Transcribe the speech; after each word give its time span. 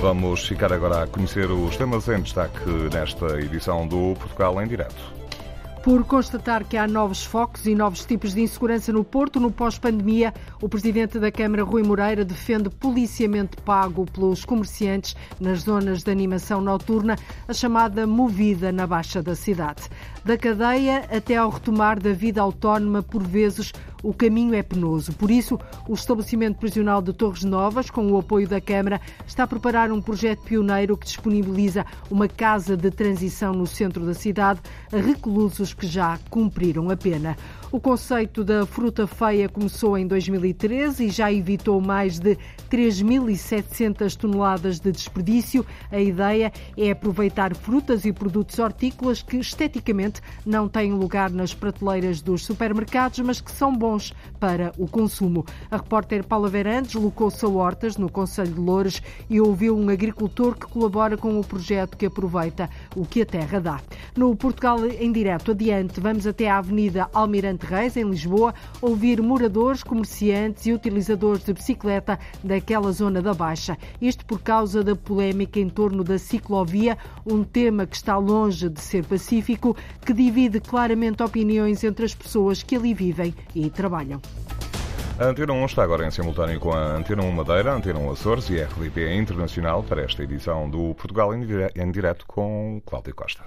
Vamos 0.00 0.46
ficar 0.46 0.72
agora 0.72 1.02
a 1.02 1.06
conhecer 1.06 1.50
os 1.50 1.76
temas 1.76 2.08
em 2.08 2.20
destaque 2.20 2.64
nesta 2.92 3.40
edição 3.40 3.86
do 3.86 4.14
Portugal 4.14 4.62
em 4.62 4.66
Direto. 4.66 5.18
Por 5.82 6.04
constatar 6.04 6.64
que 6.64 6.76
há 6.76 6.86
novos 6.86 7.24
focos 7.24 7.66
e 7.66 7.74
novos 7.74 8.04
tipos 8.04 8.34
de 8.34 8.42
insegurança 8.42 8.92
no 8.92 9.02
Porto, 9.02 9.40
no 9.40 9.50
pós-pandemia, 9.50 10.34
o 10.60 10.68
presidente 10.68 11.18
da 11.18 11.32
Câmara, 11.32 11.62
Rui 11.62 11.82
Moreira, 11.82 12.24
defende 12.24 12.68
policiamento 12.68 13.60
pago 13.62 14.04
pelos 14.04 14.44
comerciantes 14.44 15.16
nas 15.40 15.60
zonas 15.60 16.02
de 16.02 16.10
animação 16.10 16.60
noturna, 16.60 17.16
a 17.46 17.52
chamada 17.52 18.06
movida 18.06 18.70
na 18.70 18.86
Baixa 18.86 19.22
da 19.22 19.34
cidade. 19.34 19.82
Da 20.28 20.36
cadeia 20.36 21.08
até 21.10 21.36
ao 21.36 21.48
retomar 21.48 21.98
da 21.98 22.12
vida 22.12 22.42
autónoma, 22.42 23.02
por 23.02 23.22
vezes, 23.22 23.72
o 24.02 24.12
caminho 24.12 24.54
é 24.54 24.62
penoso. 24.62 25.10
Por 25.14 25.30
isso, 25.30 25.58
o 25.88 25.94
estabelecimento 25.94 26.58
prisional 26.58 27.00
de 27.00 27.14
Torres 27.14 27.44
Novas, 27.44 27.88
com 27.88 28.12
o 28.12 28.18
apoio 28.18 28.46
da 28.46 28.60
Câmara, 28.60 29.00
está 29.26 29.44
a 29.44 29.46
preparar 29.46 29.90
um 29.90 30.02
projeto 30.02 30.42
pioneiro 30.42 30.98
que 30.98 31.06
disponibiliza 31.06 31.86
uma 32.10 32.28
casa 32.28 32.76
de 32.76 32.90
transição 32.90 33.54
no 33.54 33.66
centro 33.66 34.04
da 34.04 34.12
cidade 34.12 34.60
a 34.92 34.98
reclusos 34.98 35.72
que 35.72 35.86
já 35.86 36.18
cumpriram 36.28 36.90
a 36.90 36.96
pena. 36.98 37.34
O 37.70 37.78
conceito 37.78 38.42
da 38.42 38.64
fruta 38.64 39.06
feia 39.06 39.46
começou 39.46 39.98
em 39.98 40.06
2013 40.06 41.04
e 41.04 41.10
já 41.10 41.30
evitou 41.30 41.82
mais 41.82 42.18
de 42.18 42.38
3.700 42.70 44.16
toneladas 44.16 44.80
de 44.80 44.90
desperdício. 44.90 45.66
A 45.90 46.00
ideia 46.00 46.50
é 46.78 46.90
aproveitar 46.90 47.54
frutas 47.54 48.06
e 48.06 48.12
produtos 48.12 48.58
hortícolas 48.58 49.20
que 49.20 49.36
esteticamente 49.36 50.22
não 50.46 50.66
têm 50.66 50.94
lugar 50.94 51.28
nas 51.28 51.52
prateleiras 51.52 52.22
dos 52.22 52.42
supermercados, 52.42 53.18
mas 53.18 53.38
que 53.38 53.52
são 53.52 53.76
bons 53.76 54.14
para 54.40 54.72
o 54.78 54.88
consumo. 54.88 55.44
A 55.70 55.76
repórter 55.76 56.24
Paula 56.24 56.48
Verandes 56.48 56.92
deslocou-se 56.92 57.44
a 57.44 57.48
Hortas, 57.48 57.98
no 57.98 58.10
Conselho 58.10 58.54
de 58.54 58.60
Loures, 58.60 59.02
e 59.28 59.42
ouviu 59.42 59.76
um 59.76 59.90
agricultor 59.90 60.56
que 60.56 60.66
colabora 60.66 61.18
com 61.18 61.38
o 61.38 61.44
projeto 61.44 61.98
que 61.98 62.06
aproveita 62.06 62.70
o 62.96 63.04
que 63.04 63.20
a 63.20 63.26
terra 63.26 63.60
dá. 63.60 63.80
No 64.16 64.34
Portugal 64.34 64.86
em 64.86 65.12
direto, 65.12 65.50
adiante, 65.50 66.00
vamos 66.00 66.26
até 66.26 66.48
à 66.48 66.56
Avenida 66.56 67.10
Almirante 67.12 67.57
Reis, 67.66 67.96
em 67.96 68.08
Lisboa, 68.08 68.54
ouvir 68.80 69.22
moradores, 69.22 69.82
comerciantes 69.82 70.66
e 70.66 70.72
utilizadores 70.72 71.44
de 71.44 71.52
bicicleta 71.52 72.18
daquela 72.42 72.92
zona 72.92 73.20
da 73.20 73.34
Baixa. 73.34 73.76
Isto 74.00 74.24
por 74.24 74.40
causa 74.40 74.82
da 74.82 74.94
polémica 74.94 75.58
em 75.58 75.68
torno 75.68 76.02
da 76.04 76.18
ciclovia, 76.18 76.96
um 77.26 77.42
tema 77.44 77.86
que 77.86 77.96
está 77.96 78.16
longe 78.16 78.68
de 78.68 78.80
ser 78.80 79.04
pacífico, 79.04 79.76
que 80.04 80.12
divide 80.12 80.60
claramente 80.60 81.22
opiniões 81.22 81.82
entre 81.84 82.04
as 82.04 82.14
pessoas 82.14 82.62
que 82.62 82.76
ali 82.76 82.94
vivem 82.94 83.34
e 83.54 83.68
trabalham. 83.70 84.20
A 85.18 85.24
Antena 85.24 85.52
1 85.52 85.66
está 85.66 85.82
agora 85.82 86.06
em 86.06 86.12
simultâneo 86.12 86.60
com 86.60 86.70
a 86.72 86.96
Antena 86.96 87.24
1 87.24 87.32
Madeira, 87.32 87.74
Antena 87.74 87.98
1 87.98 88.12
Açores 88.12 88.50
e 88.50 88.62
a 88.62 88.66
RDP 88.66 89.16
Internacional 89.16 89.82
para 89.82 90.02
esta 90.02 90.22
edição 90.22 90.70
do 90.70 90.94
Portugal 90.94 91.34
em 91.34 91.90
Direto 91.90 92.24
com 92.24 92.80
Cláudio 92.86 93.16
Costa. 93.16 93.42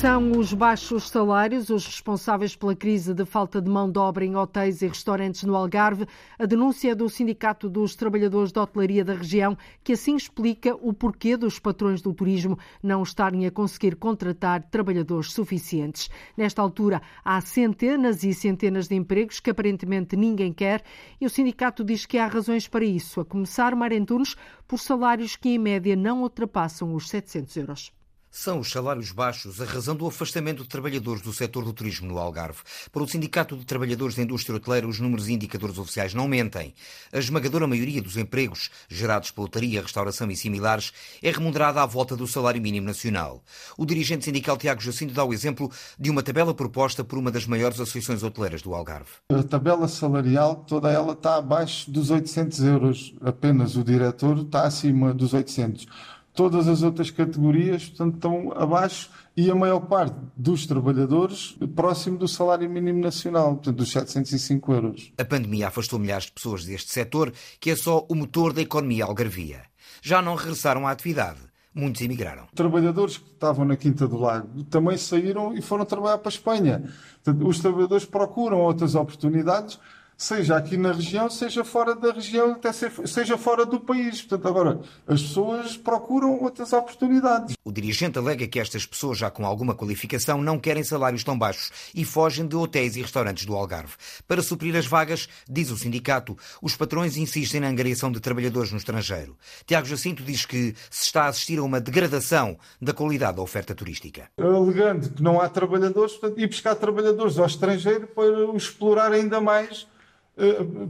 São 0.00 0.32
os 0.32 0.54
baixos 0.54 1.10
salários 1.10 1.68
os 1.68 1.84
responsáveis 1.84 2.56
pela 2.56 2.74
crise 2.74 3.12
de 3.12 3.26
falta 3.26 3.60
de 3.60 3.68
mão 3.68 3.92
de 3.92 3.98
obra 3.98 4.24
em 4.24 4.34
hotéis 4.34 4.80
e 4.80 4.88
restaurantes 4.88 5.42
no 5.42 5.54
Algarve. 5.54 6.06
A 6.38 6.46
denúncia 6.46 6.96
do 6.96 7.06
Sindicato 7.10 7.68
dos 7.68 7.94
Trabalhadores 7.94 8.50
de 8.50 8.58
Hotelaria 8.58 9.04
da 9.04 9.12
região, 9.12 9.58
que 9.84 9.92
assim 9.92 10.16
explica 10.16 10.74
o 10.74 10.94
porquê 10.94 11.36
dos 11.36 11.58
patrões 11.58 12.00
do 12.00 12.14
turismo 12.14 12.58
não 12.82 13.02
estarem 13.02 13.44
a 13.44 13.50
conseguir 13.50 13.94
contratar 13.94 14.62
trabalhadores 14.70 15.34
suficientes. 15.34 16.08
Nesta 16.34 16.62
altura, 16.62 17.02
há 17.22 17.38
centenas 17.42 18.24
e 18.24 18.32
centenas 18.32 18.88
de 18.88 18.94
empregos 18.94 19.38
que 19.38 19.50
aparentemente 19.50 20.16
ninguém 20.16 20.50
quer 20.50 20.82
e 21.20 21.26
o 21.26 21.30
sindicato 21.30 21.84
diz 21.84 22.06
que 22.06 22.16
há 22.16 22.26
razões 22.26 22.66
para 22.66 22.86
isso, 22.86 23.20
a 23.20 23.24
começar, 23.26 23.76
Marentunos, 23.76 24.34
por 24.66 24.78
salários 24.78 25.36
que 25.36 25.50
em 25.50 25.58
média 25.58 25.94
não 25.94 26.22
ultrapassam 26.22 26.94
os 26.94 27.06
700 27.10 27.56
euros. 27.58 27.99
São 28.32 28.60
os 28.60 28.70
salários 28.70 29.10
baixos 29.10 29.60
a 29.60 29.64
razão 29.64 29.96
do 29.96 30.06
afastamento 30.06 30.62
de 30.62 30.68
trabalhadores 30.68 31.20
do 31.20 31.32
setor 31.32 31.64
do 31.64 31.72
turismo 31.72 32.06
no 32.06 32.16
Algarve. 32.16 32.60
Para 32.92 33.02
o 33.02 33.08
Sindicato 33.08 33.56
de 33.56 33.66
Trabalhadores 33.66 34.14
da 34.14 34.22
Indústria 34.22 34.54
Hoteleira, 34.54 34.86
os 34.86 35.00
números 35.00 35.28
e 35.28 35.32
indicadores 35.32 35.76
oficiais 35.78 36.14
não 36.14 36.28
mentem. 36.28 36.72
A 37.12 37.18
esmagadora 37.18 37.66
maioria 37.66 38.00
dos 38.00 38.16
empregos 38.16 38.70
gerados 38.88 39.32
pela 39.32 39.46
hotelaria, 39.46 39.82
restauração 39.82 40.30
e 40.30 40.36
similares 40.36 40.92
é 41.20 41.32
remunerada 41.32 41.82
à 41.82 41.86
volta 41.86 42.16
do 42.16 42.24
salário 42.24 42.62
mínimo 42.62 42.86
nacional. 42.86 43.42
O 43.76 43.84
dirigente 43.84 44.24
sindical 44.24 44.56
Tiago 44.56 44.80
Jacinto 44.80 45.12
dá 45.12 45.24
o 45.24 45.34
exemplo 45.34 45.68
de 45.98 46.08
uma 46.08 46.22
tabela 46.22 46.54
proposta 46.54 47.02
por 47.02 47.18
uma 47.18 47.32
das 47.32 47.46
maiores 47.46 47.80
associações 47.80 48.22
hoteleiras 48.22 48.62
do 48.62 48.72
Algarve. 48.72 49.10
A 49.28 49.42
tabela 49.42 49.88
salarial, 49.88 50.64
toda 50.68 50.88
ela 50.88 51.14
está 51.14 51.34
abaixo 51.34 51.90
dos 51.90 52.10
800 52.10 52.60
euros. 52.60 53.12
Apenas 53.20 53.74
o 53.74 53.82
diretor 53.82 54.38
está 54.38 54.62
acima 54.62 55.12
dos 55.12 55.34
800 55.34 56.19
todas 56.34 56.68
as 56.68 56.82
outras 56.82 57.10
categorias 57.10 57.88
portanto, 57.88 58.14
estão 58.14 58.52
abaixo 58.52 59.10
e 59.36 59.50
a 59.50 59.54
maior 59.54 59.80
parte 59.80 60.16
dos 60.36 60.66
trabalhadores 60.66 61.56
próximo 61.74 62.18
do 62.18 62.28
salário 62.28 62.68
mínimo 62.68 63.00
nacional, 63.00 63.54
portanto, 63.54 63.76
dos 63.76 63.90
705 63.90 64.72
euros. 64.72 65.12
A 65.18 65.24
pandemia 65.24 65.68
afastou 65.68 65.98
milhares 65.98 66.26
de 66.26 66.32
pessoas 66.32 66.64
deste 66.64 66.92
setor, 66.92 67.32
que 67.58 67.70
é 67.70 67.76
só 67.76 68.04
o 68.08 68.14
motor 68.14 68.52
da 68.52 68.62
economia 68.62 69.04
algarvia. 69.04 69.62
Já 70.02 70.22
não 70.22 70.34
regressaram 70.34 70.86
à 70.86 70.90
atividade. 70.90 71.38
Muitos 71.72 72.02
emigraram. 72.02 72.48
Trabalhadores 72.52 73.16
que 73.16 73.30
estavam 73.30 73.64
na 73.64 73.76
Quinta 73.76 74.08
do 74.08 74.18
Lago 74.18 74.64
também 74.64 74.96
saíram 74.96 75.56
e 75.56 75.62
foram 75.62 75.84
trabalhar 75.84 76.18
para 76.18 76.28
a 76.28 76.34
Espanha. 76.34 76.82
Portanto, 77.22 77.46
os 77.46 77.60
trabalhadores 77.60 78.04
procuram 78.04 78.58
outras 78.58 78.96
oportunidades 78.96 79.78
seja 80.20 80.54
aqui 80.54 80.76
na 80.76 80.92
região, 80.92 81.30
seja 81.30 81.64
fora 81.64 81.94
da 81.94 82.12
região, 82.12 82.52
até 82.52 82.70
seja 82.72 83.38
fora 83.38 83.64
do 83.64 83.80
país. 83.80 84.20
Portanto, 84.20 84.46
agora, 84.46 84.80
as 85.06 85.22
pessoas 85.22 85.78
procuram 85.78 86.38
outras 86.42 86.74
oportunidades. 86.74 87.56
O 87.64 87.72
dirigente 87.72 88.18
alega 88.18 88.46
que 88.46 88.60
estas 88.60 88.84
pessoas, 88.84 89.16
já 89.16 89.30
com 89.30 89.46
alguma 89.46 89.74
qualificação, 89.74 90.42
não 90.42 90.58
querem 90.58 90.84
salários 90.84 91.24
tão 91.24 91.38
baixos 91.38 91.72
e 91.94 92.04
fogem 92.04 92.46
de 92.46 92.54
hotéis 92.54 92.96
e 92.96 93.02
restaurantes 93.02 93.46
do 93.46 93.54
Algarve. 93.54 93.94
Para 94.28 94.42
suprir 94.42 94.76
as 94.76 94.86
vagas, 94.86 95.26
diz 95.48 95.70
o 95.70 95.76
sindicato, 95.76 96.36
os 96.60 96.76
patrões 96.76 97.16
insistem 97.16 97.62
na 97.62 97.68
angariação 97.68 98.12
de 98.12 98.20
trabalhadores 98.20 98.70
no 98.70 98.76
estrangeiro. 98.76 99.38
Tiago 99.64 99.86
Jacinto 99.86 100.22
diz 100.22 100.44
que 100.44 100.74
se 100.90 101.06
está 101.06 101.24
a 101.24 101.28
assistir 101.28 101.58
a 101.58 101.62
uma 101.62 101.80
degradação 101.80 102.58
da 102.80 102.92
qualidade 102.92 103.36
da 103.36 103.42
oferta 103.42 103.74
turística. 103.74 104.28
Alegando 104.36 105.08
que 105.08 105.22
não 105.22 105.40
há 105.40 105.48
trabalhadores, 105.48 106.12
portanto, 106.12 106.38
ir 106.38 106.46
buscar 106.46 106.74
trabalhadores 106.74 107.38
ao 107.38 107.46
estrangeiro 107.46 108.06
para 108.08 108.54
explorar 108.54 109.12
ainda 109.12 109.40
mais 109.40 109.88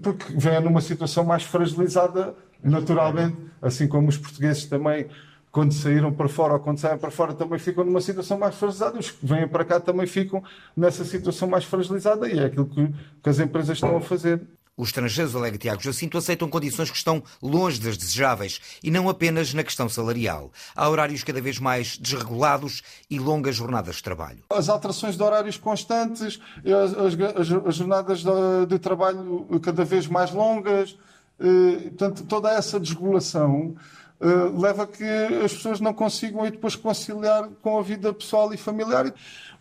porque 0.02 0.24
vem 0.36 0.60
numa 0.60 0.80
situação 0.80 1.24
mais 1.24 1.42
fragilizada, 1.42 2.34
naturalmente, 2.62 3.36
assim 3.60 3.88
como 3.88 4.08
os 4.08 4.16
portugueses 4.16 4.66
também, 4.66 5.06
quando 5.50 5.72
saíram 5.72 6.12
para 6.12 6.28
fora 6.28 6.54
ou 6.54 6.60
quando 6.60 6.78
saem 6.78 6.98
para 6.98 7.10
fora, 7.10 7.34
também 7.34 7.58
ficam 7.58 7.84
numa 7.84 8.00
situação 8.00 8.38
mais 8.38 8.54
fragilizada. 8.54 8.98
Os 8.98 9.10
que 9.10 9.26
vêm 9.26 9.48
para 9.48 9.64
cá 9.64 9.80
também 9.80 10.06
ficam 10.06 10.42
nessa 10.76 11.04
situação 11.04 11.48
mais 11.48 11.64
fragilizada 11.64 12.28
e 12.28 12.38
é 12.38 12.44
aquilo 12.44 12.66
que, 12.66 12.88
que 13.22 13.28
as 13.28 13.40
empresas 13.40 13.76
estão 13.76 13.96
a 13.96 14.00
fazer. 14.00 14.40
Os 14.80 14.88
estrangeiros, 14.88 15.36
alega 15.36 15.58
Tiago 15.58 15.82
Jacinto, 15.82 16.16
aceitam 16.16 16.48
condições 16.48 16.90
que 16.90 16.96
estão 16.96 17.22
longe 17.42 17.78
das 17.78 17.98
desejáveis 17.98 18.58
e 18.82 18.90
não 18.90 19.10
apenas 19.10 19.52
na 19.52 19.62
questão 19.62 19.90
salarial. 19.90 20.50
Há 20.74 20.88
horários 20.88 21.22
cada 21.22 21.38
vez 21.38 21.58
mais 21.58 21.98
desregulados 21.98 22.82
e 23.10 23.18
longas 23.18 23.56
jornadas 23.56 23.96
de 23.96 24.02
trabalho. 24.02 24.38
As 24.48 24.70
alterações 24.70 25.18
de 25.18 25.22
horários 25.22 25.58
constantes, 25.58 26.40
as, 26.64 26.94
as, 26.94 27.60
as 27.66 27.76
jornadas 27.76 28.22
de, 28.22 28.66
de, 28.70 28.78
trabalho 28.78 29.46
cada 29.62 29.84
vez 29.84 30.06
mais 30.06 30.30
longas, 30.30 30.96
eh, 31.38 31.88
portanto, 31.90 32.24
toda 32.24 32.50
essa 32.50 32.80
desregulação 32.80 33.76
eh, 34.22 34.26
leva 34.54 34.82
a 34.82 34.86
que 34.86 35.02
as 35.02 35.54
pessoas 35.54 35.80
não 35.80 35.94
consigam 35.94 36.46
e 36.46 36.50
depois 36.50 36.76
conciliar 36.76 37.48
com 37.62 37.78
a 37.78 37.82
vida 37.82 38.12
pessoal 38.12 38.52
e 38.52 38.56
familiar. 38.58 39.14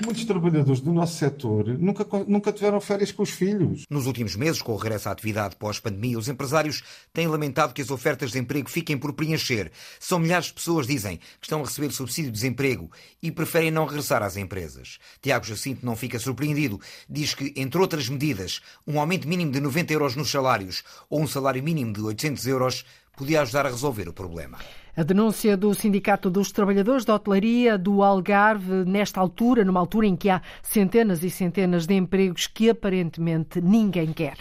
Muitos 0.03 0.25
trabalhadores 0.25 0.81
do 0.81 0.91
nosso 0.91 1.15
setor 1.17 1.67
nunca, 1.79 2.05
nunca 2.27 2.51
tiveram 2.51 2.81
férias 2.81 3.09
com 3.09 3.23
os 3.23 3.29
filhos. 3.29 3.85
Nos 3.89 4.05
últimos 4.05 4.35
meses, 4.35 4.61
com 4.61 4.73
o 4.73 4.75
regresso 4.75 5.07
à 5.07 5.13
atividade 5.13 5.55
pós-pandemia, 5.55 6.19
os 6.19 6.27
empresários 6.27 6.83
têm 7.13 7.27
lamentado 7.27 7.73
que 7.73 7.81
as 7.81 7.89
ofertas 7.89 8.31
de 8.31 8.39
emprego 8.39 8.69
fiquem 8.69 8.97
por 8.97 9.13
preencher. 9.13 9.71
São 9.97 10.19
milhares 10.19 10.47
de 10.47 10.53
pessoas, 10.53 10.85
dizem, 10.85 11.17
que 11.17 11.45
estão 11.45 11.61
a 11.61 11.65
receber 11.65 11.91
subsídio 11.91 12.29
de 12.29 12.35
desemprego 12.37 12.91
e 13.23 13.31
preferem 13.31 13.71
não 13.71 13.85
regressar 13.85 14.21
às 14.23 14.35
empresas. 14.35 14.99
Tiago 15.21 15.45
Jacinto 15.45 15.85
não 15.85 15.95
fica 15.95 16.19
surpreendido. 16.19 16.81
Diz 17.09 17.33
que, 17.33 17.53
entre 17.55 17.79
outras 17.79 18.09
medidas, 18.09 18.61
um 18.85 18.99
aumento 18.99 19.25
mínimo 19.25 19.53
de 19.53 19.61
90 19.61 19.93
euros 19.93 20.15
nos 20.17 20.29
salários 20.29 20.83
ou 21.09 21.21
um 21.21 21.27
salário 21.27 21.63
mínimo 21.63 21.93
de 21.93 22.01
800 22.01 22.45
euros 22.47 22.85
podia 23.19 23.41
ajudar 23.41 23.65
a 23.65 23.69
resolver 23.69 24.07
o 24.07 24.13
problema. 24.13 24.57
A 24.95 25.03
denúncia 25.03 25.55
do 25.55 25.73
Sindicato 25.73 26.29
dos 26.29 26.51
Trabalhadores 26.51 27.05
da 27.05 27.15
Hotelaria 27.15 27.77
do 27.77 28.03
Algarve, 28.03 28.83
nesta 28.85 29.19
altura, 29.21 29.63
numa 29.63 29.79
altura 29.79 30.07
em 30.07 30.15
que 30.15 30.29
há 30.29 30.41
centenas 30.61 31.23
e 31.23 31.29
centenas 31.29 31.85
de 31.85 31.93
empregos 31.93 32.47
que 32.47 32.69
aparentemente 32.69 33.61
ninguém 33.61 34.11
quer. 34.11 34.37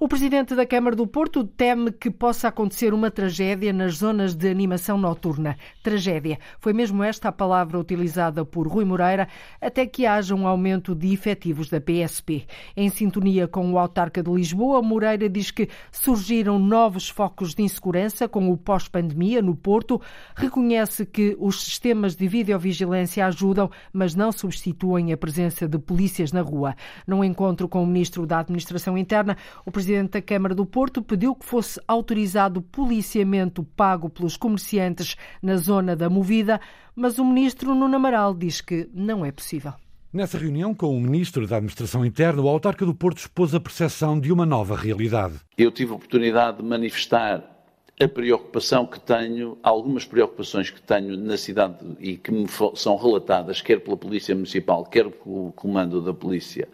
O 0.00 0.08
presidente 0.08 0.56
da 0.56 0.66
Câmara 0.66 0.96
do 0.96 1.06
Porto 1.06 1.44
teme 1.44 1.92
que 1.92 2.10
possa 2.10 2.48
acontecer 2.48 2.92
uma 2.92 3.10
tragédia 3.10 3.72
nas 3.72 3.98
zonas 3.98 4.34
de 4.34 4.48
animação 4.48 4.98
noturna. 4.98 5.56
Tragédia. 5.82 6.38
Foi 6.58 6.72
mesmo 6.72 7.04
esta 7.04 7.28
a 7.28 7.32
palavra 7.32 7.78
utilizada 7.78 8.44
por 8.44 8.66
Rui 8.66 8.84
Moreira, 8.84 9.28
até 9.60 9.86
que 9.86 10.04
haja 10.04 10.34
um 10.34 10.46
aumento 10.46 10.94
de 10.94 11.12
efetivos 11.12 11.68
da 11.68 11.80
PSP. 11.80 12.46
Em 12.76 12.88
sintonia 12.88 13.46
com 13.46 13.72
o 13.72 13.78
autarca 13.78 14.22
de 14.22 14.30
Lisboa, 14.30 14.82
Moreira 14.82 15.28
diz 15.28 15.50
que 15.50 15.68
surgiram 15.92 16.58
novos 16.58 17.08
focos 17.08 17.54
de 17.54 17.62
insegurança 17.62 18.26
com 18.26 18.50
o 18.50 18.56
pós-pandemia 18.56 19.40
no 19.40 19.54
Porto. 19.54 19.91
Reconhece 20.34 21.04
que 21.04 21.36
os 21.38 21.62
sistemas 21.64 22.14
de 22.14 22.28
videovigilância 22.28 23.26
ajudam, 23.26 23.70
mas 23.92 24.14
não 24.14 24.30
substituem 24.30 25.12
a 25.12 25.16
presença 25.16 25.68
de 25.68 25.78
polícias 25.78 26.32
na 26.32 26.42
rua. 26.42 26.74
Num 27.06 27.24
encontro 27.24 27.68
com 27.68 27.82
o 27.82 27.86
ministro 27.86 28.26
da 28.26 28.40
Administração 28.40 28.96
Interna, 28.96 29.36
o 29.64 29.70
presidente 29.70 30.12
da 30.12 30.22
Câmara 30.22 30.54
do 30.54 30.66
Porto 30.66 31.02
pediu 31.02 31.34
que 31.34 31.44
fosse 31.44 31.80
autorizado 31.86 32.60
o 32.60 32.62
policiamento 32.62 33.64
pago 33.64 34.08
pelos 34.08 34.36
comerciantes 34.36 35.16
na 35.42 35.56
zona 35.56 35.96
da 35.96 36.08
Movida, 36.08 36.60
mas 36.94 37.18
o 37.18 37.24
ministro 37.24 37.74
Nuno 37.74 37.96
Amaral 37.96 38.34
diz 38.34 38.60
que 38.60 38.88
não 38.92 39.24
é 39.24 39.32
possível. 39.32 39.72
Nessa 40.12 40.36
reunião 40.36 40.74
com 40.74 40.94
o 40.94 41.00
Ministro 41.00 41.46
da 41.46 41.56
Administração 41.56 42.04
Interna, 42.04 42.42
o 42.42 42.48
autarca 42.48 42.84
do 42.84 42.94
Porto 42.94 43.16
expôs 43.16 43.54
a 43.54 43.60
percepção 43.60 44.20
de 44.20 44.30
uma 44.30 44.44
nova 44.44 44.76
realidade. 44.76 45.36
Eu 45.56 45.70
tive 45.70 45.92
a 45.92 45.94
oportunidade 45.94 46.58
de 46.58 46.62
manifestar 46.62 47.51
a 48.00 48.08
preocupação 48.08 48.86
que 48.86 48.98
tenho, 48.98 49.58
algumas 49.62 50.04
preocupações 50.04 50.70
que 50.70 50.80
tenho 50.80 51.16
na 51.16 51.36
cidade 51.36 51.76
e 52.00 52.16
que 52.16 52.32
me 52.32 52.46
são 52.74 52.96
relatadas, 52.96 53.60
quer 53.60 53.80
pela 53.80 53.96
Polícia 53.96 54.34
Municipal, 54.34 54.84
quer 54.84 55.10
pelo 55.10 55.52
Comando 55.52 56.00
da 56.00 56.12
Polícia 56.12 56.68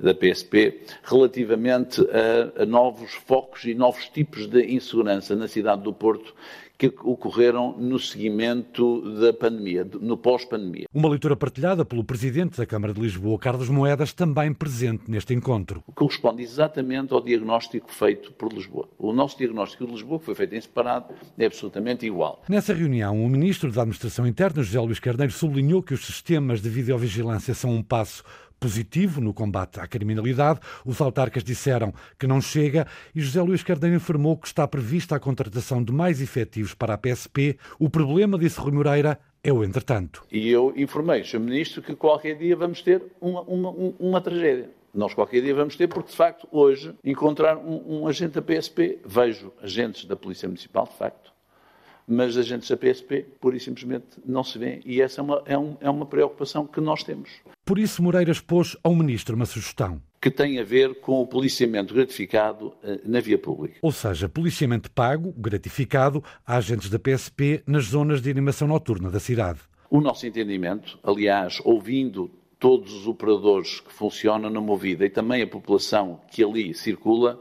da 0.00 0.14
PSP 0.14 0.80
relativamente 1.02 2.00
a, 2.02 2.62
a, 2.62 2.66
novos 2.66 3.14
focos 3.14 3.64
e 3.64 3.74
novos 3.74 4.08
tipos 4.08 4.46
de 4.46 4.72
insegurança 4.72 5.34
na 5.34 5.48
cidade 5.48 5.82
do 5.82 5.92
Porto 5.92 6.34
que 6.78 6.94
ocorreram 7.02 7.76
no 7.76 7.98
seguimento 7.98 9.02
da 9.20 9.32
pandemia, 9.32 9.84
no 10.00 10.16
pós-pandemia. 10.16 10.86
Uma 10.94 11.08
leitura 11.08 11.34
partilhada 11.34 11.84
pelo 11.84 12.04
Presidente 12.04 12.56
da 12.56 12.64
Câmara 12.64 12.94
de 12.94 13.00
Lisboa, 13.00 13.36
Carlos 13.36 13.68
Moedas, 13.68 14.12
também 14.12 14.54
presente 14.54 15.10
neste 15.10 15.34
encontro. 15.34 15.82
Corresponde 15.92 16.42
exatamente 16.42 17.12
ao 17.12 17.20
diagnóstico 17.20 17.90
feito 17.92 18.32
por 18.32 18.52
Lisboa. 18.52 18.88
O 18.96 19.12
nosso 19.12 19.36
diagnóstico 19.36 19.84
de 19.86 19.92
Lisboa, 19.92 20.20
que 20.20 20.26
foi 20.26 20.36
feito 20.36 20.54
em 20.54 20.60
separado, 20.60 21.12
é 21.36 21.46
absolutamente 21.46 22.06
igual. 22.06 22.44
Nessa 22.48 22.72
reunião, 22.72 23.24
o 23.24 23.28
Ministro 23.28 23.72
da 23.72 23.82
Administração 23.82 24.24
Interna, 24.24 24.62
José 24.62 24.78
Luís 24.78 25.00
Carneiro, 25.00 25.32
sublinhou 25.32 25.82
que 25.82 25.94
os 25.94 26.06
sistemas 26.06 26.62
de 26.62 26.68
videovigilância 26.68 27.54
são 27.54 27.70
um 27.70 27.82
passo 27.82 28.22
positivo 28.58 29.20
no 29.20 29.32
combate 29.32 29.80
à 29.80 29.86
criminalidade. 29.86 30.60
Os 30.84 31.00
autarcas 31.00 31.44
disseram 31.44 31.92
que 32.18 32.26
não 32.26 32.40
chega 32.40 32.86
e 33.14 33.20
José 33.20 33.42
Luís 33.42 33.62
Carneiro 33.62 33.96
informou 33.96 34.36
que 34.36 34.46
está 34.46 34.66
prevista 34.66 35.16
a 35.16 35.20
contratação 35.20 35.82
de 35.82 35.92
mais 35.92 36.20
efetivos 36.20 36.74
para 36.74 36.94
a 36.94 36.98
PSP. 36.98 37.58
O 37.78 37.88
problema, 37.88 38.38
disse 38.38 38.60
Rui 38.60 38.72
Moreira, 38.72 39.18
é 39.42 39.52
o 39.52 39.64
entretanto. 39.64 40.24
E 40.30 40.48
eu 40.48 40.72
informei, 40.76 41.24
Sr. 41.24 41.40
Ministro, 41.40 41.82
que 41.82 41.94
qualquer 41.94 42.36
dia 42.36 42.56
vamos 42.56 42.82
ter 42.82 43.02
uma, 43.20 43.42
uma, 43.42 43.70
uma 43.98 44.20
tragédia. 44.20 44.70
Nós 44.92 45.14
qualquer 45.14 45.42
dia 45.42 45.54
vamos 45.54 45.76
ter, 45.76 45.86
porque 45.86 46.10
de 46.10 46.16
facto 46.16 46.48
hoje 46.50 46.94
encontrar 47.04 47.56
um, 47.56 48.00
um 48.00 48.08
agente 48.08 48.40
da 48.40 48.42
PSP, 48.42 48.98
vejo 49.04 49.52
agentes 49.62 50.04
da 50.06 50.16
Polícia 50.16 50.48
Municipal, 50.48 50.86
de 50.86 50.96
facto, 50.98 51.32
mas 52.08 52.36
agentes 52.38 52.68
da 52.70 52.76
PSP, 52.76 53.26
pura 53.38 53.56
e 53.56 53.60
simplesmente, 53.60 54.06
não 54.24 54.42
se 54.42 54.58
vêem. 54.58 54.80
E 54.84 55.02
essa 55.02 55.20
é 55.20 55.24
uma, 55.24 55.42
é, 55.44 55.58
um, 55.58 55.76
é 55.80 55.90
uma 55.90 56.06
preocupação 56.06 56.66
que 56.66 56.80
nós 56.80 57.04
temos. 57.04 57.28
Por 57.64 57.78
isso, 57.78 58.02
Moreira 58.02 58.32
expôs 58.32 58.76
ao 58.82 58.94
Ministro 58.94 59.36
uma 59.36 59.44
sugestão. 59.44 60.00
Que 60.20 60.30
tem 60.30 60.58
a 60.58 60.64
ver 60.64 61.00
com 61.00 61.20
o 61.20 61.26
policiamento 61.26 61.94
gratificado 61.94 62.74
eh, 62.82 63.00
na 63.04 63.20
via 63.20 63.38
pública. 63.38 63.78
Ou 63.82 63.92
seja, 63.92 64.28
policiamento 64.28 64.90
pago, 64.90 65.32
gratificado, 65.36 66.24
a 66.46 66.56
agentes 66.56 66.88
da 66.88 66.98
PSP 66.98 67.62
nas 67.66 67.84
zonas 67.84 68.22
de 68.22 68.30
animação 68.30 68.66
noturna 68.66 69.10
da 69.10 69.20
cidade. 69.20 69.60
O 69.90 70.00
nosso 70.00 70.26
entendimento, 70.26 70.98
aliás, 71.04 71.60
ouvindo 71.64 72.30
todos 72.58 72.92
os 72.92 73.06
operadores 73.06 73.80
que 73.80 73.92
funcionam 73.92 74.50
na 74.50 74.60
Movida 74.60 75.04
e 75.04 75.10
também 75.10 75.42
a 75.42 75.46
população 75.46 76.20
que 76.30 76.42
ali 76.42 76.74
circula, 76.74 77.40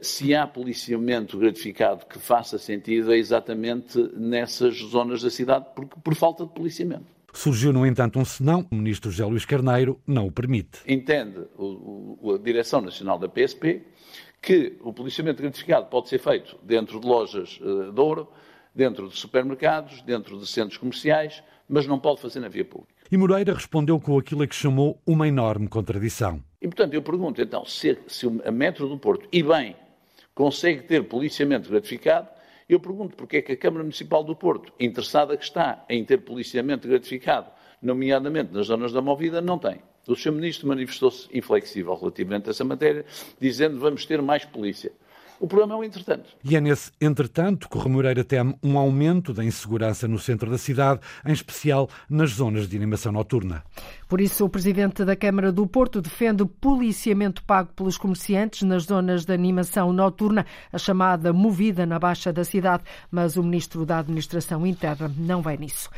se 0.00 0.34
há 0.34 0.46
policiamento 0.46 1.38
gratificado 1.38 2.06
que 2.06 2.18
faça 2.18 2.58
sentido 2.58 3.12
é 3.12 3.18
exatamente 3.18 3.98
nessas 4.16 4.76
zonas 4.78 5.22
da 5.22 5.30
cidade, 5.30 5.66
porque, 5.74 5.96
por 6.02 6.14
falta 6.14 6.44
de 6.44 6.52
policiamento. 6.52 7.04
Surgiu, 7.32 7.72
no 7.72 7.84
entanto, 7.84 8.18
um 8.18 8.24
senão, 8.24 8.66
o 8.70 8.76
ministro 8.76 9.10
José 9.10 9.24
Luís 9.24 9.44
Carneiro 9.44 10.00
não 10.06 10.26
o 10.26 10.32
permite. 10.32 10.78
Entende 10.86 11.40
o, 11.58 12.18
o, 12.22 12.34
a 12.34 12.38
Direção 12.38 12.80
Nacional 12.80 13.18
da 13.18 13.28
PSP 13.28 13.82
que 14.40 14.76
o 14.82 14.92
policiamento 14.92 15.42
gratificado 15.42 15.86
pode 15.86 16.08
ser 16.08 16.18
feito 16.18 16.56
dentro 16.62 17.00
de 17.00 17.06
lojas 17.06 17.58
uh, 17.60 17.90
de 17.92 18.00
ouro, 18.00 18.28
dentro 18.74 19.08
de 19.08 19.16
supermercados, 19.16 20.02
dentro 20.02 20.38
de 20.38 20.46
centros 20.46 20.76
comerciais, 20.76 21.42
mas 21.68 21.86
não 21.86 21.98
pode 21.98 22.20
fazer 22.20 22.40
na 22.40 22.48
via 22.48 22.64
pública. 22.64 22.94
E 23.10 23.16
Moreira 23.16 23.54
respondeu 23.54 23.98
com 23.98 24.18
aquilo 24.18 24.42
a 24.42 24.46
que 24.46 24.54
chamou 24.54 25.00
uma 25.06 25.26
enorme 25.26 25.66
contradição. 25.66 26.42
E, 26.64 26.66
portanto, 26.66 26.94
eu 26.94 27.02
pergunto, 27.02 27.42
então, 27.42 27.62
se, 27.66 27.98
se 28.06 28.26
a 28.42 28.50
Metro 28.50 28.88
do 28.88 28.96
Porto, 28.96 29.28
e 29.30 29.42
bem, 29.42 29.76
consegue 30.34 30.80
ter 30.84 31.04
policiamento 31.04 31.68
gratificado, 31.68 32.26
eu 32.66 32.80
pergunto 32.80 33.14
porque 33.14 33.36
é 33.36 33.42
que 33.42 33.52
a 33.52 33.56
Câmara 33.56 33.82
Municipal 33.82 34.24
do 34.24 34.34
Porto, 34.34 34.72
interessada 34.80 35.36
que 35.36 35.44
está 35.44 35.84
em 35.90 36.02
ter 36.06 36.22
policiamento 36.22 36.88
gratificado, 36.88 37.50
nomeadamente 37.82 38.50
nas 38.50 38.68
zonas 38.68 38.94
da 38.94 39.02
Movida, 39.02 39.42
não 39.42 39.58
tem. 39.58 39.82
O 40.08 40.16
Sr. 40.16 40.32
Ministro 40.32 40.66
manifestou-se 40.66 41.28
inflexível 41.36 41.94
relativamente 41.94 42.48
a 42.48 42.52
essa 42.52 42.64
matéria, 42.64 43.04
dizendo 43.38 43.78
vamos 43.78 44.06
ter 44.06 44.22
mais 44.22 44.46
polícia. 44.46 44.90
O 45.44 45.46
problema 45.46 45.74
é 45.74 45.76
o 45.76 45.84
entretanto. 45.84 46.30
E 46.42 46.56
é 46.56 46.60
nesse 46.60 46.90
entretanto 46.98 47.68
que 47.68 47.76
o 47.76 47.80
Remoreira 47.80 48.24
teme 48.24 48.56
um 48.62 48.78
aumento 48.78 49.34
da 49.34 49.44
insegurança 49.44 50.08
no 50.08 50.18
centro 50.18 50.50
da 50.50 50.56
cidade, 50.56 51.00
em 51.22 51.32
especial 51.34 51.86
nas 52.08 52.30
zonas 52.30 52.66
de 52.66 52.74
animação 52.74 53.12
noturna. 53.12 53.62
Por 54.08 54.22
isso, 54.22 54.46
o 54.46 54.48
Presidente 54.48 55.04
da 55.04 55.14
Câmara 55.14 55.52
do 55.52 55.66
Porto 55.66 56.00
defende 56.00 56.42
o 56.42 56.46
policiamento 56.46 57.44
pago 57.44 57.68
pelos 57.76 57.98
comerciantes 57.98 58.62
nas 58.62 58.84
zonas 58.84 59.26
de 59.26 59.34
animação 59.34 59.92
noturna, 59.92 60.46
a 60.72 60.78
chamada 60.78 61.30
movida 61.30 61.84
na 61.84 61.98
Baixa 61.98 62.32
da 62.32 62.42
cidade, 62.42 62.82
mas 63.10 63.36
o 63.36 63.42
Ministro 63.42 63.84
da 63.84 63.98
Administração 63.98 64.66
Interna 64.66 65.12
não 65.14 65.42
vai 65.42 65.58
nisso. 65.58 65.90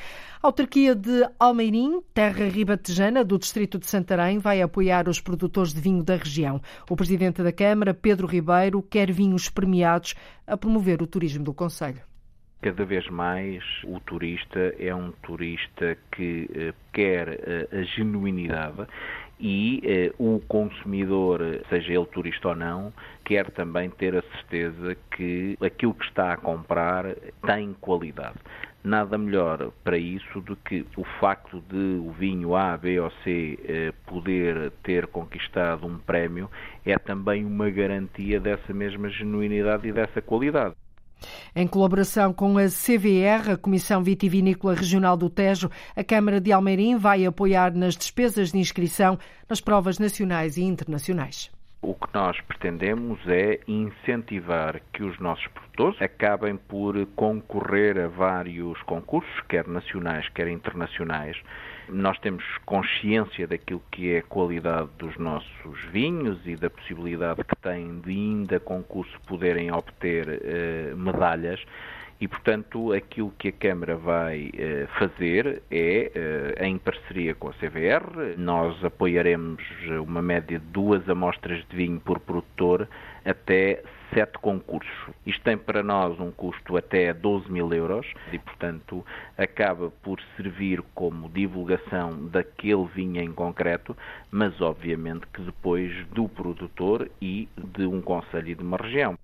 A 0.43 0.49
autarquia 0.49 0.94
de 0.94 1.27
Almeirim, 1.41 2.03
terra 2.12 2.47
ribatejana 2.47 3.25
do 3.25 3.38
distrito 3.38 3.79
de 3.79 3.87
Santarém, 3.87 4.38
vai 4.38 4.61
apoiar 4.61 5.09
os 5.09 5.19
produtores 5.19 5.73
de 5.73 5.81
vinho 5.81 6.03
da 6.03 6.17
região. 6.17 6.61
O 6.91 6.94
presidente 6.94 7.43
da 7.43 7.50
Câmara, 7.50 7.94
Pedro 7.94 8.27
Ribeiro, 8.27 8.83
quer 8.83 9.11
vinhos 9.11 9.49
premiados 9.49 10.15
a 10.47 10.55
promover 10.55 11.00
o 11.00 11.06
turismo 11.06 11.43
do 11.43 11.55
Conselho. 11.55 12.03
Cada 12.61 12.85
vez 12.85 13.09
mais 13.09 13.62
o 13.85 13.99
turista 14.00 14.75
é 14.79 14.94
um 14.94 15.11
turista 15.23 15.97
que 16.12 16.50
eh, 16.55 16.75
quer 16.93 17.29
eh, 17.29 17.69
a 17.71 17.83
genuinidade 17.83 18.87
e 19.38 19.81
eh, 19.85 20.12
o 20.19 20.41
consumidor, 20.49 21.41
seja 21.69 21.93
ele 21.93 22.06
turista 22.06 22.49
ou 22.49 22.56
não, 22.56 22.93
quer 23.25 23.50
também 23.50 23.91
ter 23.91 24.17
a 24.17 24.23
certeza 24.23 24.97
que 25.14 25.57
aquilo 25.61 25.95
que 25.95 26.05
está 26.07 26.33
a 26.33 26.37
comprar 26.37 27.14
tem 27.47 27.75
qualidade 27.81 28.38
nada 28.87 29.19
melhor 29.19 29.73
para 29.83 29.99
isso 29.99 30.40
do 30.40 30.57
que 30.57 30.87
o 30.97 31.05
facto 31.21 31.61
de 31.69 32.00
o 32.00 32.12
vinho 32.12 32.55
A, 32.55 32.76
B 32.76 33.00
ou 33.00 33.11
C 33.23 33.59
eh, 33.64 33.93
poder 34.07 34.73
ter 34.83 35.07
conquistado 35.09 35.87
um 35.87 35.99
prémio 35.99 36.50
é 36.85 36.97
também 36.99 37.45
uma 37.45 37.69
garantia 37.69 38.40
dessa 38.40 38.73
mesma 38.73 39.09
genuinidade 39.11 39.88
e 39.88 39.93
dessa 39.93 40.23
qualidade. 40.23 40.75
Em 41.55 41.66
colaboração 41.66 42.33
com 42.33 42.59
a 42.59 42.66
CVR, 42.66 43.52
a 43.52 43.57
Comissão 43.57 44.02
Vitivinícola 44.02 44.75
Regional 44.75 45.16
do 45.16 45.31
Tejo, 45.31 45.71
a 45.97 46.05
Câmara 46.05 46.40
de 46.40 46.52
Almeirim 46.52 46.97
vai 46.97 47.25
apoiar 47.25 47.75
nas 47.75 47.97
despesas 47.97 48.52
de 48.52 48.59
inscrição 48.59 49.19
nas 49.49 49.61
provas 49.61 49.99
nacionais 49.99 50.57
e 50.57 50.62
internacionais. 50.62 51.50
O 51.83 51.95
que 51.95 52.09
nós 52.12 52.40
pretendemos 52.40 53.21
é 53.28 53.61
incentivar 53.68 54.80
que 54.92 55.04
os 55.04 55.18
nossos 55.18 55.47
produtores 55.49 56.00
acabem 56.00 56.56
por 56.56 56.95
concorrer 57.14 57.99
a 57.99 58.09
vários 58.09 58.80
concursos, 58.83 59.40
quer 59.49 59.68
nacionais, 59.68 60.28
quer 60.30 60.49
internacionais. 60.49 61.37
Nós 61.88 62.18
temos 62.18 62.45
consciência 62.64 63.47
daquilo 63.47 63.83
que 63.92 64.14
é 64.14 64.18
a 64.18 64.23
qualidade 64.23 64.88
dos 64.99 65.16
nossos 65.16 65.80
vinhos 65.92 66.38
e 66.47 66.56
da 66.56 66.71
possibilidade 66.71 67.45
que 67.45 67.56
têm 67.56 68.00
de 68.00 68.11
ainda 68.11 68.59
concurso 68.59 69.21
poderem 69.26 69.71
obter 69.71 70.26
eh, 70.28 70.95
medalhas 70.97 71.64
E, 72.20 72.26
portanto, 72.26 72.92
aquilo 72.92 73.32
que 73.38 73.49
a 73.49 73.52
Câmara 73.52 73.96
vai 73.96 74.50
uh, 74.50 74.87
fazer 74.99 75.62
é, 75.70 76.11
uh, 76.61 76.64
em 76.64 76.78
parceria 76.78 77.35
com 77.35 77.49
a 77.49 77.52
CVR, 77.52 78.37
nós 78.38 78.82
apoiaremos 78.85 79.62
uma 80.02 80.23
média 80.23 80.58
de 80.58 80.66
duas 80.66 81.06
amostras 81.08 81.62
de 81.68 81.76
vinho 81.76 82.00
por 82.00 82.18
produtor 82.20 82.88
até 83.25 83.82
sete 84.14 84.38
concursos. 84.38 85.14
Isto 85.26 85.42
tem 85.42 85.58
para 85.58 85.82
nós 85.82 86.18
um 86.18 86.30
custo 86.30 86.76
até 86.76 87.12
12 87.12 87.50
mil 87.50 87.73
euros 87.73 88.06
e, 88.32 88.38
portanto, 88.38 89.04
acaba 89.37 89.90
por 90.02 90.20
servir 90.37 90.82
como 90.94 91.28
divulgação 91.28 92.26
daquele 92.28 92.87
vinho 92.94 93.20
em 93.20 93.32
concreto, 93.32 93.96
mas 94.30 94.58
obviamente 94.61 95.26
que 95.35 95.42
depois 95.42 95.92
do 96.08 96.28
produtor 96.28 97.11
e 97.20 97.49
de 97.56 97.85
um 97.85 98.00
conselho 98.00 98.54
de 98.54 98.62
uma 98.62 98.76
região. 98.76 99.18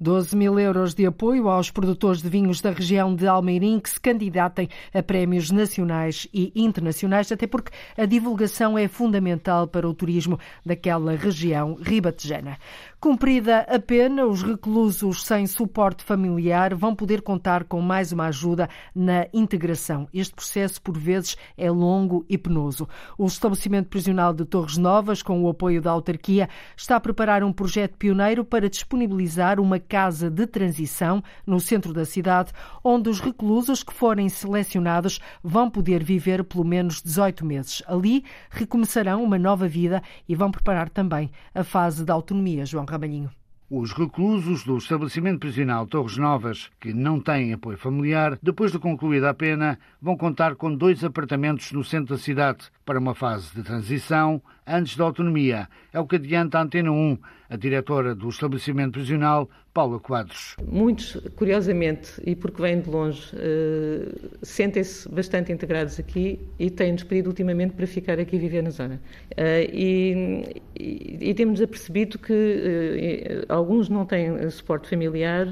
12 0.00 0.36
mil 0.36 0.58
euros 0.58 0.94
de 0.94 1.06
apoio 1.06 1.48
aos 1.48 1.70
produtores 1.70 2.22
de 2.22 2.28
vinhos 2.28 2.60
da 2.60 2.70
região 2.70 3.14
de 3.14 3.26
Almeirim 3.26 3.80
que 3.80 3.90
se 3.90 4.00
candidatem 4.00 4.68
a 4.94 5.02
prémios 5.02 5.50
nacionais 5.50 6.26
e 6.32 6.52
internacionais, 6.54 7.30
até 7.30 7.46
porque 7.46 7.72
a 7.96 8.06
divulgação 8.06 8.78
é 8.78 8.88
fundamental 8.88 9.66
para 9.66 9.88
o 9.88 9.94
turismo 9.94 10.38
daquela 10.64 11.14
região 11.16 11.74
ribatejana. 11.74 12.58
Cumprida 13.02 13.60
a 13.60 13.78
pena, 13.78 14.26
os 14.26 14.42
reclusos 14.42 15.24
sem 15.24 15.46
suporte 15.46 16.04
familiar 16.04 16.74
vão 16.74 16.94
poder 16.94 17.22
contar 17.22 17.64
com 17.64 17.80
mais 17.80 18.12
uma 18.12 18.26
ajuda 18.26 18.68
na 18.94 19.26
integração. 19.32 20.06
Este 20.12 20.34
processo, 20.34 20.82
por 20.82 20.98
vezes, 20.98 21.34
é 21.56 21.70
longo 21.70 22.26
e 22.28 22.36
penoso. 22.36 22.86
O 23.16 23.24
estabelecimento 23.24 23.88
prisional 23.88 24.34
de 24.34 24.44
Torres 24.44 24.76
Novas, 24.76 25.22
com 25.22 25.42
o 25.42 25.48
apoio 25.48 25.80
da 25.80 25.90
autarquia, 25.90 26.46
está 26.76 26.96
a 26.96 27.00
preparar 27.00 27.42
um 27.42 27.54
projeto 27.54 27.96
pioneiro 27.96 28.44
para 28.44 28.68
disponibilizar 28.68 29.58
uma 29.58 29.78
casa 29.80 30.30
de 30.30 30.46
transição 30.46 31.24
no 31.46 31.58
centro 31.58 31.94
da 31.94 32.04
cidade, 32.04 32.52
onde 32.84 33.08
os 33.08 33.18
reclusos 33.18 33.82
que 33.82 33.94
forem 33.94 34.28
selecionados 34.28 35.20
vão 35.42 35.70
poder 35.70 36.04
viver 36.04 36.44
pelo 36.44 36.66
menos 36.66 37.00
18 37.00 37.46
meses. 37.46 37.82
Ali 37.86 38.26
recomeçarão 38.50 39.24
uma 39.24 39.38
nova 39.38 39.66
vida 39.66 40.02
e 40.28 40.34
vão 40.34 40.50
preparar 40.50 40.90
também 40.90 41.30
a 41.54 41.64
fase 41.64 42.04
da 42.04 42.12
autonomia. 42.12 42.66
João 42.66 42.89
Ramalhinho. 42.90 43.30
Os 43.72 43.92
reclusos 43.92 44.64
do 44.64 44.78
estabelecimento 44.78 45.38
prisional 45.38 45.86
Torres 45.86 46.16
Novas, 46.16 46.68
que 46.80 46.92
não 46.92 47.20
têm 47.20 47.52
apoio 47.52 47.78
familiar, 47.78 48.36
depois 48.42 48.72
de 48.72 48.80
concluída 48.80 49.30
a 49.30 49.34
pena, 49.34 49.78
vão 50.02 50.16
contar 50.16 50.56
com 50.56 50.74
dois 50.74 51.04
apartamentos 51.04 51.70
no 51.70 51.84
centro 51.84 52.16
da 52.16 52.20
cidade 52.20 52.64
para 52.84 52.98
uma 52.98 53.14
fase 53.14 53.54
de 53.54 53.62
transição 53.62 54.42
antes 54.66 54.96
da 54.96 55.04
autonomia. 55.04 55.68
É 55.92 56.00
o 56.00 56.06
que 56.06 56.16
adianta 56.16 56.58
a 56.58 56.62
Antena 56.62 56.90
1, 56.90 57.18
a 57.48 57.56
diretora 57.56 58.12
do 58.12 58.28
estabelecimento 58.28 58.94
prisional, 58.94 59.48
Paula 59.80 59.98
Quadros. 59.98 60.56
Muitos, 60.62 61.16
curiosamente, 61.36 62.20
e 62.26 62.36
porque 62.36 62.60
vêm 62.60 62.82
de 62.82 62.90
longe, 62.90 63.34
uh, 63.34 64.28
sentem-se 64.42 65.08
bastante 65.08 65.50
integrados 65.50 65.98
aqui 65.98 66.38
e 66.58 66.68
têm-nos 66.70 67.02
pedido 67.02 67.28
ultimamente 67.28 67.72
para 67.72 67.86
ficar 67.86 68.20
aqui 68.20 68.36
e 68.36 68.38
viver 68.38 68.62
na 68.62 68.68
zona. 68.68 69.00
Uh, 69.30 69.64
e, 69.72 70.62
e, 70.78 71.30
e, 71.30 71.34
temos 71.34 71.62
apercebido 71.62 72.18
que 72.18 72.34
uh, 72.34 73.46
alguns 73.48 73.88
não 73.88 74.04
têm 74.04 74.50
suporte 74.50 74.86
familiar 74.86 75.48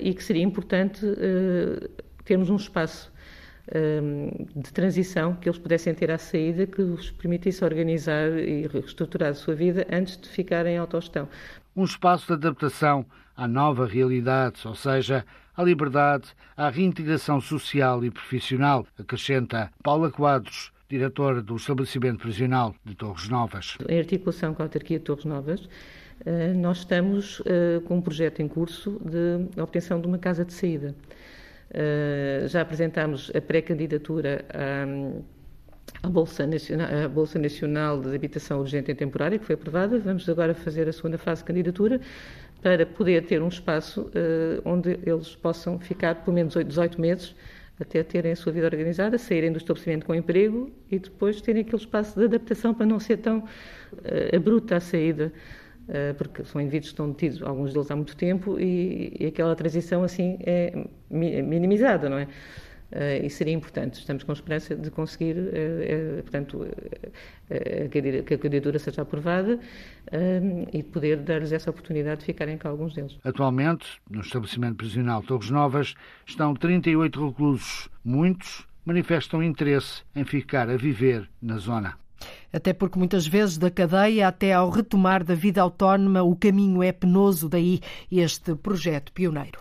e 0.00 0.14
que 0.14 0.22
seria 0.22 0.44
importante 0.44 1.04
termos 2.24 2.48
um 2.48 2.54
espaço 2.54 3.12
de 4.54 4.72
transição 4.72 5.34
que 5.34 5.48
eles 5.48 5.58
pudessem 5.58 5.92
ter 5.92 6.12
à 6.12 6.16
saída 6.16 6.64
que 6.64 6.80
os 6.80 7.10
permitisse 7.10 7.64
organizar 7.64 8.38
e 8.38 8.68
reestruturar 8.68 9.30
a 9.30 9.34
sua 9.34 9.56
vida 9.56 9.84
antes 9.90 10.16
de 10.16 10.28
ficarem 10.28 10.76
em 10.76 10.78
autogestão. 10.78 11.28
Um 11.78 11.84
espaço 11.84 12.26
de 12.26 12.32
adaptação 12.32 13.06
à 13.36 13.46
nova 13.46 13.86
realidade, 13.86 14.66
ou 14.66 14.74
seja, 14.74 15.24
à 15.56 15.62
liberdade, 15.62 16.34
à 16.56 16.68
reintegração 16.68 17.40
social 17.40 18.04
e 18.04 18.10
profissional, 18.10 18.84
acrescenta 18.98 19.70
Paula 19.80 20.10
Quadros, 20.10 20.72
diretora 20.88 21.40
do 21.40 21.54
estabelecimento 21.54 22.18
prisional 22.18 22.74
de 22.84 22.96
Torres 22.96 23.28
Novas. 23.28 23.78
Em 23.88 23.96
articulação 23.96 24.54
com 24.54 24.62
a 24.62 24.64
autarquia 24.64 24.98
de 24.98 25.04
Torres 25.04 25.24
Novas, 25.24 25.68
eh, 26.26 26.52
nós 26.52 26.78
estamos 26.78 27.40
eh, 27.46 27.80
com 27.84 27.98
um 27.98 28.02
projeto 28.02 28.42
em 28.42 28.48
curso 28.48 29.00
de 29.04 29.60
obtenção 29.62 30.00
de 30.00 30.08
uma 30.08 30.18
casa 30.18 30.44
de 30.44 30.54
saída. 30.54 30.96
Eh, 31.70 32.46
já 32.48 32.60
apresentámos 32.60 33.30
a 33.36 33.40
pré-candidatura 33.40 34.44
à, 34.52 34.84
à, 36.02 36.08
Bolsa 36.08 36.46
Nacional, 36.46 36.88
à 37.04 37.08
Bolsa 37.08 37.38
Nacional 37.38 38.00
de 38.00 38.14
Habitação 38.14 38.60
Urgente 38.60 38.90
e 38.90 38.94
Temporária, 38.94 39.38
que 39.38 39.44
foi 39.44 39.54
aprovada. 39.54 39.98
Vamos 39.98 40.28
agora 40.28 40.54
fazer 40.54 40.88
a 40.88 40.92
segunda 40.92 41.18
fase 41.18 41.42
de 41.42 41.46
candidatura 41.46 42.00
para 42.62 42.84
poder 42.86 43.24
ter 43.26 43.42
um 43.42 43.48
espaço 43.48 44.02
uh, 44.02 44.62
onde 44.64 44.98
eles 45.04 45.34
possam 45.36 45.78
ficar 45.78 46.16
pelo 46.16 46.34
menos 46.34 46.54
18 46.54 47.00
meses 47.00 47.34
até 47.80 48.02
terem 48.02 48.32
a 48.32 48.36
sua 48.36 48.52
vida 48.52 48.66
organizada, 48.66 49.16
saírem 49.18 49.52
do 49.52 49.58
estabelecimento 49.58 50.04
com 50.04 50.14
emprego 50.14 50.70
e 50.90 50.98
depois 50.98 51.40
terem 51.40 51.62
aquele 51.62 51.80
espaço 51.80 52.18
de 52.18 52.24
adaptação 52.24 52.74
para 52.74 52.86
não 52.86 52.98
ser 52.98 53.18
tão 53.18 53.38
uh, 53.38 54.36
abrupta 54.36 54.76
a 54.76 54.80
saída 54.80 55.32
eh, 55.90 56.12
porque 56.12 56.44
são 56.44 56.60
indivíduos 56.60 56.90
que 56.90 56.92
estão 56.92 57.10
detidos, 57.10 57.42
alguns 57.42 57.72
deles 57.72 57.90
há 57.90 57.96
muito 57.96 58.14
tempo, 58.14 58.60
e, 58.60 59.16
e 59.18 59.26
aquela 59.26 59.56
transição 59.56 60.04
assim 60.04 60.36
é 60.40 60.84
minimizada, 61.10 62.10
não 62.10 62.18
é? 62.18 62.28
Uh, 62.90 63.22
e 63.22 63.28
seria 63.28 63.52
importante. 63.52 63.98
Estamos 63.98 64.24
com 64.24 64.32
esperança 64.32 64.74
de 64.74 64.90
conseguir, 64.90 65.36
uh, 65.36 66.18
uh, 66.18 66.22
portanto, 66.22 66.66
que 68.26 68.34
a 68.34 68.38
candidatura 68.38 68.78
seja 68.78 69.02
aprovada 69.02 69.58
e 70.72 70.82
poder 70.82 71.16
dar-lhes 71.18 71.50
essa 71.52 71.70
oportunidade 71.70 72.20
de 72.20 72.26
ficarem 72.26 72.58
cá 72.58 72.68
alguns 72.68 72.94
deles. 72.94 73.18
Atualmente, 73.24 73.86
no 74.10 74.20
estabelecimento 74.20 74.76
prisional 74.76 75.22
Torres 75.22 75.48
Novas, 75.48 75.94
estão 76.26 76.54
38 76.54 77.28
reclusos. 77.28 77.88
Muitos 78.04 78.66
manifestam 78.84 79.42
interesse 79.42 80.02
em 80.14 80.24
ficar 80.24 80.68
a 80.68 80.76
viver 80.76 81.28
na 81.40 81.58
zona. 81.58 81.96
Até 82.52 82.72
porque 82.72 82.98
muitas 82.98 83.26
vezes 83.26 83.58
da 83.58 83.70
cadeia 83.70 84.28
até 84.28 84.52
ao 84.52 84.70
retomar 84.70 85.22
da 85.22 85.34
vida 85.34 85.60
autónoma 85.60 86.22
o 86.22 86.34
caminho 86.34 86.82
é 86.82 86.92
penoso, 86.92 87.48
daí 87.48 87.80
este 88.10 88.54
projeto 88.54 89.12
pioneiro. 89.12 89.60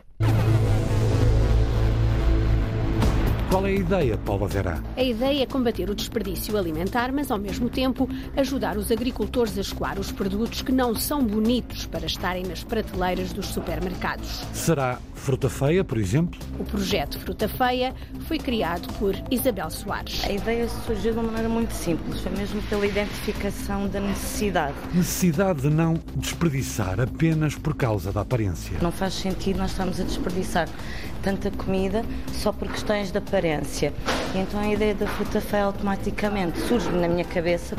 Qual 3.49 3.65
é 3.65 3.69
a 3.69 3.73
ideia, 3.73 4.17
Paula 4.17 4.45
Verá? 4.45 4.83
A 4.97 5.01
ideia 5.01 5.43
é 5.43 5.45
combater 5.45 5.89
o 5.89 5.95
desperdício 5.95 6.57
alimentar, 6.57 7.13
mas 7.13 7.31
ao 7.31 7.39
mesmo 7.39 7.69
tempo 7.69 8.07
ajudar 8.35 8.77
os 8.77 8.91
agricultores 8.91 9.57
a 9.57 9.61
escoar 9.61 9.97
os 9.97 10.11
produtos 10.11 10.61
que 10.61 10.71
não 10.71 10.93
são 10.93 11.25
bonitos 11.25 11.85
para 11.85 12.05
estarem 12.05 12.43
nas 12.43 12.61
prateleiras 12.65 13.31
dos 13.31 13.45
supermercados. 13.47 14.43
Será 14.51 14.99
fruta 15.15 15.49
feia, 15.49 15.81
por 15.81 15.97
exemplo? 15.97 16.37
O 16.59 16.65
projeto 16.65 17.17
Fruta 17.19 17.47
Feia 17.47 17.95
foi 18.27 18.37
criado 18.37 18.91
por 18.95 19.15
Isabel 19.31 19.69
Soares. 19.69 20.25
A 20.25 20.31
ideia 20.31 20.67
surgiu 20.85 21.13
de 21.13 21.19
uma 21.19 21.27
maneira 21.27 21.49
muito 21.49 21.71
simples, 21.71 22.19
foi 22.19 22.31
mesmo 22.33 22.61
pela 22.63 22.85
identificação 22.85 23.87
da 23.87 24.01
necessidade. 24.01 24.75
Necessidade 24.93 25.61
de 25.61 25.69
não 25.69 25.99
desperdiçar 26.15 26.99
apenas 26.99 27.55
por 27.55 27.75
causa 27.75 28.11
da 28.11 28.21
aparência. 28.21 28.77
Não 28.81 28.91
faz 28.91 29.13
sentido 29.13 29.57
nós 29.57 29.71
estamos 29.71 29.99
a 29.99 30.03
desperdiçar 30.03 30.67
tanta 31.23 31.49
comida 31.51 32.03
só 32.33 32.51
por 32.51 32.67
questões 32.67 33.11
de 33.11 33.17
aparência. 33.17 33.36
E 34.33 34.39
então 34.39 34.59
a 34.59 34.67
ideia 34.67 34.95
da 34.95 35.07
fruta 35.07 35.39
feia 35.39 35.65
automaticamente 35.65 36.59
surge 36.61 36.89
na 36.89 37.07
minha 37.07 37.25
cabeça. 37.25 37.75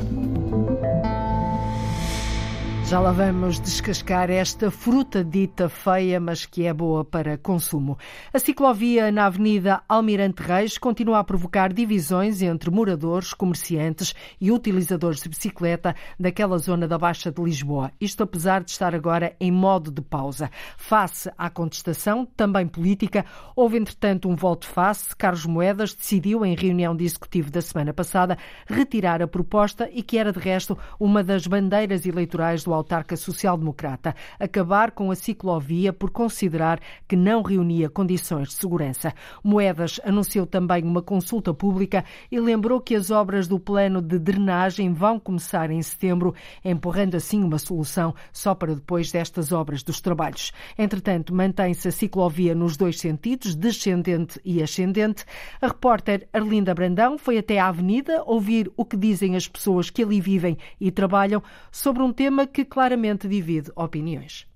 Já 2.89 3.01
lá 3.01 3.13
vamos 3.13 3.61
descascar 3.61 4.31
esta 4.31 4.71
fruta 4.71 5.23
dita 5.23 5.69
feia, 5.69 6.19
mas 6.19 6.47
que 6.47 6.65
é 6.65 6.73
boa 6.73 7.05
para 7.05 7.37
consumo. 7.37 7.99
A 8.33 8.39
ciclovia 8.39 9.13
na 9.13 9.27
Avenida 9.27 9.83
Almirante 9.87 10.43
Reis 10.43 10.79
continua 10.79 11.19
a 11.19 11.25
provocar 11.25 11.71
divisões 11.71 12.41
entre 12.41 12.71
moradores, 12.71 13.35
comerciantes 13.35 14.15
e 14.41 14.51
utilizadores 14.51 15.21
de 15.21 15.29
bicicleta 15.29 15.95
daquela 16.19 16.57
zona 16.57 16.89
da 16.89 16.97
Baixa 16.97 17.31
de 17.31 17.43
Lisboa. 17.43 17.93
Isto 18.01 18.23
apesar 18.23 18.65
de 18.65 18.71
estar 18.71 18.95
agora 18.95 19.37
em 19.39 19.53
modo 19.53 19.91
de 19.91 20.01
pausa. 20.01 20.51
Face 20.79 21.31
à 21.37 21.51
contestação, 21.51 22.25
também 22.25 22.67
política, 22.67 23.27
houve 23.55 23.77
entretanto 23.77 24.31
um 24.31 24.35
volte-face. 24.35 25.15
Carlos 25.15 25.45
Moedas 25.45 25.93
decidiu, 25.93 26.43
em 26.43 26.55
reunião 26.55 26.97
de 26.97 27.05
executivo 27.05 27.51
da 27.51 27.61
semana 27.61 27.93
passada, 27.93 28.39
retirar 28.67 29.21
a 29.21 29.29
proposta 29.29 29.91
e 29.93 30.03
que 30.03 30.17
era 30.17 30.33
de 30.33 30.39
resto 30.39 30.79
uma 30.99 31.23
das 31.23 31.47
bandeiras 31.47 32.07
eleitorais 32.07 32.65
do 32.65 32.78
autarca 32.79 33.17
social-democrata 33.17 34.15
acabar 34.39 34.91
com 34.93 35.11
a 35.11 35.15
ciclovia 35.15 35.93
por 35.93 36.11
considerar 36.11 36.81
que 37.07 37.17
não 37.17 37.43
reunia 37.43 37.91
condições 37.91 38.49
de 38.49 38.55
segurança. 38.55 39.13
Moedas 39.43 40.01
anunciou 40.05 40.47
também 40.47 40.83
uma 40.85 41.03
consulta 41.03 41.53
pública 41.53 42.05
e 42.31 42.41
lembrou 42.41 42.81
que 42.81 42.95
as 42.95 43.11
obras 43.11 43.47
do 43.47 43.59
plano 43.59 44.01
de 44.01 44.19
drenagem 44.19 44.93
vão 44.93 45.19
começar 45.19 45.71
em 45.71 45.83
setembro, 45.83 46.35
empurrando 46.65 47.17
assim 47.17 47.43
uma 47.43 47.59
solução 47.59 48.15
só 48.33 48.55
para 48.55 48.75
depois 48.75 49.13
destas 49.13 49.53
obras 49.53 49.83
dos 49.83 50.01
trabalhos. 50.01 50.53
Entretanto, 50.77 51.35
mantém-se 51.35 51.89
a 51.89 51.93
ciclovia 51.93 52.55
nos 52.55 52.77
dois 52.77 52.99
sentidos, 52.99 53.55
descendente 53.55 54.41
e 54.45 54.63
ascendente. 54.63 55.25
A 55.61 55.67
repórter 55.67 56.29
Arlinda 56.33 56.75
Brandão 56.75 57.19
foi 57.19 57.39
até 57.39 57.59
à 57.59 57.69
avenida 57.69 58.23
ouvir 58.25 58.71
o 58.77 58.85
que 58.85 58.97
dizem 58.97 59.37
as 59.37 59.49
pessoas 59.49 59.91
que 59.91 60.03
ali 60.03 60.21
vivem 60.21 60.57
e 60.81 60.91
trabalham 60.91 61.43
sobre 61.71 62.03
um 62.03 62.13
tema 62.13 62.47
que 62.47 62.65
claramente 62.69 63.27
divide 63.27 63.73
opiniões. 63.75 64.47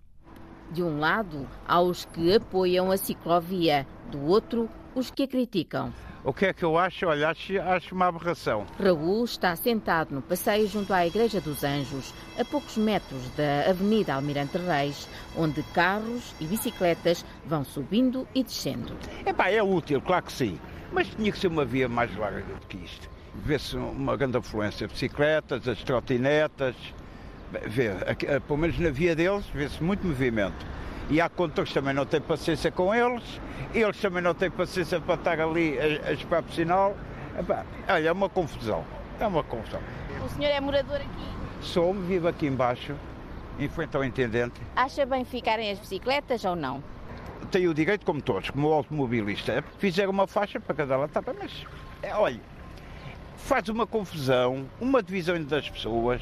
De 0.71 0.83
um 0.83 0.99
lado, 0.99 1.49
há 1.67 1.81
os 1.81 2.05
que 2.05 2.37
apoiam 2.37 2.91
a 2.91 2.97
ciclovia, 2.97 3.87
do 4.11 4.23
outro, 4.25 4.69
os 4.95 5.11
que 5.11 5.25
a 5.25 5.29
criticam. 5.29 5.93
O 6.25 6.33
que 6.33 6.47
é 6.47 6.53
que 6.53 6.65
eu 6.65 6.79
acho? 6.79 7.07
Olha, 7.07 7.31
acho, 7.31 7.61
acho 7.61 7.95
uma 7.95 8.07
aberração. 8.07 8.65
Raul 8.81 9.25
está 9.25 9.57
sentado 9.57 10.15
no 10.15 10.23
passeio 10.23 10.69
junto 10.69 10.95
à 10.95 11.05
Igreja 11.05 11.41
dos 11.41 11.65
Anjos, 11.65 12.15
a 12.39 12.45
poucos 12.45 12.77
metros 12.77 13.29
da 13.31 13.69
Avenida 13.69 14.15
Almirante 14.15 14.57
Reis, 14.57 15.09
onde 15.37 15.65
carros 15.75 16.33
e 16.41 16.47
bicicletas 16.47 17.25
vão 17.45 17.65
subindo 17.65 18.27
e 18.35 18.45
descendo. 18.45 18.97
Epá, 19.27 19.51
é 19.51 19.61
útil, 19.63 20.01
claro 20.01 20.27
que 20.27 20.33
sim, 20.33 20.61
mas 20.93 21.09
tinha 21.09 21.33
que 21.33 21.39
ser 21.39 21.49
uma 21.49 21.65
via 21.65 21.89
mais 21.89 22.17
larga 22.17 22.55
do 22.55 22.67
que 22.69 22.77
isto. 22.77 23.11
Vê-se 23.35 23.77
uma 23.77 24.17
grande 24.17 24.37
afluência 24.37 24.87
de 24.87 24.93
bicicletas, 24.93 25.67
as 25.67 25.83
trotinetas, 25.83 26.77
vê, 27.67 27.91
pelo 28.47 28.59
menos 28.59 28.79
na 28.79 28.91
via 28.91 29.15
deles, 29.15 29.47
vê-se 29.55 29.83
muito 29.83 30.07
movimento. 30.07 30.67
E 31.11 31.21
há 31.21 31.29
condutores 31.29 31.71
que 31.71 31.75
também 31.75 31.95
não 31.95 32.07
têm 32.07 32.21
paciência 32.21 32.71
com 32.71 32.95
eles, 32.95 33.23
eles 33.75 34.01
também 34.01 34.23
não 34.23 34.35
têm 34.35 34.51
paciência 34.51 35.01
para 35.01 35.15
estar 35.15 35.41
ali 35.41 35.79
a, 35.79 36.09
a 36.09 36.13
esperar 36.13 36.43
por 36.43 36.53
sinal. 36.53 36.97
Epá, 37.39 37.65
olha, 37.89 38.09
é 38.09 38.13
uma 38.13 38.29
confusão. 38.29 38.85
É 39.21 39.27
uma 39.27 39.43
confusão. 39.43 39.81
O 40.25 40.29
senhor 40.29 40.51
é 40.51 40.61
morador 40.61 40.97
aqui? 40.97 41.33
Sou, 41.61 41.93
vivo 41.95 42.29
aqui 42.29 42.47
embaixo, 42.47 42.95
em 43.59 43.69
frente 43.69 43.97
ao 43.97 44.05
intendente. 44.05 44.61
Acha 44.75 45.05
bem 45.05 45.25
ficarem 45.25 45.71
as 45.71 45.79
bicicletas 45.79 46.45
ou 46.45 46.57
não? 46.57 46.83
Tenho 47.51 47.71
o 47.71 47.75
direito, 47.75 48.07
como 48.07 48.23
todos, 48.23 48.51
como 48.51 48.73
automobilista. 48.73 49.63
Fizeram 49.79 50.11
uma 50.11 50.27
faixa 50.27 50.59
para 50.59 50.75
cada 50.75 50.97
lado, 50.97 51.11
tá 51.11 51.23
mas 51.39 51.67
é, 52.03 52.15
olha, 52.15 52.41
faz 53.37 53.69
uma 53.69 53.87
confusão, 53.87 54.67
uma 54.81 55.03
divisão 55.03 55.43
das 55.43 55.69
pessoas, 55.69 56.21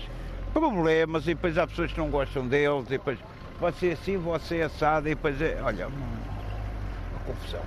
problemas, 0.52 1.24
e 1.24 1.34
depois 1.34 1.56
há 1.56 1.66
pessoas 1.66 1.92
que 1.92 1.98
não 1.98 2.10
gostam 2.10 2.46
deles, 2.46 2.86
e 2.86 2.90
depois 2.90 3.18
você 3.60 3.88
é 3.88 3.92
assim, 3.92 4.16
você 4.16 4.58
é 4.58 4.62
assado, 4.64 5.08
e 5.08 5.14
depois 5.14 5.40
é, 5.40 5.60
olha, 5.62 5.88
uma 5.88 7.20
confusão. 7.26 7.62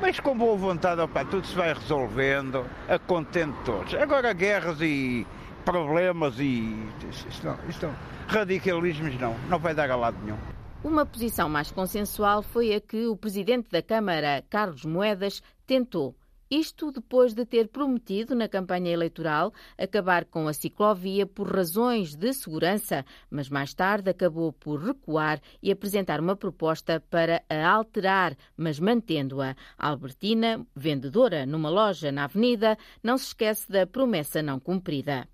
Mas 0.00 0.20
com 0.20 0.36
boa 0.36 0.56
vontade, 0.56 1.00
opa, 1.00 1.24
tudo 1.24 1.46
se 1.46 1.54
vai 1.54 1.72
resolvendo, 1.72 2.64
a 2.88 2.98
contente 2.98 3.56
todos. 3.64 3.94
Agora 3.94 4.32
guerras 4.32 4.80
e 4.80 5.26
problemas 5.64 6.38
e 6.38 6.88
isto 7.10 7.44
não, 7.44 7.58
isto 7.68 7.86
não, 7.86 7.94
radicalismos 8.28 9.18
não, 9.20 9.34
não 9.48 9.58
vai 9.58 9.74
dar 9.74 9.90
a 9.90 9.96
lado 9.96 10.16
nenhum. 10.22 10.38
Uma 10.84 11.04
posição 11.04 11.48
mais 11.48 11.72
consensual 11.72 12.42
foi 12.42 12.72
a 12.74 12.80
que 12.80 13.06
o 13.06 13.16
presidente 13.16 13.68
da 13.70 13.82
Câmara, 13.82 14.44
Carlos 14.48 14.84
Moedas, 14.84 15.42
tentou 15.66 16.14
isto 16.50 16.90
depois 16.90 17.34
de 17.34 17.44
ter 17.44 17.68
prometido 17.68 18.34
na 18.34 18.48
campanha 18.48 18.90
eleitoral 18.90 19.52
acabar 19.76 20.24
com 20.24 20.48
a 20.48 20.52
ciclovia 20.52 21.26
por 21.26 21.54
razões 21.54 22.14
de 22.14 22.32
segurança, 22.32 23.04
mas 23.30 23.48
mais 23.48 23.74
tarde 23.74 24.10
acabou 24.10 24.52
por 24.52 24.82
recuar 24.82 25.40
e 25.62 25.70
apresentar 25.70 26.20
uma 26.20 26.36
proposta 26.36 27.02
para 27.10 27.42
a 27.48 27.68
alterar, 27.68 28.36
mas 28.56 28.80
mantendo-a. 28.80 29.54
Albertina, 29.76 30.66
vendedora 30.74 31.44
numa 31.44 31.68
loja 31.68 32.10
na 32.10 32.24
Avenida, 32.24 32.78
não 33.02 33.18
se 33.18 33.26
esquece 33.26 33.70
da 33.70 33.86
promessa 33.86 34.42
não 34.42 34.58
cumprida. 34.58 35.28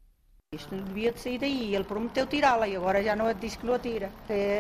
Isto 0.55 0.77
devia 0.77 1.11
de 1.11 1.19
sair 1.19 1.39
daí, 1.39 1.75
ele 1.75 1.85
prometeu 1.85 2.27
tirá-la 2.27 2.69
e 2.69 2.77
agora 2.77 3.03
já 3.03 3.17
não 3.17 3.29
é 3.29 3.35
que 3.35 3.67
não 3.67 3.75
a 3.75 3.79
tira. 3.79 4.13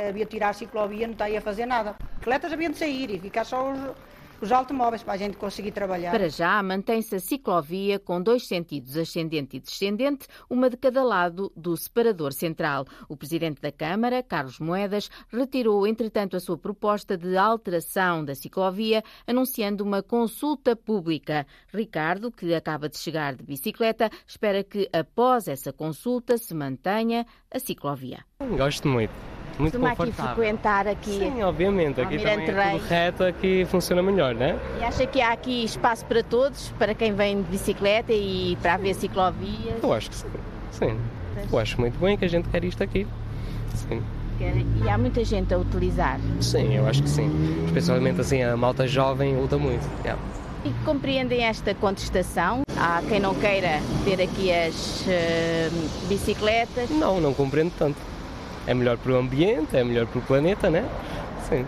Havia 0.08 0.24
de 0.24 0.30
tirar 0.30 0.48
a 0.48 0.52
ciclovia, 0.52 1.06
não 1.06 1.12
está 1.12 1.26
aí 1.26 1.36
a 1.36 1.40
fazer 1.40 1.66
nada. 1.66 1.96
Atletas 2.16 2.52
haviam 2.52 2.72
de 2.72 2.78
sair 2.78 3.10
e 3.10 3.18
ficar 3.20 3.44
só 3.44 3.70
os, 3.70 3.78
os 4.40 4.52
automóveis 4.52 5.02
para 5.02 5.14
a 5.14 5.16
gente 5.16 5.36
conseguir 5.36 5.72
trabalhar. 5.72 6.10
Para 6.10 6.28
já, 6.28 6.62
mantém-se 6.62 7.16
a 7.16 7.20
ciclovia 7.20 7.98
com 7.98 8.20
dois 8.20 8.46
sentidos, 8.46 8.96
ascendente 8.96 9.56
e 9.56 9.60
descendente, 9.60 10.26
uma 10.48 10.68
de 10.68 10.76
cada 10.76 11.02
lado 11.02 11.52
do 11.56 11.76
separador 11.76 12.32
central. 12.32 12.84
O 13.08 13.16
presidente 13.16 13.60
da 13.60 13.72
Câmara, 13.72 14.22
Carlos 14.22 14.58
Moedas, 14.58 15.10
retirou, 15.28 15.86
entretanto, 15.86 16.36
a 16.36 16.40
sua 16.40 16.58
proposta 16.58 17.16
de 17.16 17.36
alteração 17.36 18.24
da 18.24 18.34
ciclovia, 18.34 19.02
anunciando 19.26 19.84
uma 19.84 20.02
consulta 20.02 20.76
pública. 20.76 21.46
Ricardo, 21.72 22.30
que 22.30 22.54
acaba 22.54 22.88
de 22.88 22.98
chegar 22.98 23.34
de 23.34 23.42
bicicleta, 23.42 24.10
espera 24.26 24.62
que, 24.62 24.88
após 24.92 25.48
essa 25.48 25.72
consulta, 25.72 26.36
se 26.38 26.54
mantenha 26.54 27.26
a 27.50 27.58
ciclovia. 27.58 28.24
Gosto 28.56 28.88
muito 28.88 29.33
muito 29.58 29.72
Costuma 29.72 29.90
confortável. 29.96 30.24
aqui 30.24 30.34
frequentar 30.34 30.88
aqui. 30.88 31.18
Sim, 31.18 31.42
obviamente. 31.42 32.00
Aqui 32.00 32.18
também 32.18 32.48
é 32.48 32.72
tudo 32.72 32.88
reto, 32.88 33.24
aqui 33.24 33.64
funciona 33.66 34.02
melhor, 34.02 34.34
né? 34.34 34.58
E 34.80 34.84
acha 34.84 35.06
que 35.06 35.20
há 35.20 35.32
aqui 35.32 35.64
espaço 35.64 36.04
para 36.06 36.22
todos, 36.22 36.72
para 36.78 36.94
quem 36.94 37.14
vem 37.14 37.42
de 37.42 37.50
bicicleta 37.50 38.12
e 38.12 38.56
para 38.60 38.74
haver 38.74 38.94
ciclovias? 38.94 39.82
Eu 39.82 39.92
acho 39.92 40.10
que 40.10 40.16
sim. 40.16 40.28
Sim. 40.72 40.98
Eu 41.52 41.58
acho 41.58 41.80
muito 41.80 41.98
bem 41.98 42.16
que 42.16 42.24
a 42.24 42.28
gente 42.28 42.48
quer 42.48 42.64
isto 42.64 42.82
aqui. 42.82 43.06
Sim. 43.74 44.02
E 44.84 44.88
há 44.88 44.98
muita 44.98 45.24
gente 45.24 45.54
a 45.54 45.58
utilizar. 45.58 46.18
Sim, 46.40 46.74
eu 46.74 46.86
acho 46.86 47.02
que 47.02 47.08
sim. 47.08 47.30
Especialmente 47.66 48.20
assim, 48.20 48.42
a 48.42 48.56
malta 48.56 48.86
jovem 48.86 49.36
luta 49.36 49.56
muito. 49.56 49.84
Yeah. 50.02 50.20
E 50.64 50.70
compreendem 50.84 51.44
esta 51.44 51.74
contestação? 51.74 52.62
Há 52.76 53.02
quem 53.08 53.20
não 53.20 53.34
queira 53.34 53.80
ter 54.04 54.20
aqui 54.20 54.52
as 54.52 55.04
eh, 55.06 55.70
bicicletas? 56.08 56.90
Não, 56.90 57.20
não 57.20 57.32
compreendo 57.32 57.72
tanto. 57.78 57.96
É 58.66 58.74
melhor 58.74 58.96
para 58.96 59.12
o 59.12 59.16
ambiente, 59.16 59.76
é 59.76 59.84
melhor 59.84 60.06
para 60.06 60.18
o 60.18 60.22
planeta, 60.22 60.70
né? 60.70 60.88
Sim. 61.48 61.64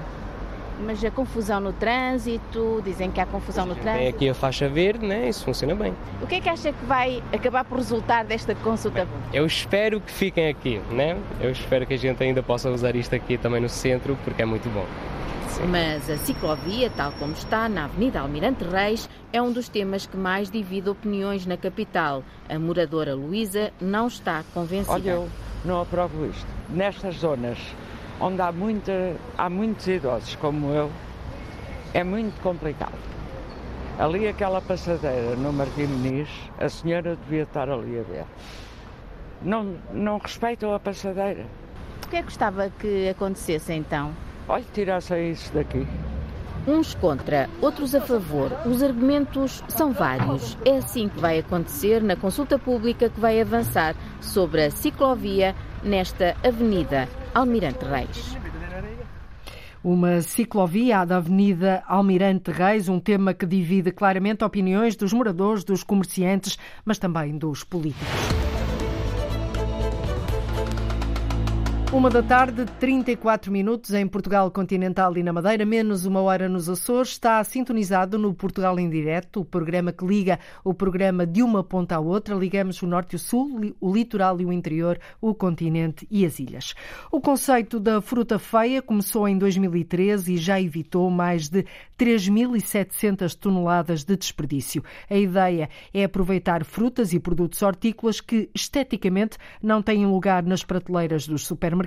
Mas 0.84 1.02
a 1.02 1.10
confusão 1.10 1.58
no 1.58 1.72
trânsito, 1.72 2.82
dizem 2.85 3.11
que 3.11 3.18
há 3.18 3.24
confusão 3.24 3.64
no 3.64 3.74
Tem 3.74 3.82
trânsito. 3.82 4.09
aqui 4.09 4.28
a 4.28 4.35
faixa 4.35 4.68
verde, 4.68 5.06
né? 5.06 5.28
Isso 5.28 5.44
funciona 5.44 5.74
bem. 5.74 5.94
O 6.20 6.26
que 6.26 6.35
é 6.35 6.40
que 6.40 6.48
acha 6.48 6.70
que 6.70 6.85
vai 6.85 7.22
acabar 7.32 7.64
por 7.64 7.78
resultar 7.78 8.24
desta 8.24 8.54
consulta? 8.56 9.09
Eu 9.32 9.46
espero 9.46 10.00
que 10.00 10.12
fiquem 10.12 10.48
aqui, 10.48 10.80
né? 10.90 11.16
Eu 11.40 11.50
espero 11.50 11.87
que 11.87 11.94
a 11.94 11.98
gente 11.98 12.22
ainda 12.22 12.42
possa 12.42 12.70
usar 12.70 12.94
isto 12.94 13.14
aqui 13.14 13.38
também 13.38 13.61
no 13.61 13.68
centro, 13.70 14.18
porque 14.22 14.42
é 14.42 14.44
muito 14.44 14.68
bom. 14.68 14.85
Mas 15.70 16.11
a 16.11 16.18
ciclovia, 16.18 16.90
tal 16.94 17.12
como 17.12 17.32
está 17.32 17.66
na 17.66 17.87
Avenida 17.87 18.20
Almirante 18.20 18.62
Reis, 18.64 19.09
é 19.32 19.40
um 19.40 19.50
dos 19.50 19.70
temas 19.70 20.04
que 20.04 20.16
mais 20.16 20.50
divide 20.50 20.90
opiniões 20.90 21.46
na 21.46 21.56
capital. 21.56 22.22
A 22.46 22.59
moradora 22.59 23.14
Luísa 23.14 23.72
não 23.80 24.06
está 24.06 24.44
convencida. 24.52 24.92
Olha, 24.92 25.11
eu 25.11 25.28
não 25.66 25.83
aprovo 25.83 26.26
isto. 26.26 26.46
Nestas 26.70 27.16
zonas 27.16 27.59
onde 28.20 28.40
há, 28.40 28.50
muita, 28.50 29.16
há 29.37 29.50
muitos 29.50 29.87
idosos 29.87 30.37
como 30.37 30.72
eu, 30.72 30.90
é 31.92 32.02
muito 32.02 32.40
complicado. 32.40 32.94
Ali 33.98 34.29
aquela 34.29 34.61
passadeira 34.61 35.35
no 35.37 35.52
Martim 35.52 35.85
Muniz, 35.85 36.29
a 36.59 36.68
senhora 36.68 37.16
devia 37.16 37.42
estar 37.42 37.68
ali 37.68 37.98
a 37.98 38.02
ver. 38.02 38.24
Não, 39.42 39.76
não 39.92 40.18
respeitam 40.18 40.72
a 40.74 40.79
passadeira. 40.79 41.46
O 42.05 42.09
que 42.09 42.16
é 42.16 42.18
que 42.20 42.26
gostava 42.26 42.70
que 42.70 43.09
acontecesse 43.09 43.72
então? 43.72 44.12
Olha, 44.48 44.64
tirassem 44.72 45.31
isso 45.31 45.52
daqui. 45.52 45.87
Uns 46.66 46.94
contra, 46.96 47.48
outros 47.61 47.94
a 47.94 48.00
favor. 48.00 48.50
Os 48.66 48.83
argumentos 48.83 49.62
são 49.68 49.92
vários. 49.92 50.59
É 50.64 50.79
assim 50.79 51.09
que 51.09 51.20
vai 51.20 51.38
acontecer 51.38 52.02
na 52.02 52.16
consulta 52.16 52.59
pública 52.59 53.09
que 53.09 53.20
vai 53.20 53.40
avançar 53.40 53.94
sobre 54.20 54.64
a 54.64 54.70
ciclovia 54.70 55.55
nesta 55.85 56.37
Avenida 56.42 57.09
Almirante 57.33 57.85
Reis. 57.85 58.37
Uma 59.85 60.20
ciclovia 60.20 61.05
da 61.05 61.18
Avenida 61.18 61.85
Almirante 61.87 62.50
Reis, 62.50 62.88
um 62.88 62.98
tema 62.98 63.33
que 63.33 63.46
divide 63.46 63.92
claramente 63.92 64.42
opiniões 64.42 64.96
dos 64.96 65.12
moradores, 65.12 65.62
dos 65.62 65.85
comerciantes, 65.85 66.59
mas 66.85 66.98
também 66.98 67.38
dos 67.38 67.62
políticos. 67.62 68.45
Uma 71.96 72.11
da 72.11 72.22
tarde, 72.22 72.66
34 72.78 73.50
minutos 73.50 73.94
em 73.94 74.06
Portugal 74.06 74.50
Continental 74.50 75.16
e 75.16 75.22
na 75.22 75.32
Madeira, 75.32 75.64
menos 75.64 76.04
uma 76.04 76.20
hora 76.20 76.46
nos 76.46 76.68
Açores. 76.68 77.12
Está 77.12 77.42
sintonizado 77.42 78.18
no 78.18 78.35
Portugal 78.35 78.78
em 78.78 78.90
Direto, 78.90 79.40
o 79.40 79.44
programa 79.46 79.90
que 79.90 80.04
liga 80.04 80.38
o 80.62 80.74
programa 80.74 81.26
de 81.26 81.42
uma 81.42 81.64
ponta 81.64 81.96
à 81.96 81.98
outra. 81.98 82.35
Ligamos 82.35 82.82
o 82.82 82.87
Norte 82.87 83.14
e 83.14 83.16
o 83.16 83.18
Sul, 83.18 83.74
o 83.80 83.94
litoral 83.94 84.38
e 84.42 84.44
o 84.44 84.52
interior, 84.52 85.00
o 85.22 85.35
continente 85.35 86.06
e 86.11 86.26
as 86.26 86.38
ilhas. 86.38 86.74
O 87.11 87.18
conceito 87.18 87.80
da 87.80 88.02
fruta 88.02 88.38
feia 88.38 88.82
começou 88.82 89.26
em 89.26 89.38
2013 89.38 90.35
e 90.35 90.37
já 90.37 90.61
evitou 90.61 91.11
mais 91.11 91.48
de 91.48 91.64
3.700 91.98 93.35
toneladas 93.35 94.04
de 94.04 94.18
desperdício. 94.18 94.85
A 95.09 95.16
ideia 95.16 95.70
é 95.94 96.04
aproveitar 96.04 96.62
frutas 96.62 97.14
e 97.14 97.18
produtos 97.18 97.62
hortícolas 97.62 98.20
que 98.20 98.50
esteticamente 98.54 99.38
não 99.62 99.80
têm 99.80 100.04
lugar 100.04 100.42
nas 100.42 100.62
prateleiras 100.62 101.26
dos 101.26 101.46
supermercados, 101.46 101.86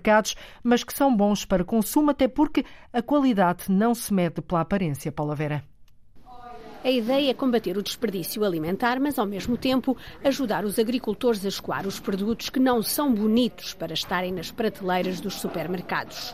mas 0.64 0.84
que 0.84 0.94
são 0.94 1.16
bons 1.16 1.46
para 1.46 1.64
consumo, 1.64 2.12
até 2.12 2.28
porque 2.28 2.66
a 2.92 3.02
qualidade 3.02 3.66
não 3.70 3.94
se 3.94 4.14
mede 4.14 4.42
pela 4.42 4.62
aparência, 4.62 5.12
Paula 5.12 5.36
Vera. 5.36 5.64
A 6.82 6.90
ideia 6.90 7.32
é 7.32 7.34
combater 7.34 7.78
o 7.78 7.84
desperdício 7.84 8.44
alimentar, 8.46 9.02
mas 9.02 9.20
ao 9.20 9.26
mesmo 9.26 9.58
tempo 9.58 9.98
ajudar 10.24 10.64
os 10.64 10.80
agricultores 10.80 11.44
a 11.44 11.50
escoar 11.50 11.86
os 11.86 12.00
produtos 12.00 12.50
que 12.50 12.60
não 12.60 12.82
são 12.82 13.14
bonitos 13.14 13.74
para 13.74 13.94
estarem 13.94 14.32
nas 14.32 14.50
prateleiras 14.50 15.20
dos 15.20 15.34
supermercados. 15.42 16.34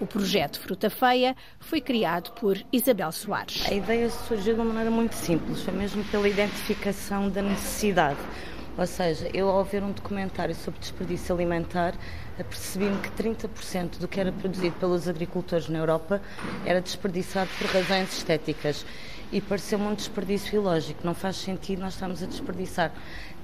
O 0.00 0.06
projeto 0.06 0.58
Fruta 0.58 0.90
Feia 0.90 1.36
foi 1.60 1.80
criado 1.80 2.32
por 2.32 2.60
Isabel 2.72 3.12
Soares. 3.12 3.64
A 3.68 3.72
ideia 3.72 4.10
surgiu 4.10 4.54
de 4.54 4.60
uma 4.60 4.66
maneira 4.66 4.90
muito 4.90 5.14
simples, 5.14 5.62
foi 5.62 5.72
mesmo 5.72 6.02
pela 6.06 6.28
identificação 6.28 7.30
da 7.30 7.40
necessidade. 7.40 8.18
Ou 8.76 8.86
seja, 8.88 9.30
eu 9.32 9.48
ao 9.48 9.62
ver 9.62 9.84
um 9.84 9.92
documentário 9.92 10.56
sobre 10.56 10.80
desperdício 10.80 11.32
alimentar, 11.32 11.94
apercebi-me 12.38 12.98
que 13.00 13.10
30% 13.10 13.98
do 13.98 14.08
que 14.08 14.20
era 14.20 14.32
produzido 14.32 14.74
pelos 14.76 15.08
agricultores 15.08 15.68
na 15.68 15.78
Europa 15.78 16.20
era 16.64 16.80
desperdiçado 16.80 17.50
por 17.58 17.66
razões 17.68 18.12
estéticas. 18.16 18.84
E 19.32 19.40
pareceu-me 19.40 19.86
um 19.86 19.94
desperdício 19.94 20.56
ilógico. 20.56 21.00
Não 21.04 21.14
faz 21.14 21.36
sentido 21.36 21.80
nós 21.80 21.94
estarmos 21.94 22.22
a 22.22 22.26
desperdiçar 22.26 22.92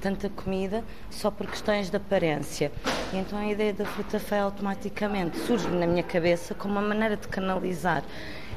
tanta 0.01 0.29
comida 0.29 0.83
só 1.11 1.31
por 1.31 1.47
questões 1.47 1.91
de 1.91 1.97
aparência. 1.97 2.73
E 3.13 3.17
então 3.19 3.39
a 3.39 3.47
ideia 3.47 3.73
da 3.73 3.85
fruta 3.85 4.19
feia 4.19 4.43
automaticamente 4.43 5.39
surge 5.39 5.69
na 5.69 5.87
minha 5.87 6.03
cabeça 6.03 6.55
como 6.55 6.75
uma 6.75 6.83
maneira 6.83 7.17
de 7.17 7.29
canalizar 7.29 8.03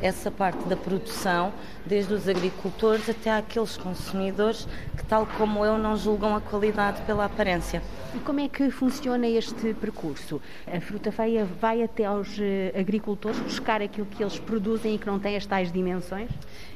essa 0.01 0.29
parte 0.29 0.67
da 0.67 0.75
produção, 0.75 1.53
desde 1.85 2.13
os 2.13 2.27
agricultores 2.27 3.09
até 3.09 3.31
àqueles 3.31 3.77
consumidores 3.77 4.67
que, 4.97 5.05
tal 5.05 5.25
como 5.37 5.65
eu, 5.65 5.77
não 5.77 5.95
julgam 5.95 6.35
a 6.35 6.41
qualidade 6.41 7.01
pela 7.03 7.25
aparência. 7.25 7.81
E 8.13 8.19
como 8.19 8.41
é 8.41 8.49
que 8.49 8.69
funciona 8.69 9.27
este 9.27 9.73
percurso? 9.73 10.41
A 10.67 10.79
fruta 10.81 11.11
feia 11.11 11.45
vai 11.45 11.81
até 11.81 12.05
aos 12.05 12.37
eh, 12.39 12.73
agricultores 12.77 13.39
buscar 13.39 13.81
aquilo 13.81 14.05
que 14.05 14.21
eles 14.21 14.37
produzem 14.37 14.95
e 14.95 14.97
que 14.97 15.07
não 15.07 15.19
tem 15.19 15.37
as 15.37 15.45
tais 15.45 15.71
dimensões? 15.71 16.29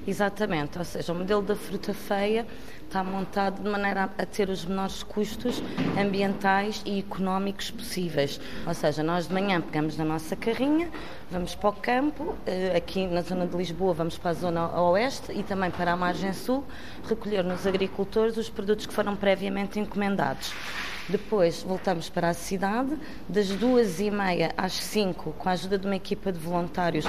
Exatamente, 0.08 0.80
ou 0.80 0.86
seja, 0.86 1.12
o 1.12 1.16
modelo 1.16 1.42
da 1.42 1.54
fruta 1.54 1.94
feia 1.94 2.48
está 2.86 3.04
montado 3.04 3.62
de 3.62 3.70
maneira 3.70 4.10
a 4.18 4.26
ter 4.26 4.50
os 4.50 4.64
menores 4.64 5.04
custos 5.04 5.62
ambientais 6.00 6.82
e 6.86 7.00
económicos 7.00 7.70
possíveis. 7.70 8.40
Ou 8.66 8.74
seja, 8.74 9.04
nós 9.04 9.28
de 9.28 9.34
manhã 9.34 9.60
pegamos 9.60 9.98
na 9.98 10.06
nossa 10.06 10.34
carrinha, 10.34 10.90
vamos 11.30 11.56
para 11.56 11.70
o 11.70 11.74
campo, 11.74 12.38
eh, 12.46 12.74
aqui 12.78 13.06
na 13.06 13.22
zona 13.22 13.46
de 13.46 13.58
Lisboa 13.58 13.94
vamos 13.94 14.18
para 14.18 14.32
a 14.32 14.34
zona 14.34 14.82
oeste 14.82 15.34
e 15.34 15.44
também 15.44 15.70
para 15.70 15.92
a 15.92 15.98
margem 15.98 16.32
sul, 16.32 16.64
recolher 17.04 17.44
nos 17.44 17.68
agricultores 17.68 18.38
os 18.38 18.50
produtos 18.50 18.86
que 18.86 18.94
foram 18.94 19.14
previamente 19.14 19.78
encomendados. 19.78 20.54
Depois 21.10 21.64
voltamos 21.64 22.10
para 22.10 22.30
a 22.30 22.34
cidade, 22.34 22.98
das 23.28 23.50
duas 23.50 24.00
e 24.00 24.10
meia 24.10 24.54
às 24.58 24.74
cinco, 24.74 25.34
com 25.34 25.50
a 25.50 25.52
ajuda 25.52 25.78
de 25.78 25.86
uma 25.86 25.96
equipa 25.96 26.32
de 26.32 26.40
voluntários, 26.40 27.06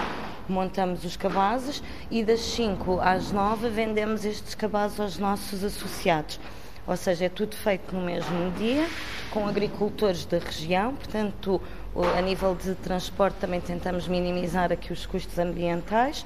montamos 0.53 1.05
os 1.05 1.17
cabazes 1.17 1.83
e 2.11 2.25
das 2.25 2.41
5 2.41 3.01
às 3.01 3.31
9 3.33 3.69
vendemos 3.69 4.25
estes 4.25 4.55
cabazes 4.55 4.99
aos 4.99 5.19
nossos 5.19 5.63
associados. 5.65 6.41
Ou 6.87 6.97
seja, 6.97 7.27
é 7.27 7.29
tudo 7.29 7.55
feito 7.55 7.95
no 7.95 8.01
mesmo 8.01 8.51
dia, 8.53 8.89
com 9.31 9.47
agricultores 9.47 10.25
da 10.25 10.39
região, 10.39 10.95
portanto, 10.95 11.61
a 12.17 12.23
nível 12.23 12.55
de 12.55 12.75
transporte 12.77 13.35
também 13.35 13.61
tentamos 13.61 14.09
minimizar 14.09 14.73
aqui 14.73 14.93
os 14.93 15.05
custos 15.05 15.39
ambientais 15.39 16.25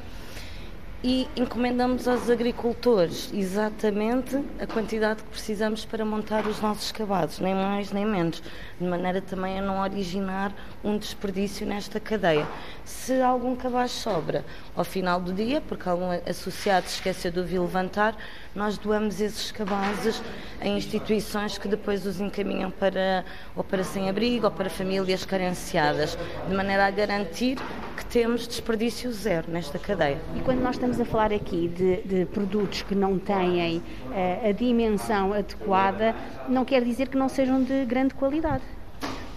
e 1.05 1.29
encomendamos 1.35 2.07
aos 2.07 2.31
agricultores 2.31 3.29
exatamente 3.35 4.41
a 4.61 4.67
quantidade 4.69 5.23
que 5.25 5.31
precisamos 5.31 5.85
para 5.85 6.05
montar 6.05 6.47
os 6.47 6.61
nossos 6.61 6.93
cavados, 6.93 7.41
nem 7.41 7.55
mais 7.55 7.91
nem 7.91 8.07
menos, 8.07 8.41
de 8.81 8.87
maneira 8.87 9.21
também 9.21 9.59
a 9.59 9.62
não 9.62 9.81
originar 9.81 10.55
um 10.85 10.97
desperdício 10.97 11.67
nesta 11.67 11.99
cadeia. 11.99 12.47
Se 12.85 13.21
algum 13.21 13.57
cabaz 13.57 13.91
sobra 13.91 14.45
ao 14.77 14.85
final 14.85 15.21
do 15.21 15.33
dia, 15.33 15.61
porque 15.61 15.88
algum 15.88 16.11
associado 16.25 16.87
se 16.87 16.95
esqueceu 16.97 17.33
de 17.33 17.59
o 17.59 17.62
levantar, 17.62 18.17
nós 18.55 18.79
doamos 18.79 19.21
esses 19.21 19.51
cabazes 19.51 20.23
a 20.61 20.69
instituições 20.69 21.59
que 21.59 21.67
depois 21.67 22.07
os 22.07 22.21
encaminham 22.21 22.71
para 22.71 23.25
ou 23.57 23.65
para 23.65 23.83
sem-abrigo 23.83 24.45
ou 24.45 24.53
para 24.53 24.71
famílias 24.71 25.25
carenciadas, 25.25 26.17
de 26.49 26.55
maneira 26.55 26.87
a 26.87 26.91
garantir 26.91 27.59
que 27.97 28.05
temos 28.07 28.47
desperdício 28.47 29.12
zero 29.12 29.51
nesta 29.51 29.79
cadeia. 29.79 30.19
E 30.37 30.41
quando 30.41 30.61
nós 30.61 30.77
estamos 30.77 30.91
a 31.00 31.05
falar 31.05 31.33
aqui 31.33 31.68
de, 31.68 32.02
de 32.02 32.26
produtos 32.26 32.83
que 32.83 32.94
não 32.94 33.18
têm 33.18 33.78
uh, 33.78 34.48
a 34.48 34.52
dimensão 34.52 35.33
adequada, 35.33 36.14
não 36.48 36.64
quer 36.64 36.83
dizer 36.83 37.09
que 37.09 37.16
não 37.16 37.28
sejam 37.28 37.62
de 37.62 37.85
grande 37.85 38.14
qualidade. 38.14 38.62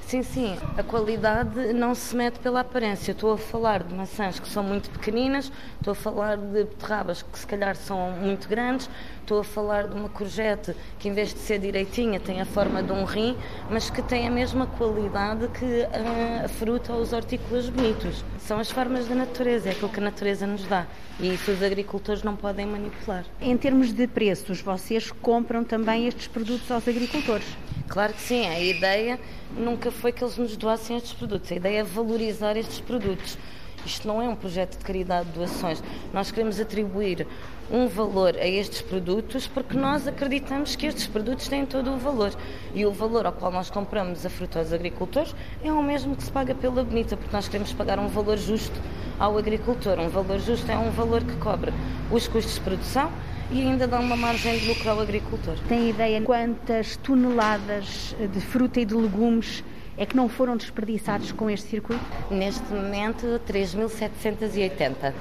Sim, 0.08 0.22
sim, 0.22 0.56
a 0.78 0.84
qualidade 0.84 1.74
não 1.74 1.96
se 1.96 2.16
mede 2.16 2.38
pela 2.38 2.60
aparência. 2.60 3.12
Estou 3.12 3.34
a 3.34 3.38
falar 3.40 3.82
de 3.82 3.92
maçãs 3.92 4.40
que 4.40 4.48
são 4.48 4.62
muito 4.64 4.88
pequeninas, 4.92 5.52
estou 5.78 5.94
a 5.94 5.96
falar 5.96 6.38
de 6.38 6.64
beterrabas 6.64 7.24
que 7.24 7.40
se 7.40 7.48
calhar 7.48 7.76
são 7.76 8.12
muito 8.12 8.48
grandes, 8.48 8.88
estou 9.22 9.40
a 9.40 9.44
falar 9.44 9.88
de 9.88 9.96
uma 9.96 10.08
courgette 10.08 10.76
que 11.00 11.10
em 11.10 11.14
vez 11.14 11.34
de 11.34 11.40
ser 11.40 11.58
direitinha 11.58 12.20
tem 12.20 12.40
a 12.40 12.46
forma 12.46 12.84
de 12.84 12.92
um 12.92 13.04
rim, 13.04 13.36
mas 13.68 13.90
que 13.90 14.04
tem 14.04 14.28
a 14.28 14.32
mesma 14.32 14.68
qualidade 14.68 15.48
que 15.48 15.84
a, 15.86 16.46
a 16.46 16.50
fruta 16.50 16.94
ou 16.94 17.02
os 17.02 17.12
hortícolas 17.12 17.68
bonitos. 17.68 18.24
São 18.38 18.60
as 18.60 18.70
formas 18.70 19.08
da 19.08 19.16
natureza, 19.16 19.70
é 19.70 19.72
aquilo 19.72 19.90
que 19.90 20.00
a 20.00 20.04
natureza 20.04 20.46
nos 20.46 20.66
dá 20.68 20.86
e 21.20 21.34
isso 21.34 21.52
os 21.52 21.64
agricultores 21.64 22.24
não 22.24 22.36
podem 22.36 22.66
manipular. 22.66 23.26
Em 23.42 23.58
termos 23.58 23.94
de 23.94 24.06
preços, 24.06 24.62
vocês 24.62 25.12
compram 25.12 25.64
também 25.64 26.08
estes 26.08 26.28
produtos 26.28 26.70
aos 26.70 26.88
agricultores? 26.88 27.48
Claro 27.88 28.14
que 28.14 28.22
sim, 28.22 28.46
a 28.48 28.60
ideia 28.60 29.20
nunca 29.58 29.92
foi 29.92 30.12
que 30.12 30.24
eles 30.24 30.38
nos 30.38 30.56
doassem 30.58 30.98
estes 30.98 31.14
produtos, 31.14 31.52
a 31.52 31.56
ideia 31.56 31.80
é 31.80 31.84
valorizar 31.84 32.58
estes 32.58 32.80
produtos. 32.80 33.38
Isto 33.86 34.08
não 34.08 34.20
é 34.20 34.28
um 34.28 34.36
projeto 34.36 34.80
de 34.80 34.84
caridade 34.84 35.30
de 35.30 35.38
doações. 35.38 35.84
Nós 36.12 36.32
queremos 36.32 36.60
atribuir 36.60 37.28
um 37.70 37.88
valor 37.88 38.36
a 38.36 38.48
estes 38.48 38.82
produtos 38.82 39.46
porque 39.48 39.78
nós 39.78 40.08
acreditamos 40.08 40.76
que 40.76 40.88
estes 40.88 41.06
produtos 41.06 41.48
têm 41.48 41.68
todo 41.68 41.94
o 41.94 41.98
valor. 41.98 42.34
E 42.74 42.84
o 42.84 42.92
valor 42.92 43.28
ao 43.28 43.32
qual 43.32 43.52
nós 43.52 43.70
compramos 43.70 44.26
a 44.26 44.30
fruta 44.30 44.58
aos 44.58 44.74
agricultores 44.74 45.36
é 45.64 45.72
o 45.72 45.84
mesmo 45.84 46.16
que 46.16 46.24
se 46.24 46.32
paga 46.32 46.56
pela 46.56 46.84
bonita, 46.84 47.16
porque 47.16 47.36
nós 47.36 47.48
queremos 47.48 47.74
pagar 47.74 48.00
um 48.00 48.08
valor 48.08 48.38
justo 48.38 48.76
ao 49.20 49.38
agricultor. 49.38 50.00
Um 50.00 50.10
valor 50.10 50.40
justo 50.40 50.72
é 50.72 50.78
um 50.78 50.90
valor 50.90 51.24
que 51.24 51.36
cobre 51.38 51.72
os 52.12 52.28
custos 52.28 52.56
de 52.56 52.62
produção 52.62 53.12
e 53.52 53.62
ainda 53.62 53.88
dá 53.88 54.00
uma 54.00 54.16
margem 54.16 54.58
de 54.58 54.68
lucro 54.68 54.90
ao 54.90 55.00
agricultor. 55.00 55.56
Tem 55.68 55.90
ideia 55.90 56.22
quantas 56.22 56.98
toneladas 56.98 58.16
de 58.32 58.42
fruta 58.42 58.80
e 58.80 58.86
de 58.86 58.94
legumes 58.94 59.64
é 59.98 60.06
que 60.06 60.16
não 60.16 60.28
foram 60.28 60.58
desperdiçados 60.58 61.32
com 61.32 61.50
este 61.50 61.70
circuito? 61.70 62.04
Neste 62.30 62.74
momento, 62.74 63.40
3.780 63.48 65.14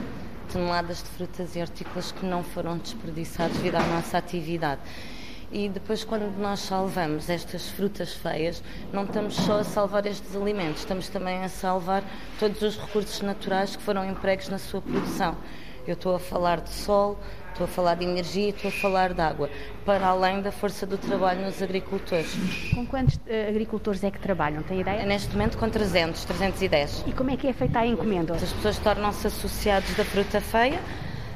toneladas 0.53 1.03
de 1.03 1.09
frutas 1.11 1.55
e 1.55 1.61
hortícolas 1.61 2.13
que 2.13 2.27
não 2.27 2.43
foram 2.43 2.79
desperdiçados 2.79 3.57
devido 3.57 3.77
à 3.77 3.83
nossa 3.83 4.19
atividade. 4.19 4.81
E 5.53 5.69
depois, 5.69 6.03
quando 6.03 6.37
nós 6.39 6.61
salvamos 6.61 7.31
estas 7.31 7.69
frutas 7.71 8.13
feias, 8.15 8.63
não 8.93 9.05
estamos 9.05 9.37
só 9.37 9.61
a 9.61 9.65
salvar 9.65 10.05
estes 10.07 10.35
alimentos, 10.35 10.81
estamos 10.81 11.09
também 11.09 11.45
a 11.45 11.49
salvar 11.49 12.03
todos 12.41 12.61
os 12.63 12.77
recursos 12.77 13.21
naturais 13.21 13.77
que 13.77 13.83
foram 13.83 14.05
empregos 14.05 14.49
na 14.49 14.59
sua 14.59 14.81
produção. 14.81 15.37
Eu 15.87 15.95
estou 15.95 16.17
a 16.17 16.19
falar 16.19 16.61
de 16.61 16.71
sol, 16.71 17.19
Estou 17.55 17.67
a 17.67 17.69
falar 17.69 17.95
de 17.95 18.05
energia, 18.05 18.49
estou 18.49 18.69
a 18.69 18.73
falar 18.73 19.15
de 19.15 19.21
água, 19.21 19.49
para 19.87 20.09
além 20.09 20.43
da 20.43 20.51
força 20.51 20.85
do 20.85 20.99
trabalho 20.99 21.43
nos 21.43 21.63
agricultores. 21.63 22.35
Com 22.75 22.85
quantos 22.85 23.15
uh, 23.15 23.49
agricultores 23.49 24.03
é 24.03 24.11
que 24.11 24.19
trabalham? 24.19 24.61
Tem 24.65 24.81
ideia? 24.81 25.07
Neste 25.07 25.31
momento 25.31 25.57
com 25.57 25.71
300, 25.71 26.25
310. 26.25 27.05
E 27.07 27.13
como 27.13 27.31
é 27.31 27.37
que 27.37 27.47
é 27.47 27.53
feita 27.53 27.79
a 27.79 27.87
encomenda? 27.87 28.35
As 28.35 28.53
pessoas 28.53 28.77
tornam-se 28.79 29.29
associados 29.29 29.95
da 29.95 30.05
fruta 30.05 30.41
feia, 30.41 30.81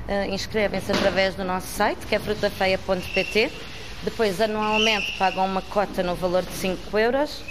uh, 0.09 0.35
inscrevem-se 0.35 0.91
através 0.91 1.37
do 1.37 1.45
nosso 1.45 1.69
site, 1.69 2.05
que 2.05 2.17
é 2.17 2.19
frutafeia.pt. 2.19 3.53
Depois, 4.03 4.41
anualmente, 4.41 5.17
pagam 5.21 5.47
uma 5.47 5.63
cota 5.63 6.03
no 6.03 6.17
valor 6.17 6.43
de 6.43 6.51
5 6.51 6.99
euros 6.99 7.45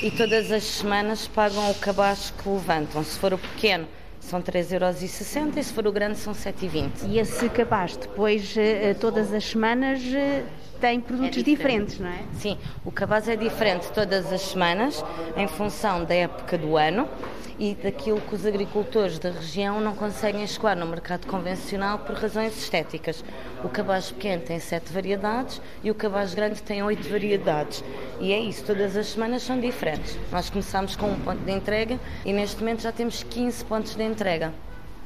e 0.00 0.12
todas 0.12 0.52
as 0.52 0.62
semanas 0.62 1.26
pagam 1.26 1.68
o 1.72 1.74
cabaz 1.74 2.32
que 2.40 2.48
levantam. 2.48 3.02
Se 3.02 3.18
for 3.18 3.34
o 3.34 3.38
pequeno, 3.38 3.88
são 4.22 4.40
3,60€ 4.40 5.56
e 5.56 5.64
se 5.64 5.72
for 5.72 5.86
o 5.86 5.92
grande 5.92 6.16
são 6.18 6.32
7,20€. 6.32 7.08
E 7.08 7.18
esse 7.18 7.48
cabaz 7.50 7.96
depois, 7.96 8.54
eh, 8.56 8.94
todas 8.94 9.32
as 9.32 9.44
semanas, 9.44 10.00
eh, 10.14 10.44
tem 10.82 11.00
produtos 11.00 11.38
é 11.38 11.42
diferente. 11.42 11.90
diferentes, 11.90 11.98
não 12.00 12.08
é? 12.08 12.24
Sim, 12.32 12.58
o 12.84 12.90
cabaz 12.90 13.28
é 13.28 13.36
diferente 13.36 13.88
todas 13.92 14.32
as 14.32 14.40
semanas, 14.40 15.04
em 15.36 15.46
função 15.46 16.04
da 16.04 16.12
época 16.12 16.58
do 16.58 16.76
ano 16.76 17.08
e 17.56 17.76
daquilo 17.76 18.20
que 18.20 18.34
os 18.34 18.44
agricultores 18.44 19.16
da 19.20 19.30
região 19.30 19.80
não 19.80 19.94
conseguem 19.94 20.42
escoar 20.42 20.76
no 20.76 20.84
mercado 20.84 21.28
convencional 21.28 22.00
por 22.00 22.16
razões 22.16 22.58
estéticas. 22.60 23.24
O 23.62 23.68
cabaz 23.68 24.10
pequeno 24.10 24.42
tem 24.42 24.58
sete 24.58 24.92
variedades 24.92 25.62
e 25.84 25.90
o 25.90 25.94
cabaz 25.94 26.34
grande 26.34 26.60
tem 26.60 26.82
oito 26.82 27.08
variedades. 27.08 27.84
E 28.20 28.32
é 28.32 28.40
isso, 28.40 28.64
todas 28.64 28.96
as 28.96 29.06
semanas 29.06 29.44
são 29.44 29.60
diferentes. 29.60 30.18
Nós 30.32 30.50
começamos 30.50 30.96
com 30.96 31.06
um 31.06 31.20
ponto 31.20 31.44
de 31.44 31.52
entrega 31.52 32.00
e 32.24 32.32
neste 32.32 32.58
momento 32.58 32.82
já 32.82 32.90
temos 32.90 33.22
15 33.22 33.64
pontos 33.66 33.94
de 33.94 34.02
entrega. 34.02 34.52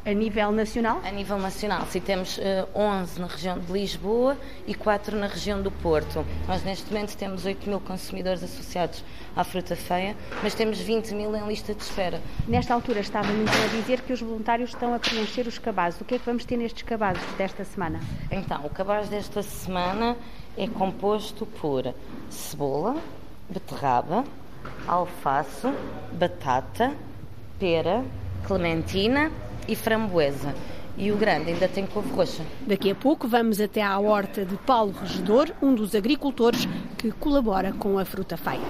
A 0.07 0.13
nível 0.13 0.53
nacional? 0.53 1.01
A 1.05 1.11
nível 1.11 1.37
nacional, 1.37 1.85
sim, 1.91 1.99
temos 1.99 2.39
uh, 2.39 2.41
eh, 2.41 2.67
11 2.77 3.21
na 3.21 3.27
região 3.27 3.59
de 3.59 3.73
Lisboa 3.73 4.37
e 4.65 4.73
4 4.73 5.17
na 5.17 5.27
região 5.27 5.61
do 5.61 5.69
Porto. 5.69 6.25
Nós 6.47 6.63
neste 6.63 6.93
momento 6.93 7.17
temos 7.17 7.45
8 7.45 7.69
mil 7.69 7.81
consumidores 7.81 8.41
associados 8.41 9.03
à 9.35 9.43
fruta 9.43 9.75
feia, 9.75 10.15
mas 10.45 10.55
temos 10.55 10.79
20 10.79 11.13
mil 11.13 11.35
em 11.35 11.45
lista 11.49 11.75
de 11.75 11.83
espera. 11.83 12.23
Nesta 12.47 12.73
altura 12.73 13.01
estava-me 13.01 13.43
então 13.43 13.65
a 13.65 13.67
dizer 13.67 14.01
que 14.03 14.13
os 14.13 14.21
voluntários 14.23 14.71
estão 14.71 14.95
a 14.95 15.01
preencher 15.01 15.45
os 15.49 15.59
cabazes. 15.59 16.01
O 16.01 16.05
que 16.05 16.15
é 16.15 16.19
que 16.21 16.25
vamos 16.25 16.45
ter 16.45 16.57
nestes 16.57 16.85
cabazes 16.85 17.25
desta 17.37 17.65
semana? 17.65 17.99
Então, 18.31 18.65
o 18.65 18.71
cabaz 18.71 19.09
desta 19.09 19.43
semana 19.43 20.17
é 20.57 20.69
composto 20.69 21.45
por 21.47 21.93
cebola, 22.31 22.95
beterraba, 23.51 24.23
alface, 24.87 25.67
batata, 26.13 26.95
pera, 27.59 28.05
clementina 28.47 29.33
e 29.69 29.75
framboesa. 29.75 30.55
e 30.99 31.13
o 31.13 31.17
grande 31.17 31.51
ainda 31.51 31.69
tem 31.69 31.87
couve 31.87 32.11
roxa. 32.11 32.43
Daqui 32.67 32.91
a 32.91 32.95
pouco 32.95 33.29
vamos 33.29 33.61
até 33.61 33.83
à 33.83 33.99
horta 33.99 34.45
de 34.45 34.57
Paulo 34.57 34.95
Regedor, 34.99 35.51
um 35.61 35.75
dos 35.75 35.95
agricultores 35.95 36.67
que 36.97 37.11
colabora 37.11 37.73
com 37.73 37.99
a 37.99 38.05
Fruta 38.05 38.37
Feia. 38.37 38.61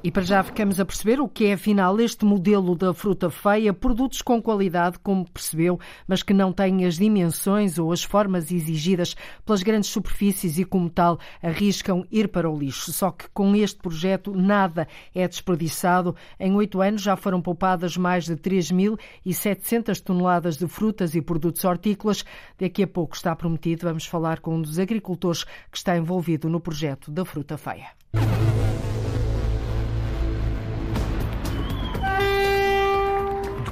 E 0.00 0.12
para 0.12 0.22
já 0.22 0.44
ficamos 0.44 0.78
a 0.78 0.84
perceber 0.84 1.20
o 1.20 1.28
que 1.28 1.46
é 1.46 1.54
afinal 1.54 1.98
este 1.98 2.24
modelo 2.24 2.76
da 2.76 2.94
fruta 2.94 3.28
feia, 3.30 3.74
produtos 3.74 4.22
com 4.22 4.40
qualidade, 4.40 4.96
como 5.00 5.28
percebeu, 5.28 5.80
mas 6.06 6.22
que 6.22 6.32
não 6.32 6.52
têm 6.52 6.84
as 6.84 6.98
dimensões 6.98 7.80
ou 7.80 7.90
as 7.90 8.04
formas 8.04 8.52
exigidas 8.52 9.16
pelas 9.44 9.60
grandes 9.60 9.90
superfícies 9.90 10.56
e, 10.56 10.64
como 10.64 10.88
tal, 10.88 11.18
arriscam 11.42 12.06
ir 12.12 12.28
para 12.28 12.48
o 12.48 12.56
lixo. 12.56 12.92
Só 12.92 13.10
que 13.10 13.28
com 13.30 13.56
este 13.56 13.80
projeto 13.80 14.32
nada 14.32 14.86
é 15.12 15.26
desperdiçado. 15.26 16.14
Em 16.38 16.54
oito 16.54 16.80
anos 16.80 17.02
já 17.02 17.16
foram 17.16 17.42
poupadas 17.42 17.96
mais 17.96 18.24
de 18.24 18.36
3.700 18.36 20.00
toneladas 20.00 20.56
de 20.56 20.68
frutas 20.68 21.16
e 21.16 21.20
produtos 21.20 21.64
hortícolas. 21.64 22.24
Daqui 22.56 22.84
a 22.84 22.86
pouco 22.86 23.16
está 23.16 23.34
prometido, 23.34 23.88
vamos 23.88 24.06
falar 24.06 24.38
com 24.38 24.54
um 24.54 24.62
dos 24.62 24.78
agricultores 24.78 25.42
que 25.42 25.76
está 25.76 25.96
envolvido 25.98 26.48
no 26.48 26.60
projeto 26.60 27.10
da 27.10 27.24
fruta 27.24 27.58
feia. 27.58 27.97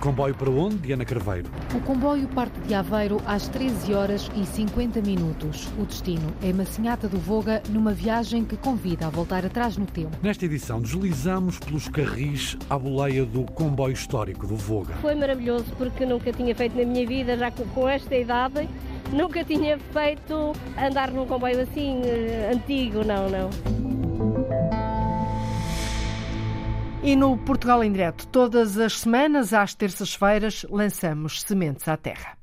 Comboio 0.07 0.37
para 0.37 0.49
onde, 0.49 0.77
Diana 0.77 1.05
Carveiro? 1.05 1.51
O 1.75 1.81
comboio 1.81 2.29
parte 2.29 2.57
de 2.61 2.75
Aveiro 2.75 3.21
às 3.27 3.49
13 3.49 3.93
horas 3.93 4.31
e 4.37 4.47
50 4.47 5.01
minutos. 5.01 5.69
O 5.77 5.85
destino 5.85 6.33
é 6.41 6.53
Massinhata 6.53 7.09
do 7.09 7.19
Voga, 7.19 7.61
numa 7.71 7.91
viagem 7.91 8.45
que 8.45 8.57
convida 8.57 9.09
a 9.09 9.11
voltar 9.11 9.45
atrás 9.45 9.77
no 9.77 9.85
tempo. 9.85 10.17
Nesta 10.23 10.45
edição, 10.45 10.81
deslizamos 10.81 11.59
pelos 11.59 11.89
carris 11.89 12.57
à 12.71 12.79
boleia 12.79 13.25
do 13.25 13.43
comboio 13.47 13.95
histórico 13.95 14.47
do 14.47 14.55
Voga. 14.55 14.95
Foi 15.03 15.17
maravilhoso 15.17 15.67
porque 15.77 16.07
nunca 16.07 16.33
tinha 16.33 16.55
feito 16.55 16.79
na 16.79 16.85
minha 16.85 17.05
vida, 17.05 17.37
já 17.37 17.51
com 17.51 17.89
esta 17.89 18.15
idade, 18.15 18.69
nunca 19.13 19.43
tinha 19.43 19.77
feito 19.77 20.53
andar 20.79 21.11
num 21.11 21.27
comboio 21.27 21.63
assim 21.63 22.01
eh, 22.05 22.53
antigo, 22.55 23.03
não, 23.03 23.29
não. 23.29 23.96
E 27.07 27.15
no 27.15 27.39
Portugal 27.39 27.85
em 27.85 27.93
Direto, 27.93 28.27
todas 28.27 28.77
as 28.77 28.99
semanas, 28.99 29.55
às 29.55 29.73
terças-feiras, 29.73 30.67
lançamos 30.69 31.41
Sementes 31.41 31.87
à 31.87 31.97
Terra. 31.97 32.37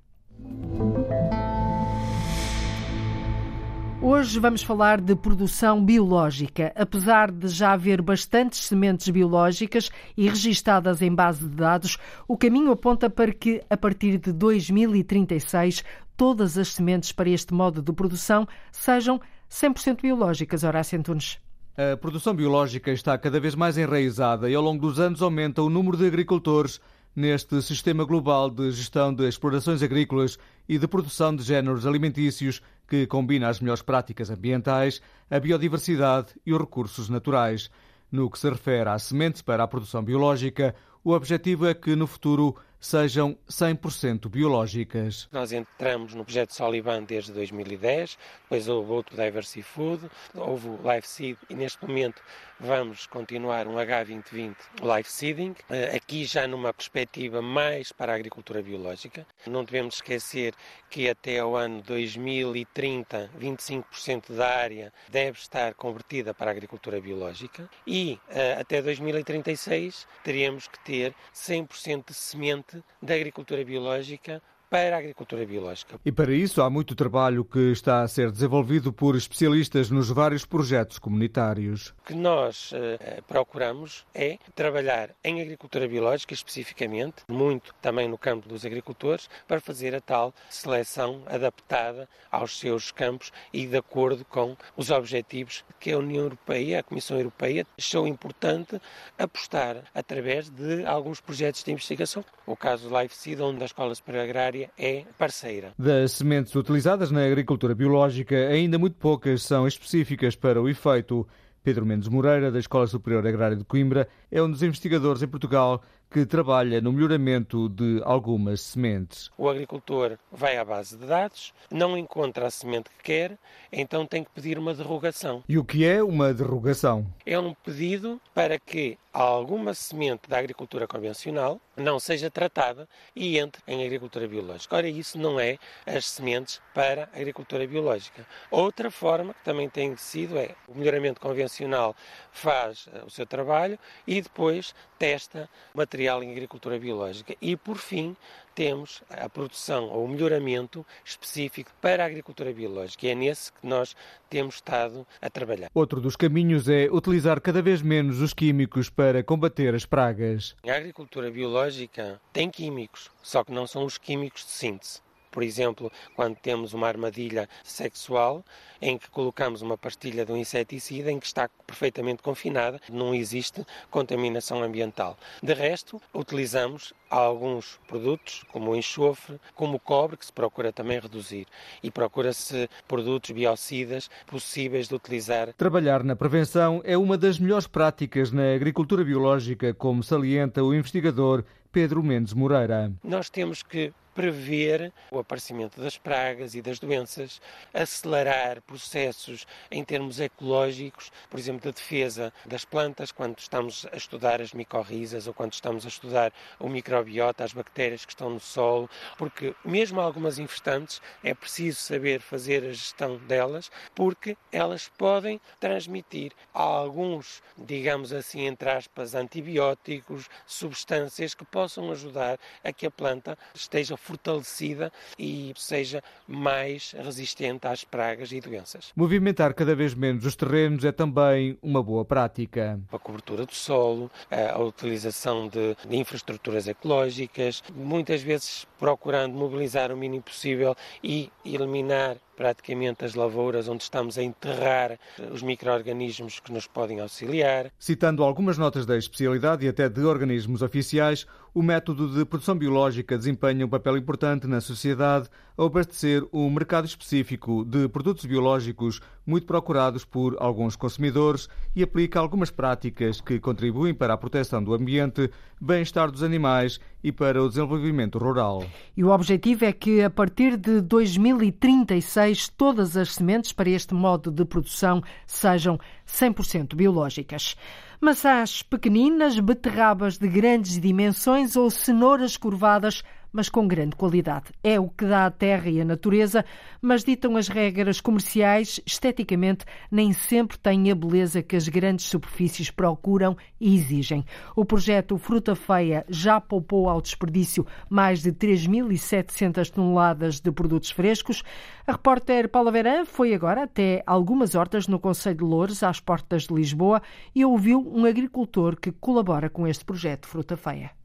Hoje 4.01 4.39
vamos 4.39 4.63
falar 4.63 5.01
de 5.01 5.17
produção 5.17 5.83
biológica. 5.83 6.71
Apesar 6.77 7.29
de 7.29 7.49
já 7.49 7.73
haver 7.73 8.01
bastantes 8.01 8.63
sementes 8.63 9.09
biológicas 9.09 9.89
e 10.15 10.29
registadas 10.29 11.01
em 11.01 11.13
base 11.13 11.45
de 11.45 11.55
dados, 11.57 11.97
o 12.25 12.37
caminho 12.37 12.71
aponta 12.71 13.09
para 13.09 13.33
que, 13.33 13.61
a 13.69 13.75
partir 13.75 14.17
de 14.17 14.31
2036, 14.31 15.83
todas 16.15 16.57
as 16.57 16.69
sementes 16.69 17.11
para 17.11 17.29
este 17.29 17.53
modo 17.53 17.81
de 17.81 17.91
produção 17.91 18.47
sejam 18.71 19.19
100% 19.51 20.03
biológicas. 20.03 20.63
Horácio 20.63 20.97
Antunes. 20.97 21.42
A 21.75 21.97
produção 21.97 22.35
biológica 22.35 22.91
está 22.91 23.17
cada 23.17 23.39
vez 23.39 23.55
mais 23.55 23.79
enraizada 23.79 24.47
e 24.47 24.53
ao 24.53 24.61
longo 24.61 24.87
dos 24.87 24.99
anos 24.99 25.23
aumenta 25.23 25.59
o 25.63 25.71
número 25.71 25.97
de 25.97 26.05
agricultores 26.05 26.79
neste 27.15 27.59
sistema 27.63 28.05
global 28.05 28.47
de 28.47 28.69
gestão 28.69 29.11
de 29.11 29.27
explorações 29.27 29.81
agrícolas 29.81 30.37
e 30.69 30.77
de 30.77 30.87
produção 30.87 31.35
de 31.35 31.41
géneros 31.41 31.87
alimentícios 31.87 32.61
que 32.87 33.07
combina 33.07 33.49
as 33.49 33.59
melhores 33.59 33.81
práticas 33.81 34.29
ambientais, 34.29 35.01
a 35.31 35.39
biodiversidade 35.39 36.35
e 36.45 36.53
os 36.53 36.59
recursos 36.59 37.09
naturais. 37.09 37.71
No 38.11 38.29
que 38.29 38.37
se 38.37 38.47
refere 38.47 38.91
às 38.91 39.01
sementes 39.01 39.41
para 39.41 39.63
a 39.63 39.67
produção 39.67 40.03
biológica, 40.03 40.75
o 41.03 41.11
objetivo 41.11 41.65
é 41.65 41.73
que 41.73 41.95
no 41.95 42.05
futuro 42.05 42.55
sejam 42.83 43.37
100% 43.49 44.29
biológicas. 44.29 45.29
Nós 45.31 45.53
entramos 45.53 46.13
no 46.13 46.25
projeto 46.25 46.53
Soliban 46.53 47.03
desde 47.03 47.31
2010, 47.31 48.17
depois 48.43 48.67
houve 48.67 48.91
outro 48.91 49.15
Diversity 49.15 49.63
Food, 49.63 50.11
houve 50.35 50.67
o 50.67 50.79
Life 50.83 51.07
Seed 51.07 51.37
e 51.49 51.55
neste 51.55 51.81
momento 51.85 52.21
vamos 52.59 53.07
continuar 53.07 53.67
um 53.67 53.75
H2020 53.75 54.55
Life 54.81 55.09
Seeding, 55.09 55.55
eh, 55.69 55.95
aqui 55.95 56.25
já 56.25 56.45
numa 56.45 56.73
perspectiva 56.73 57.41
mais 57.41 57.91
para 57.93 58.11
a 58.11 58.15
agricultura 58.15 58.61
biológica. 58.61 59.25
Não 59.47 59.63
devemos 59.63 59.95
esquecer 59.95 60.53
que 60.89 61.09
até 61.09 61.39
ao 61.39 61.55
ano 61.55 61.81
2030, 61.83 63.29
25% 63.39 64.33
da 64.35 64.57
área 64.57 64.93
deve 65.09 65.37
estar 65.37 65.73
convertida 65.73 66.33
para 66.33 66.51
a 66.51 66.53
agricultura 66.53 66.99
biológica 66.99 67.69
e 67.87 68.19
eh, 68.29 68.57
até 68.59 68.81
2036 68.81 70.05
teríamos 70.21 70.67
que 70.67 70.79
ter 70.83 71.15
100% 71.33 72.07
de 72.07 72.13
semente 72.13 72.72
da 73.01 73.13
agricultura 73.15 73.63
biológica 73.63 74.41
para 74.73 74.95
a 74.95 74.97
agricultura 74.97 75.45
biológica. 75.45 75.99
E 76.03 76.11
para 76.11 76.33
isso 76.33 76.59
há 76.59 76.67
muito 76.67 76.95
trabalho 76.95 77.45
que 77.45 77.71
está 77.71 78.01
a 78.01 78.07
ser 78.07 78.31
desenvolvido 78.31 78.91
por 78.91 79.15
especialistas 79.15 79.91
nos 79.91 80.09
vários 80.09 80.47
projetos 80.47 80.97
comunitários. 80.97 81.89
O 81.89 82.07
que 82.07 82.15
nós 82.15 82.71
uh, 82.71 83.21
procuramos 83.27 84.03
é 84.15 84.39
trabalhar 84.55 85.11
em 85.23 85.43
agricultura 85.43 85.87
biológica 85.87 86.33
especificamente, 86.33 87.17
muito 87.29 87.71
também 87.83 88.07
no 88.07 88.17
campo 88.17 88.49
dos 88.49 88.65
agricultores, 88.65 89.29
para 89.47 89.61
fazer 89.61 89.93
a 89.93 90.01
tal 90.01 90.33
seleção 90.49 91.21
adaptada 91.27 92.09
aos 92.31 92.57
seus 92.57 92.91
campos 92.91 93.31
e 93.53 93.67
de 93.67 93.77
acordo 93.77 94.25
com 94.25 94.57
os 94.75 94.89
objetivos 94.89 95.63
que 95.79 95.91
a 95.91 95.99
União 95.99 96.23
Europeia, 96.23 96.79
a 96.79 96.83
Comissão 96.83 97.17
Europeia, 97.17 97.67
achou 97.77 98.07
importante 98.07 98.81
apostar 99.19 99.83
através 99.93 100.49
de 100.49 100.83
alguns 100.83 101.21
projetos 101.21 101.63
de 101.63 101.71
investigação. 101.71 102.25
O 102.47 102.57
caso 102.57 102.89
do 102.89 102.99
Life 102.99 103.15
Seed, 103.15 103.39
onde 103.39 103.61
a 103.61 103.67
Escola 103.67 103.93
Superior 103.93 104.23
Agrária 104.23 104.62
é 104.77 105.03
parceira. 105.17 105.73
Das 105.77 106.13
sementes 106.13 106.53
utilizadas 106.55 107.11
na 107.11 107.25
agricultura 107.25 107.75
biológica, 107.75 108.35
ainda 108.35 108.77
muito 108.77 108.97
poucas 108.97 109.43
são 109.43 109.67
específicas 109.67 110.35
para 110.35 110.61
o 110.61 110.69
efeito. 110.69 111.27
Pedro 111.63 111.85
Mendes 111.85 112.09
Moreira, 112.09 112.51
da 112.51 112.59
Escola 112.59 112.85
Superior 112.87 113.25
Agrária 113.25 113.55
de 113.55 113.63
Coimbra, 113.63 114.07
é 114.29 114.41
um 114.41 114.51
dos 114.51 114.61
investigadores 114.61 115.23
em 115.23 115.27
Portugal 115.27 115.81
que 116.13 116.27
trabalha 116.27 116.79
no 116.79 116.93
melhoramento 116.93 117.67
de 117.67 117.99
algumas 118.05 118.61
sementes. 118.61 119.31
O 119.35 119.49
agricultor 119.49 120.19
vai 120.31 120.57
à 120.57 120.63
base 120.63 120.95
de 120.95 121.07
dados, 121.07 121.51
não 121.71 121.97
encontra 121.97 122.45
a 122.45 122.51
semente 122.51 122.91
que 122.91 123.03
quer, 123.03 123.39
então 123.71 124.05
tem 124.05 124.23
que 124.23 124.29
pedir 124.29 124.59
uma 124.59 124.75
derrogação. 124.75 125.43
E 125.49 125.57
o 125.57 125.65
que 125.65 125.83
é 125.83 126.03
uma 126.03 126.31
derrogação? 126.31 127.11
É 127.25 127.39
um 127.39 127.55
pedido 127.55 128.21
para 128.31 128.59
que 128.59 128.95
alguma 129.11 129.73
semente 129.73 130.27
da 130.27 130.39
agricultura 130.39 130.87
convencional 130.87 131.61
não 131.77 131.99
seja 131.99 132.31
tratada 132.31 132.87
e 133.15 133.37
entre 133.37 133.61
em 133.67 133.85
agricultura 133.85 134.27
biológica. 134.27 134.75
Ora, 134.75 134.87
isso 134.87 135.19
não 135.19 135.39
é 135.39 135.57
as 135.85 136.07
sementes 136.07 136.59
para 136.73 137.09
a 137.13 137.17
agricultura 137.17 137.65
biológica. 137.67 138.25
Outra 138.49 138.89
forma 138.89 139.33
que 139.33 139.43
também 139.43 139.69
tem 139.69 139.95
sido 139.97 140.37
é 140.37 140.55
o 140.67 140.75
melhoramento 140.75 141.21
convencional 141.21 141.95
faz 142.31 142.87
eh, 142.91 143.03
o 143.05 143.09
seu 143.09 143.25
trabalho 143.25 143.77
e 144.07 144.21
depois 144.21 144.73
testa 144.97 145.49
material 145.73 146.02
em 146.23 146.31
agricultura 146.31 146.77
biológica. 146.79 147.35
E, 147.41 147.55
por 147.55 147.77
fim, 147.77 148.15
temos 148.53 149.03
a 149.09 149.27
produção 149.27 149.85
ou 149.89 150.05
o 150.05 150.07
melhoramento 150.07 150.85
específico 151.03 151.71
para 151.81 152.03
a 152.03 152.07
agricultura 152.07 152.53
biológica. 152.53 153.07
E 153.07 153.09
é 153.09 153.15
nesse 153.15 153.51
que 153.51 153.65
nós 153.65 153.95
temos 154.29 154.55
estado 154.55 155.05
a 155.21 155.29
trabalhar. 155.29 155.69
Outro 155.73 155.99
dos 156.01 156.15
caminhos 156.15 156.67
é 156.67 156.89
utilizar 156.91 157.39
cada 157.41 157.61
vez 157.61 157.81
menos 157.81 158.21
os 158.21 158.33
químicos 158.33 158.89
para 158.89 159.23
combater 159.23 159.73
as 159.73 159.85
pragas. 159.85 160.55
A 160.67 160.75
agricultura 160.75 161.31
biológica 161.31 162.19
tem 162.31 162.49
químicos, 162.49 163.09
só 163.21 163.43
que 163.43 163.51
não 163.51 163.67
são 163.67 163.85
os 163.85 163.97
químicos 163.97 164.45
de 164.45 164.51
síntese. 164.51 165.01
Por 165.33 165.41
exemplo, 165.41 165.91
quando 166.15 166.35
temos 166.35 166.75
uma 166.75 166.87
armadilha 166.87 167.49
sexual 167.63 168.45
em 168.79 168.99
que 168.99 169.09
colocamos 169.09 169.63
uma 169.63 169.75
pastilha 169.75 170.23
de 170.23 170.31
um 170.31 170.37
inseticida 170.37 171.11
em 171.11 171.19
que 171.19 171.25
está 171.25 171.49
perfeitamente 171.65 172.21
confinada, 172.21 172.79
não 172.87 173.15
existe 173.15 173.65
contaminação 173.89 174.61
ambiental. 174.61 175.17
De 175.41 175.53
resto, 175.55 175.99
utilizamos 176.13 176.93
alguns 177.09 177.79
produtos, 177.87 178.43
como 178.51 178.71
o 178.71 178.75
enxofre, 178.75 179.39
como 179.55 179.77
o 179.77 179.79
cobre, 179.79 180.17
que 180.17 180.25
se 180.25 180.31
procura 180.31 180.71
também 180.71 180.99
reduzir. 180.99 181.47
E 181.81 181.89
procura-se 181.89 182.69
produtos 182.87 183.31
biocidas 183.31 184.11
possíveis 184.27 184.87
de 184.87 184.93
utilizar. 184.93 185.51
Trabalhar 185.53 186.03
na 186.03 186.15
prevenção 186.15 186.79
é 186.83 186.95
uma 186.95 187.17
das 187.17 187.39
melhores 187.39 187.65
práticas 187.65 188.31
na 188.31 188.53
agricultura 188.53 189.03
biológica, 189.03 189.73
como 189.73 190.03
salienta 190.03 190.63
o 190.63 190.75
investigador 190.75 191.43
Pedro 191.71 192.03
Mendes 192.03 192.33
Moreira. 192.33 192.93
Nós 193.03 193.31
temos 193.31 193.63
que 193.63 193.91
prever 194.13 194.91
o 195.11 195.19
aparecimento 195.19 195.81
das 195.81 195.97
pragas 195.97 196.55
e 196.55 196.61
das 196.61 196.79
doenças, 196.79 197.41
acelerar 197.73 198.61
processos 198.61 199.45
em 199.71 199.83
termos 199.83 200.19
ecológicos, 200.19 201.11
por 201.29 201.39
exemplo, 201.39 201.61
da 201.61 201.71
defesa 201.71 202.33
das 202.45 202.65
plantas, 202.65 203.11
quando 203.11 203.39
estamos 203.39 203.85
a 203.91 203.97
estudar 203.97 204.41
as 204.41 204.53
micorrizas 204.53 205.27
ou 205.27 205.33
quando 205.33 205.53
estamos 205.53 205.85
a 205.85 205.89
estudar 205.89 206.33
o 206.59 206.69
microbiota, 206.69 207.43
as 207.43 207.53
bactérias 207.53 208.05
que 208.05 208.11
estão 208.11 208.29
no 208.29 208.39
solo, 208.39 208.89
porque 209.17 209.55
mesmo 209.65 209.99
algumas 209.99 210.39
infestantes 210.39 211.01
é 211.23 211.33
preciso 211.33 211.79
saber 211.79 212.21
fazer 212.21 212.63
a 212.63 212.71
gestão 212.71 213.17
delas, 213.17 213.71
porque 213.95 214.37
elas 214.51 214.89
podem 214.97 215.39
transmitir 215.59 216.31
alguns, 216.53 217.41
digamos 217.57 218.13
assim, 218.13 218.45
entre 218.45 218.69
aspas, 218.69 219.15
antibióticos, 219.15 220.29
substâncias 220.45 221.33
que 221.33 221.45
possam 221.45 221.91
ajudar 221.91 222.39
a 222.63 222.71
que 222.71 222.85
a 222.85 222.91
planta 222.91 223.37
esteja 223.53 223.97
fortalecida 224.03 224.91
e 225.17 225.53
seja 225.55 226.03
mais 226.27 226.93
resistente 226.97 227.67
às 227.67 227.83
pragas 227.83 228.31
e 228.31 228.39
doenças. 228.39 228.91
Movimentar 228.95 229.53
cada 229.53 229.75
vez 229.75 229.93
menos 229.93 230.25
os 230.25 230.35
terrenos 230.35 230.83
é 230.83 230.91
também 230.91 231.57
uma 231.61 231.81
boa 231.81 232.03
prática. 232.03 232.79
A 232.91 232.99
cobertura 232.99 233.45
do 233.45 233.53
solo, 233.53 234.11
a 234.29 234.59
utilização 234.59 235.47
de, 235.47 235.75
de 235.87 235.97
infraestruturas 235.97 236.67
ecológicas, 236.67 237.63
muitas 237.73 238.21
vezes 238.21 238.67
procurando 238.79 239.33
mobilizar 239.33 239.91
o 239.91 239.97
mínimo 239.97 240.23
possível 240.23 240.75
e 241.03 241.31
eliminar 241.45 242.17
praticamente 242.35 243.05
as 243.05 243.15
lavouras 243.15 243.67
onde 243.67 243.83
estamos 243.83 244.17
a 244.17 244.23
enterrar 244.23 244.97
os 245.31 245.41
micro-organismos 245.41 246.39
que 246.39 246.51
nos 246.51 246.67
podem 246.67 246.99
auxiliar. 246.99 247.71
Citando 247.77 248.23
algumas 248.23 248.57
notas 248.57 248.85
da 248.85 248.97
especialidade 248.97 249.65
e 249.65 249.69
até 249.69 249.87
de 249.87 250.01
organismos 250.01 250.61
oficiais, 250.61 251.25
o 251.53 251.61
método 251.61 252.07
de 252.09 252.25
produção 252.25 252.57
biológica 252.57 253.17
desempenha 253.17 253.65
um 253.65 253.69
papel 253.69 253.95
importante 253.95 254.47
na 254.47 254.59
sociedade 254.59 255.29
ao 255.55 255.67
abastecer 255.67 256.25
um 256.33 256.49
mercado 256.49 256.85
específico 256.85 257.63
de 257.63 257.87
produtos 257.87 258.25
biológicos 258.25 258.99
muito 259.23 259.45
procurados 259.45 260.03
por 260.03 260.35
alguns 260.39 260.75
consumidores 260.75 261.47
e 261.75 261.83
aplica 261.83 262.19
algumas 262.19 262.49
práticas 262.49 263.21
que 263.21 263.39
contribuem 263.39 263.93
para 263.93 264.15
a 264.15 264.17
proteção 264.17 264.63
do 264.63 264.73
ambiente, 264.73 265.29
bem-estar 265.61 266.09
dos 266.11 266.23
animais 266.23 266.79
e 267.03 267.11
para 267.11 267.41
o 267.41 267.47
desenvolvimento 267.47 268.17
rural. 268.17 268.65
E 268.97 269.03
o 269.03 269.09
objetivo 269.09 269.65
é 269.65 269.71
que, 269.71 270.01
a 270.01 270.09
partir 270.09 270.57
de 270.57 270.81
2036, 270.81 272.49
todas 272.49 272.97
as 272.97 273.13
sementes 273.13 273.53
para 273.53 273.69
este 273.69 273.93
modo 273.93 274.31
de 274.31 274.43
produção 274.43 275.03
sejam 275.27 275.79
100% 276.07 276.75
biológicas 276.75 277.55
maçãs 278.03 278.61
pequeninas, 278.61 279.39
beterrabas 279.39 280.17
de 280.17 280.27
grandes 280.27 280.77
dimensões 280.79 281.55
ou 281.55 281.71
cenouras 281.71 282.35
curvadas 282.35 283.01
mas 283.33 283.49
com 283.49 283.67
grande 283.67 283.95
qualidade. 283.95 284.51
É 284.63 284.79
o 284.79 284.87
que 284.87 285.05
dá 285.05 285.25
a 285.25 285.31
terra 285.31 285.69
e 285.69 285.81
a 285.81 285.85
natureza, 285.85 286.45
mas 286.79 287.03
ditam 287.03 287.35
as 287.35 287.47
regras 287.47 287.99
comerciais, 287.99 288.79
esteticamente, 288.85 289.65
nem 289.91 290.13
sempre 290.13 290.57
têm 290.57 290.91
a 290.91 290.95
beleza 290.95 291.41
que 291.41 291.55
as 291.55 291.67
grandes 291.67 292.05
superfícies 292.05 292.69
procuram 292.69 293.35
e 293.59 293.75
exigem. 293.75 294.23
O 294.55 294.63
projeto 294.63 295.17
Fruta 295.17 295.55
Feia 295.55 296.05
já 296.07 296.39
poupou 296.39 296.87
ao 296.87 297.01
desperdício 297.01 297.65
mais 297.89 298.21
de 298.21 298.31
3.700 298.31 299.69
toneladas 299.71 300.39
de 300.39 300.51
produtos 300.51 300.91
frescos. 300.91 301.43
A 301.87 301.93
repórter 301.93 302.47
Paula 302.47 302.71
Verã 302.71 303.03
foi 303.03 303.33
agora 303.33 303.63
até 303.63 304.03
algumas 304.05 304.53
hortas 304.53 304.87
no 304.87 304.99
Conselho 304.99 305.37
de 305.37 305.43
Loures, 305.43 305.81
às 305.81 305.99
portas 305.99 306.43
de 306.43 306.53
Lisboa, 306.53 307.01
e 307.33 307.43
ouviu 307.43 307.79
um 307.79 308.05
agricultor 308.05 308.79
que 308.79 308.91
colabora 308.91 309.49
com 309.49 309.67
este 309.67 309.83
projeto 309.83 310.27
Fruta 310.27 310.55
Feia. 310.55 311.02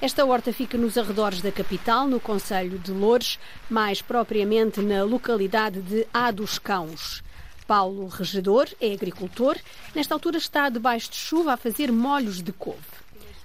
Esta 0.00 0.26
horta 0.26 0.52
fica 0.52 0.76
nos 0.76 0.98
arredores 0.98 1.40
da 1.40 1.50
capital, 1.50 2.06
no 2.06 2.20
Conselho 2.20 2.78
de 2.78 2.92
Loures, 2.92 3.38
mais 3.68 4.02
propriamente 4.02 4.80
na 4.82 5.02
localidade 5.02 5.80
de 5.80 6.06
A 6.12 6.30
dos 6.30 6.58
Cãos. 6.58 7.24
Paulo 7.66 8.06
Regedor 8.06 8.68
é 8.78 8.92
agricultor. 8.92 9.56
Nesta 9.94 10.14
altura 10.14 10.36
está 10.36 10.68
debaixo 10.68 11.10
de 11.10 11.16
chuva 11.16 11.54
a 11.54 11.56
fazer 11.56 11.90
molhos 11.90 12.42
de 12.42 12.52
couve. 12.52 12.78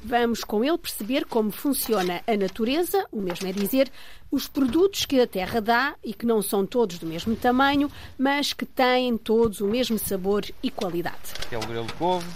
Vamos 0.03 0.43
com 0.43 0.63
ele 0.63 0.77
perceber 0.77 1.25
como 1.25 1.51
funciona 1.51 2.21
a 2.27 2.35
natureza, 2.35 3.05
o 3.11 3.21
mesmo 3.21 3.47
é 3.47 3.53
dizer, 3.53 3.89
os 4.31 4.47
produtos 4.47 5.05
que 5.05 5.21
a 5.21 5.27
terra 5.27 5.61
dá 5.61 5.95
e 6.03 6.13
que 6.13 6.25
não 6.25 6.41
são 6.41 6.65
todos 6.65 6.97
do 6.97 7.05
mesmo 7.05 7.35
tamanho, 7.35 7.89
mas 8.17 8.51
que 8.51 8.65
têm 8.65 9.15
todos 9.17 9.61
o 9.61 9.67
mesmo 9.67 9.97
sabor 9.97 10.43
e 10.61 10.69
qualidade. 10.69 11.33
é 11.51 11.57
o 11.57 11.61
grelo 11.61 11.85
de 11.85 11.93
couve, 11.93 12.27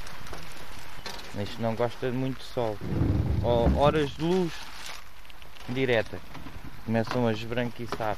isto 1.44 1.62
não 1.62 1.76
gosta 1.76 2.12
muito 2.12 2.38
de 2.38 2.46
sol. 2.46 2.78
Ou 3.44 3.78
horas 3.78 4.12
de 4.12 4.24
luz 4.24 4.54
direta. 5.70 6.20
Começam 6.86 7.28
a 7.28 7.32
esbranquiçar. 7.32 8.18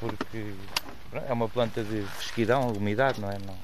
Porque 0.00 0.54
é 1.26 1.32
uma 1.32 1.48
planta 1.48 1.82
de 1.82 2.02
fresquidão, 2.02 2.72
umidade, 2.72 3.20
não 3.20 3.30
é? 3.30 3.38
Não. 3.38 3.56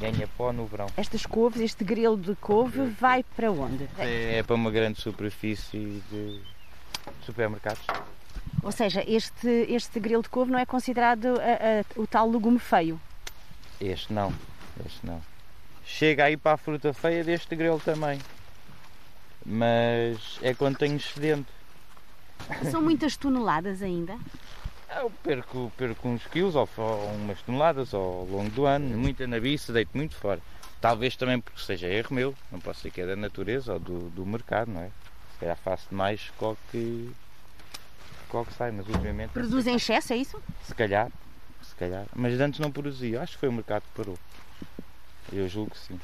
Ganha 0.00 0.28
pó 0.36 0.52
no 0.52 0.66
verão. 0.66 0.86
Estas 0.96 1.24
couves, 1.24 1.60
este 1.60 1.84
grelo 1.84 2.16
de 2.16 2.34
couve, 2.36 2.86
vai 2.86 3.22
para 3.36 3.50
onde? 3.50 3.88
É, 3.98 4.38
é 4.38 4.42
para 4.42 4.54
uma 4.54 4.70
grande 4.70 5.00
superfície 5.00 6.02
de 6.10 6.40
supermercados. 7.24 7.82
Ou 8.62 8.72
seja, 8.72 9.04
este, 9.06 9.48
este 9.68 10.00
grelo 10.00 10.22
de 10.22 10.28
couve 10.28 10.50
não 10.50 10.58
é 10.58 10.66
considerado 10.66 11.26
a, 11.26 11.98
a, 11.98 12.00
o 12.00 12.06
tal 12.06 12.28
legume 12.28 12.58
feio? 12.58 13.00
Este 13.80 14.12
não, 14.12 14.32
este 14.84 15.06
não 15.06 15.20
chega 15.84 16.24
aí 16.24 16.36
para 16.36 16.52
a 16.52 16.56
fruta 16.56 16.92
feia 16.92 17.22
deste 17.22 17.54
grelo 17.54 17.80
também. 17.80 18.20
Mas 19.44 20.38
é 20.42 20.54
quando 20.54 20.78
tenho 20.78 20.96
excedente. 20.96 21.48
São 22.70 22.80
muitas 22.80 23.16
toneladas 23.16 23.82
ainda? 23.82 24.16
Eu 24.96 25.10
perco, 25.22 25.72
perco 25.76 26.08
uns 26.08 26.26
quilos 26.26 26.54
ou, 26.54 26.68
ou 26.76 27.14
umas 27.14 27.40
toneladas 27.42 27.92
ao 27.92 28.24
longo 28.24 28.50
do 28.50 28.64
ano, 28.64 28.96
muita 28.96 29.26
nabiça, 29.26 29.72
deito 29.72 29.96
muito 29.96 30.14
fora. 30.14 30.40
Talvez 30.80 31.16
também 31.16 31.40
porque 31.40 31.60
seja 31.60 31.88
erro 31.88 32.14
meu, 32.14 32.34
não 32.52 32.60
posso 32.60 32.80
ser 32.80 32.90
que 32.90 33.00
é 33.00 33.06
da 33.06 33.16
natureza 33.16 33.72
ou 33.72 33.78
do, 33.78 34.10
do 34.10 34.26
mercado, 34.26 34.70
não 34.70 34.82
é? 34.82 34.90
Se 35.32 35.40
calhar 35.40 35.56
faço 35.56 35.88
demais 35.88 36.30
com 36.36 36.56
que, 36.70 37.10
com 38.28 38.44
que 38.44 38.52
sai, 38.54 38.70
mas 38.70 38.86
ultimamente. 38.86 39.30
Produz 39.30 39.66
em 39.66 39.76
excesso, 39.76 40.12
é 40.12 40.16
isso? 40.16 40.40
Se 40.62 40.74
calhar, 40.74 41.10
se 41.62 41.74
calhar. 41.74 42.04
Mas 42.14 42.38
antes 42.38 42.60
não 42.60 42.70
produzia, 42.70 43.22
acho 43.22 43.32
que 43.32 43.38
foi 43.38 43.48
o 43.48 43.52
mercado 43.52 43.82
que 43.82 43.96
parou. 43.96 44.18
Eu 45.34 45.48
julgo 45.48 45.70
que 45.70 45.78
sim. 45.78 46.00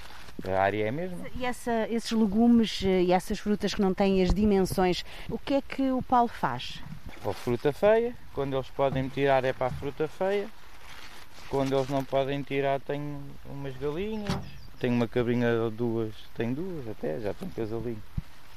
A 0.47 0.61
área 0.63 0.85
é 0.85 0.89
a 0.89 0.93
mesma. 0.93 1.19
E 1.37 1.45
essa, 1.45 1.87
esses 1.91 2.11
legumes 2.13 2.83
eh, 2.85 3.03
e 3.03 3.13
essas 3.13 3.39
frutas 3.39 3.75
que 3.75 3.83
não 3.83 3.93
têm 3.93 4.23
as 4.23 4.33
dimensões, 4.33 5.05
o 5.29 5.39
que 5.39 5.55
é 5.55 5.63
que 5.63 5.91
o 5.91 6.03
Paulo 6.03 6.29
faz? 6.29 6.83
A 7.25 7.33
fruta 7.35 7.73
feia, 7.73 8.15
quando 8.33 8.57
eles 8.57 8.69
podem 8.69 9.09
tirar 9.09 9.45
é 9.45 9.53
para 9.53 9.67
a 9.67 9.71
fruta 9.71 10.09
feia, 10.09 10.49
quando 11.51 11.77
eles 11.77 11.89
não 11.89 12.03
podem 12.03 12.43
tirar 12.43 12.81
tenho 12.81 13.21
umas 13.45 13.77
galinhas, 13.77 14.33
tenho 14.79 14.95
uma 14.95 15.07
cabrinha 15.07 15.49
ou 15.63 15.71
duas, 15.71 16.15
tenho 16.35 16.55
duas 16.55 16.89
até, 16.89 17.21
já 17.21 17.35
tenho 17.35 17.51
casalinho. 17.53 18.03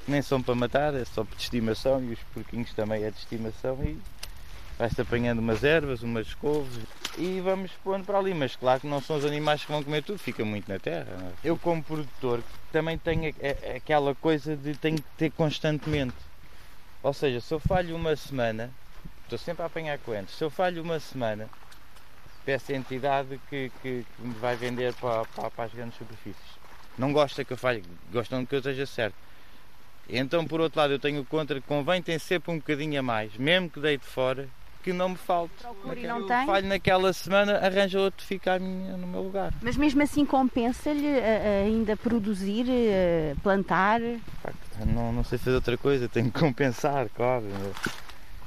Nem 0.08 0.22
são 0.22 0.42
para 0.42 0.54
matar, 0.54 0.94
é 0.94 1.04
só 1.04 1.22
de 1.22 1.36
estimação 1.36 2.02
e 2.02 2.12
os 2.12 2.20
porquinhos 2.32 2.72
também 2.72 3.04
é 3.04 3.10
de 3.10 3.18
estimação 3.18 3.78
e 3.84 3.98
vai-se 4.78 5.00
apanhando 5.00 5.38
umas 5.38 5.62
ervas, 5.62 6.02
umas 6.02 6.34
couves 6.34 6.84
e 7.16 7.40
vamos 7.40 7.70
pondo 7.82 8.04
para 8.04 8.18
ali. 8.18 8.34
Mas 8.34 8.56
claro 8.56 8.80
que 8.80 8.86
não 8.86 9.00
são 9.00 9.16
os 9.16 9.24
animais 9.24 9.64
que 9.64 9.70
vão 9.70 9.82
comer 9.82 10.02
tudo, 10.02 10.18
fica 10.18 10.44
muito 10.44 10.68
na 10.70 10.78
terra. 10.78 11.06
É? 11.10 11.48
Eu, 11.48 11.56
como 11.56 11.82
produtor, 11.82 12.42
também 12.72 12.98
tenho 12.98 13.34
aquela 13.76 14.14
coisa 14.14 14.56
de 14.56 14.74
tenho 14.74 14.96
que 14.96 15.04
ter 15.16 15.30
constantemente. 15.30 16.16
Ou 17.02 17.12
seja, 17.12 17.40
se 17.40 17.52
eu 17.52 17.60
falho 17.60 17.94
uma 17.94 18.16
semana, 18.16 18.70
estou 19.24 19.38
sempre 19.38 19.62
a 19.62 19.66
apanhar 19.66 19.98
coentros, 19.98 20.36
se 20.36 20.42
eu 20.42 20.50
falho 20.50 20.82
uma 20.82 20.98
semana, 20.98 21.48
peço 22.44 22.72
a 22.72 22.74
entidade 22.74 23.40
que, 23.50 23.70
que, 23.82 24.06
que 24.16 24.22
me 24.22 24.34
vai 24.34 24.56
vender 24.56 24.94
para, 24.94 25.24
para, 25.26 25.50
para, 25.50 25.64
as 25.64 25.72
grandes 25.74 25.98
superfícies. 25.98 26.64
Não 26.96 27.12
gosta 27.12 27.44
que 27.44 27.52
eu 27.52 27.56
falhe, 27.56 27.82
gostam 28.12 28.46
que 28.46 28.54
eu 28.54 28.58
esteja 28.58 28.86
certo. 28.86 29.16
Então, 30.08 30.46
por 30.46 30.60
outro 30.60 30.80
lado, 30.80 30.92
eu 30.92 30.98
tenho 30.98 31.24
contra 31.24 31.60
que 31.60 31.66
convém 31.66 32.02
ter 32.02 32.18
sempre 32.18 32.52
um 32.52 32.56
bocadinho 32.56 32.98
a 33.00 33.02
mais, 33.02 33.36
mesmo 33.36 33.70
que 33.70 33.80
deite 33.80 34.04
fora, 34.04 34.48
que 34.84 34.92
não 34.92 35.08
me 35.08 35.16
falte. 35.16 35.54
Procure 35.62 36.06
não 36.06 36.26
tem? 36.26 36.44
Falho 36.44 36.68
naquela 36.68 37.10
semana, 37.14 37.56
arranja 37.56 37.98
outro 37.98 38.24
ficar 38.24 38.60
no 38.60 39.06
meu 39.06 39.22
lugar. 39.22 39.50
Mas 39.62 39.78
mesmo 39.78 40.02
assim 40.02 40.26
compensa-lhe 40.26 41.08
uh, 41.08 41.64
ainda 41.64 41.96
produzir, 41.96 42.66
uh, 42.66 43.40
plantar? 43.40 44.00
Não, 44.86 45.10
não 45.10 45.24
sei 45.24 45.38
fazer 45.38 45.56
outra 45.56 45.78
coisa, 45.78 46.06
tenho 46.06 46.30
que 46.30 46.38
compensar, 46.38 47.08
claro. 47.16 47.44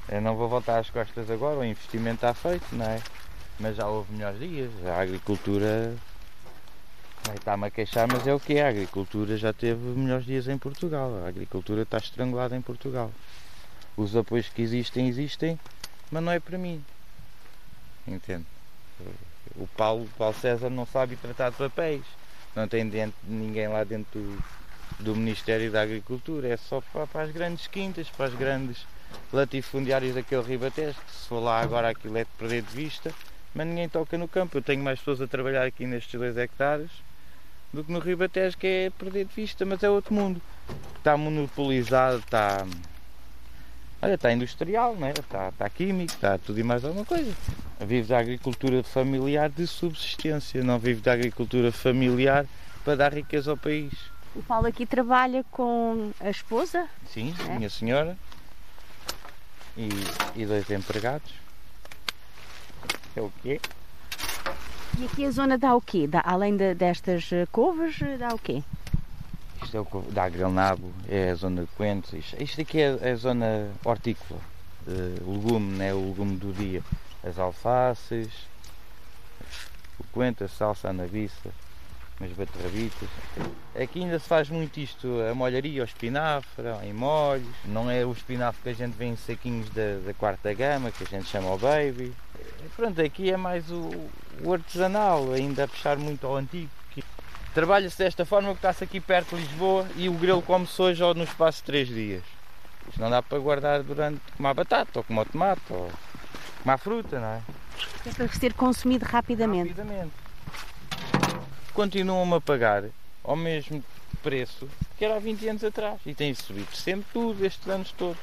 Eu 0.08 0.22
não 0.22 0.36
vou 0.36 0.48
voltar 0.48 0.78
às 0.78 0.92
costas 0.92 1.30
agora, 1.32 1.58
o 1.58 1.66
investimento 1.66 2.16
está 2.16 2.34
feito, 2.36 2.68
não 2.72 2.86
é? 2.86 3.02
Mas 3.60 3.76
já 3.76 3.88
houve 3.88 4.14
melhores 4.14 4.40
dias, 4.40 4.70
a 4.86 5.02
agricultura 5.02 5.96
Está-me 7.36 7.68
a 7.68 7.72
queixar, 7.72 8.08
mas 8.10 8.26
é 8.26 8.34
o 8.34 8.40
que 8.40 8.54
é. 8.54 8.66
A 8.66 8.70
agricultura 8.70 9.36
já 9.36 9.52
teve 9.52 9.82
melhores 9.82 10.26
dias 10.26 10.48
em 10.48 10.58
Portugal. 10.58 11.12
A 11.26 11.28
agricultura 11.28 11.82
está 11.82 11.98
estrangulada 11.98 12.56
em 12.56 12.62
Portugal. 12.62 13.12
Os 13.98 14.16
apoios 14.16 14.48
que 14.48 14.62
existem, 14.62 15.10
existem, 15.10 15.60
mas 16.12 16.24
não 16.24 16.32
é 16.32 16.40
para 16.40 16.58
mim. 16.58 16.84
Entende? 18.08 18.46
O 19.56 19.68
Paulo, 19.68 20.08
Paulo 20.18 20.36
César 20.36 20.70
não 20.70 20.86
sabe 20.86 21.16
tratar 21.16 21.50
de 21.50 21.58
papéis. 21.58 22.04
Não 22.56 22.68
tem 22.68 22.88
dentro, 22.88 23.18
ninguém 23.24 23.68
lá 23.68 23.84
dentro 23.84 24.20
do, 24.20 24.44
do 25.00 25.16
Ministério 25.16 25.72
da 25.72 25.82
Agricultura, 25.82 26.48
é 26.48 26.58
só 26.58 26.82
para, 26.82 27.06
para 27.06 27.22
as 27.24 27.32
grandes 27.32 27.68
quintas, 27.68 28.10
para 28.10 28.26
as 28.26 28.34
grandes 28.34 28.86
latifundiários 29.32 30.16
daquele 30.16 30.42
Ribatejo, 30.42 30.98
que 31.06 31.12
se 31.12 31.28
for 31.28 31.40
lá 31.40 31.62
agora 31.62 31.90
aquilo 31.90 32.18
é 32.18 32.24
de 32.24 32.30
perder 32.38 32.64
de 32.64 32.76
vista, 32.76 33.14
mas 33.54 33.68
ninguém 33.68 33.88
toca 33.88 34.18
no 34.18 34.28
campo. 34.28 34.58
Eu 34.58 34.62
tenho 34.62 34.84
mais 34.84 35.00
pessoas 35.00 35.22
a 35.22 35.28
trabalhar 35.28 35.66
aqui 35.66 35.86
nestes 35.86 36.20
dois 36.20 36.38
hectares 36.38 36.90
do 37.72 37.84
que 37.84 37.92
no 37.92 38.00
Ribatejo, 38.00 38.58
que 38.58 38.68
é 38.68 38.90
perder 38.90 39.26
de 39.26 39.34
vista, 39.34 39.66
mas 39.66 39.84
é 39.84 39.90
outro 39.90 40.14
mundo. 40.14 40.42
Está 40.98 41.18
monopolizado, 41.18 42.20
está. 42.20 42.66
Olha, 44.02 44.14
está 44.14 44.32
industrial, 44.32 44.96
né? 44.96 45.12
está, 45.18 45.50
está 45.50 45.70
químico, 45.70 46.14
está 46.14 46.38
tudo 46.38 46.60
e 46.60 46.64
mais 46.64 46.86
alguma 46.86 47.04
coisa. 47.04 47.34
Vive 47.80 48.08
da 48.08 48.20
agricultura 48.20 48.84
familiar 48.84 49.50
de 49.50 49.66
subsistência, 49.66 50.64
não 50.64 50.78
vive 50.78 51.02
da 51.02 51.14
agricultura 51.14 51.72
familiar 51.72 52.46
para 52.84 52.96
dar 52.96 53.14
riqueza 53.14 53.50
ao 53.50 53.58
país. 53.58 53.94
O 54.36 54.44
Paulo 54.44 54.68
aqui 54.68 54.86
trabalha 54.86 55.44
com 55.50 56.12
a 56.20 56.30
esposa? 56.30 56.88
Sim, 57.12 57.34
é? 57.50 57.56
minha 57.56 57.70
senhora. 57.70 58.16
E, 59.76 59.90
e 60.36 60.46
dois 60.46 60.70
empregados. 60.70 61.32
É 63.16 63.22
o 63.22 63.32
quê? 63.42 63.60
E 65.00 65.06
aqui 65.06 65.26
a 65.26 65.32
zona 65.32 65.58
dá 65.58 65.76
o 65.76 65.82
quê? 65.82 66.08
Dá, 66.08 66.22
além 66.24 66.56
de, 66.56 66.74
destas 66.76 67.32
eh, 67.32 67.48
couves, 67.52 67.98
dá 68.20 68.34
o 68.34 68.40
quê? 68.40 68.64
Isto 69.64 69.78
é 69.78 69.82
o 69.82 70.02
dá 70.12 70.30
granado, 70.30 70.94
é 71.08 71.32
a 71.32 71.36
zona 71.36 71.62
de 71.62 71.68
coentros. 71.76 72.14
Isto, 72.14 72.44
isto 72.44 72.62
aqui 72.62 72.82
é, 72.82 72.98
é 73.02 73.12
a 73.12 73.16
zona 73.16 73.72
hortícola, 73.84 74.40
uh, 74.88 75.32
legume, 75.32 75.78
né? 75.78 75.94
o 75.94 76.08
legume 76.08 76.38
do 76.38 76.54
dia. 76.54 76.84
As 77.24 77.38
alfaces, 77.40 78.30
o 80.00 80.04
coentro, 80.12 80.46
a 80.46 80.48
salsa, 80.48 80.90
a 80.90 80.94
nabiça, 80.94 81.52
umas 82.20 82.32
beterrabitas. 82.32 83.10
Aqui 83.76 84.04
ainda 84.04 84.20
se 84.20 84.28
faz 84.28 84.50
muito 84.50 84.80
isto, 84.80 85.08
a 85.30 85.34
molharia, 85.34 85.82
o 85.82 85.86
espinafre, 85.86 86.68
em 86.84 86.94
molhos. 86.94 87.48
Não 87.66 87.90
é 87.90 88.06
o 88.06 88.12
espinafre 88.12 88.62
que 88.64 88.70
a 88.70 88.74
gente 88.74 88.96
vê 88.96 89.06
em 89.06 89.16
saquinhos 89.16 89.70
da, 89.70 90.00
da 90.06 90.14
quarta 90.14 90.54
gama, 90.54 90.92
que 90.92 91.04
a 91.04 91.08
gente 91.08 91.28
chama 91.28 91.54
o 91.54 91.58
baby. 91.58 92.14
Pronto, 92.76 93.02
aqui 93.02 93.32
é 93.32 93.38
mais 93.38 93.70
o, 93.72 93.90
o 94.44 94.54
artesanal, 94.54 95.32
ainda 95.32 95.64
a 95.64 95.68
puxar 95.68 95.98
muito 95.98 96.26
ao 96.26 96.38
antigo. 96.38 96.70
Trabalha-se 97.58 97.98
desta 97.98 98.24
forma 98.24 98.50
que 98.50 98.60
está-se 98.60 98.84
aqui 98.84 99.00
perto 99.00 99.36
de 99.36 99.42
Lisboa 99.42 99.88
e 99.96 100.08
o 100.08 100.14
grelo 100.14 100.44
come-se 100.44 100.80
hoje 100.80 101.04
ou 101.04 101.16
no 101.16 101.24
espaço 101.24 101.58
de 101.58 101.64
3 101.64 101.88
dias. 101.88 102.24
Isto 102.88 103.02
não 103.02 103.10
dá 103.10 103.24
para 103.24 103.40
guardar 103.40 103.82
durante 103.82 104.22
como 104.36 104.48
a 104.48 104.54
batata, 104.54 105.00
ou 105.00 105.04
como 105.04 105.22
o 105.22 105.26
tomate, 105.26 105.64
ou 105.72 105.92
como 106.62 106.72
a 106.72 106.78
fruta, 106.78 107.20
não 107.20 107.28
é? 107.28 107.42
É 108.06 108.14
para 108.14 108.28
ser 108.28 108.54
consumido 108.54 109.06
rapidamente. 109.06 109.70
Rapidamente 109.70 110.12
continuam 111.74 112.32
a 112.36 112.40
pagar 112.40 112.84
ao 113.24 113.36
mesmo 113.36 113.84
preço 114.22 114.70
que 114.96 115.04
era 115.04 115.16
há 115.16 115.20
20 115.20 115.50
anos 115.50 115.64
atrás. 115.64 116.00
E 116.06 116.14
tem 116.14 116.32
subido 116.36 116.76
sempre 116.76 117.08
tudo 117.12 117.44
estes 117.44 117.68
anos 117.68 117.92
todos. 117.92 118.22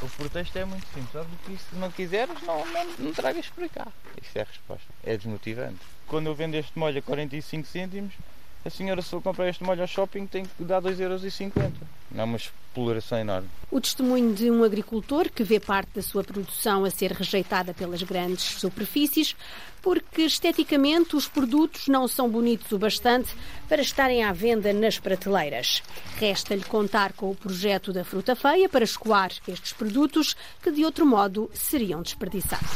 O 0.00 0.08
pretexto 0.16 0.58
é 0.58 0.64
muito 0.64 0.86
simples. 0.86 1.12
Sabe 1.12 1.28
que 1.44 1.58
se 1.58 1.76
não 1.76 1.90
quiseres, 1.90 2.40
não, 2.40 2.64
não, 2.64 2.86
não 2.98 3.12
tragas 3.12 3.46
para 3.50 3.68
cá. 3.68 3.88
Isso 4.22 4.38
é 4.38 4.40
a 4.40 4.44
resposta. 4.44 4.86
É 5.04 5.18
desmotivante. 5.18 5.80
Quando 6.06 6.28
eu 6.28 6.34
vendo 6.34 6.54
este 6.54 6.78
molho 6.78 6.98
a 6.98 7.02
45 7.02 7.68
cêntimos, 7.68 8.14
a 8.64 8.70
senhora 8.70 9.02
se 9.02 9.14
eu 9.14 9.20
comprar 9.20 9.48
este 9.48 9.62
molho 9.62 9.82
ao 9.82 9.86
shopping 9.86 10.26
tem 10.26 10.44
que 10.44 10.64
dar 10.64 10.80
2,50€. 10.80 11.72
Não 12.10 12.22
é 12.22 12.24
uma 12.24 12.36
exploração 12.36 13.18
enorme. 13.18 13.48
O 13.70 13.80
testemunho 13.80 14.34
de 14.34 14.50
um 14.50 14.64
agricultor 14.64 15.28
que 15.30 15.44
vê 15.44 15.60
parte 15.60 15.90
da 15.94 16.02
sua 16.02 16.24
produção 16.24 16.84
a 16.84 16.90
ser 16.90 17.12
rejeitada 17.12 17.74
pelas 17.74 18.02
grandes 18.02 18.44
superfícies 18.44 19.36
porque 19.82 20.22
esteticamente 20.22 21.14
os 21.14 21.28
produtos 21.28 21.88
não 21.88 22.08
são 22.08 22.26
bonitos 22.26 22.72
o 22.72 22.78
bastante 22.78 23.36
para 23.68 23.82
estarem 23.82 24.24
à 24.24 24.32
venda 24.32 24.72
nas 24.72 24.98
prateleiras. 24.98 25.82
Resta-lhe 26.16 26.64
contar 26.64 27.12
com 27.12 27.30
o 27.30 27.36
projeto 27.36 27.92
da 27.92 28.02
fruta 28.02 28.34
feia 28.34 28.66
para 28.66 28.84
escoar 28.84 29.30
estes 29.46 29.74
produtos 29.74 30.34
que 30.62 30.70
de 30.70 30.84
outro 30.86 31.04
modo 31.04 31.50
seriam 31.52 32.00
desperdiçados. 32.00 32.70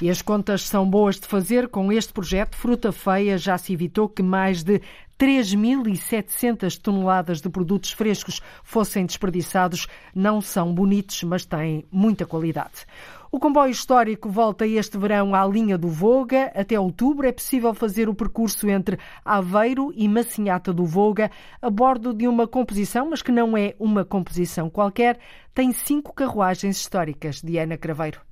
E 0.00 0.08
as 0.08 0.22
contas 0.22 0.62
são 0.62 0.88
boas 0.88 1.18
de 1.18 1.26
fazer. 1.26 1.68
Com 1.68 1.90
este 1.90 2.12
projeto, 2.12 2.56
Fruta 2.56 2.92
Feia 2.92 3.36
já 3.36 3.58
se 3.58 3.72
evitou 3.72 4.08
que 4.08 4.22
mais 4.22 4.62
de 4.62 4.80
3.700 5.18 6.80
toneladas 6.80 7.40
de 7.40 7.48
produtos 7.48 7.90
frescos 7.90 8.40
fossem 8.62 9.04
desperdiçados. 9.04 9.88
Não 10.14 10.40
são 10.40 10.72
bonitos, 10.72 11.24
mas 11.24 11.44
têm 11.44 11.84
muita 11.90 12.24
qualidade. 12.24 12.86
O 13.30 13.40
comboio 13.40 13.72
histórico 13.72 14.30
volta 14.30 14.64
este 14.64 14.96
verão 14.96 15.34
à 15.34 15.44
linha 15.44 15.76
do 15.76 15.88
Voga. 15.88 16.52
Até 16.54 16.78
outubro 16.78 17.26
é 17.26 17.32
possível 17.32 17.74
fazer 17.74 18.08
o 18.08 18.14
percurso 18.14 18.70
entre 18.70 19.00
Aveiro 19.24 19.92
e 19.96 20.08
Massinhata 20.08 20.72
do 20.72 20.86
Voga 20.86 21.28
a 21.60 21.68
bordo 21.68 22.14
de 22.14 22.28
uma 22.28 22.46
composição, 22.46 23.10
mas 23.10 23.20
que 23.20 23.32
não 23.32 23.56
é 23.56 23.74
uma 23.80 24.04
composição 24.04 24.70
qualquer. 24.70 25.18
Tem 25.52 25.72
cinco 25.72 26.14
carruagens 26.14 26.76
históricas. 26.76 27.42
Diana 27.42 27.76
Craveiro. 27.76 28.27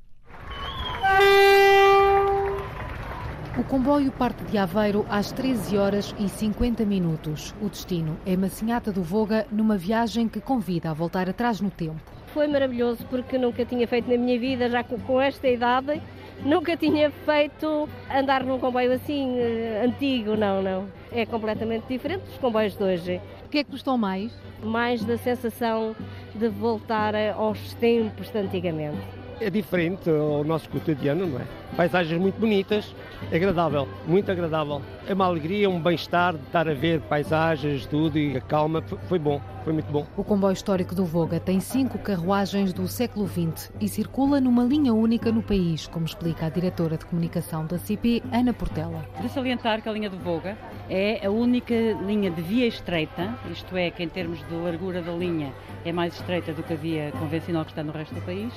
O 3.58 3.64
comboio 3.64 4.12
parte 4.12 4.44
de 4.44 4.58
Aveiro 4.58 5.06
às 5.08 5.32
13 5.32 5.78
horas 5.78 6.14
e 6.18 6.28
50 6.28 6.84
minutos. 6.84 7.54
O 7.58 7.70
destino 7.70 8.18
é 8.26 8.36
Massinhata 8.36 8.92
do 8.92 9.02
Voga, 9.02 9.46
numa 9.50 9.78
viagem 9.78 10.28
que 10.28 10.42
convida 10.42 10.90
a 10.90 10.92
voltar 10.92 11.26
atrás 11.30 11.58
no 11.58 11.70
tempo. 11.70 12.02
Foi 12.34 12.46
maravilhoso 12.46 13.06
porque 13.06 13.38
nunca 13.38 13.64
tinha 13.64 13.88
feito 13.88 14.10
na 14.10 14.18
minha 14.18 14.38
vida, 14.38 14.68
já 14.68 14.84
com 14.84 15.18
esta 15.18 15.48
idade, 15.48 16.02
nunca 16.44 16.76
tinha 16.76 17.10
feito 17.10 17.88
andar 18.14 18.44
num 18.44 18.58
comboio 18.58 18.92
assim 18.92 19.38
eh, 19.38 19.82
antigo, 19.86 20.36
não, 20.36 20.60
não. 20.60 20.86
É 21.10 21.24
completamente 21.24 21.86
diferente 21.88 22.24
dos 22.26 22.36
comboios 22.36 22.76
de 22.76 22.84
hoje. 22.84 23.20
O 23.46 23.48
que 23.48 23.56
é 23.56 23.64
que 23.64 23.70
gostou 23.70 23.96
mais? 23.96 24.38
Mais 24.62 25.02
da 25.02 25.16
sensação 25.16 25.96
de 26.34 26.46
voltar 26.48 27.14
aos 27.34 27.72
tempos 27.72 28.28
de 28.28 28.38
antigamente 28.38 29.15
é 29.40 29.50
diferente 29.50 30.08
ao 30.08 30.44
nosso 30.44 30.68
cotidiano, 30.68 31.26
não 31.26 31.40
é? 31.40 31.44
Paisagens 31.76 32.20
muito 32.20 32.38
bonitas, 32.38 32.94
agradável, 33.32 33.88
muito 34.06 34.30
agradável. 34.30 34.80
É 35.06 35.14
uma 35.14 35.26
alegria, 35.26 35.68
um 35.68 35.80
bem-estar 35.80 36.34
de 36.34 36.42
estar 36.42 36.68
a 36.68 36.74
ver 36.74 37.00
paisagens, 37.02 37.86
tudo 37.86 38.18
e 38.18 38.36
a 38.36 38.40
calma. 38.40 38.82
Foi 39.08 39.18
bom, 39.18 39.40
foi 39.66 39.72
muito 39.72 39.90
bom. 39.90 40.06
O 40.16 40.22
comboio 40.22 40.52
histórico 40.52 40.94
do 40.94 41.04
Voga 41.04 41.40
tem 41.40 41.58
cinco 41.58 41.98
carruagens 41.98 42.72
do 42.72 42.86
século 42.86 43.26
XX 43.26 43.72
e 43.80 43.88
circula 43.88 44.40
numa 44.40 44.62
linha 44.62 44.94
única 44.94 45.32
no 45.32 45.42
país, 45.42 45.88
como 45.88 46.06
explica 46.06 46.46
a 46.46 46.48
diretora 46.48 46.96
de 46.96 47.04
comunicação 47.04 47.66
da 47.66 47.76
CP, 47.76 48.22
Ana 48.32 48.52
Portela. 48.52 49.04
De 49.20 49.28
salientar 49.28 49.82
que 49.82 49.88
a 49.88 49.92
linha 49.92 50.08
do 50.08 50.18
Voga 50.18 50.56
é 50.88 51.26
a 51.26 51.30
única 51.32 51.74
linha 51.74 52.30
de 52.30 52.40
via 52.42 52.68
estreita, 52.68 53.36
isto 53.50 53.76
é, 53.76 53.90
que 53.90 54.04
em 54.04 54.08
termos 54.08 54.38
de 54.46 54.54
largura 54.54 55.02
da 55.02 55.10
linha 55.10 55.52
é 55.84 55.90
mais 55.90 56.14
estreita 56.14 56.52
do 56.52 56.62
que 56.62 56.72
a 56.72 56.76
via 56.76 57.10
convencional 57.18 57.64
que 57.64 57.72
está 57.72 57.82
no 57.82 57.90
resto 57.90 58.14
do 58.14 58.20
país 58.20 58.52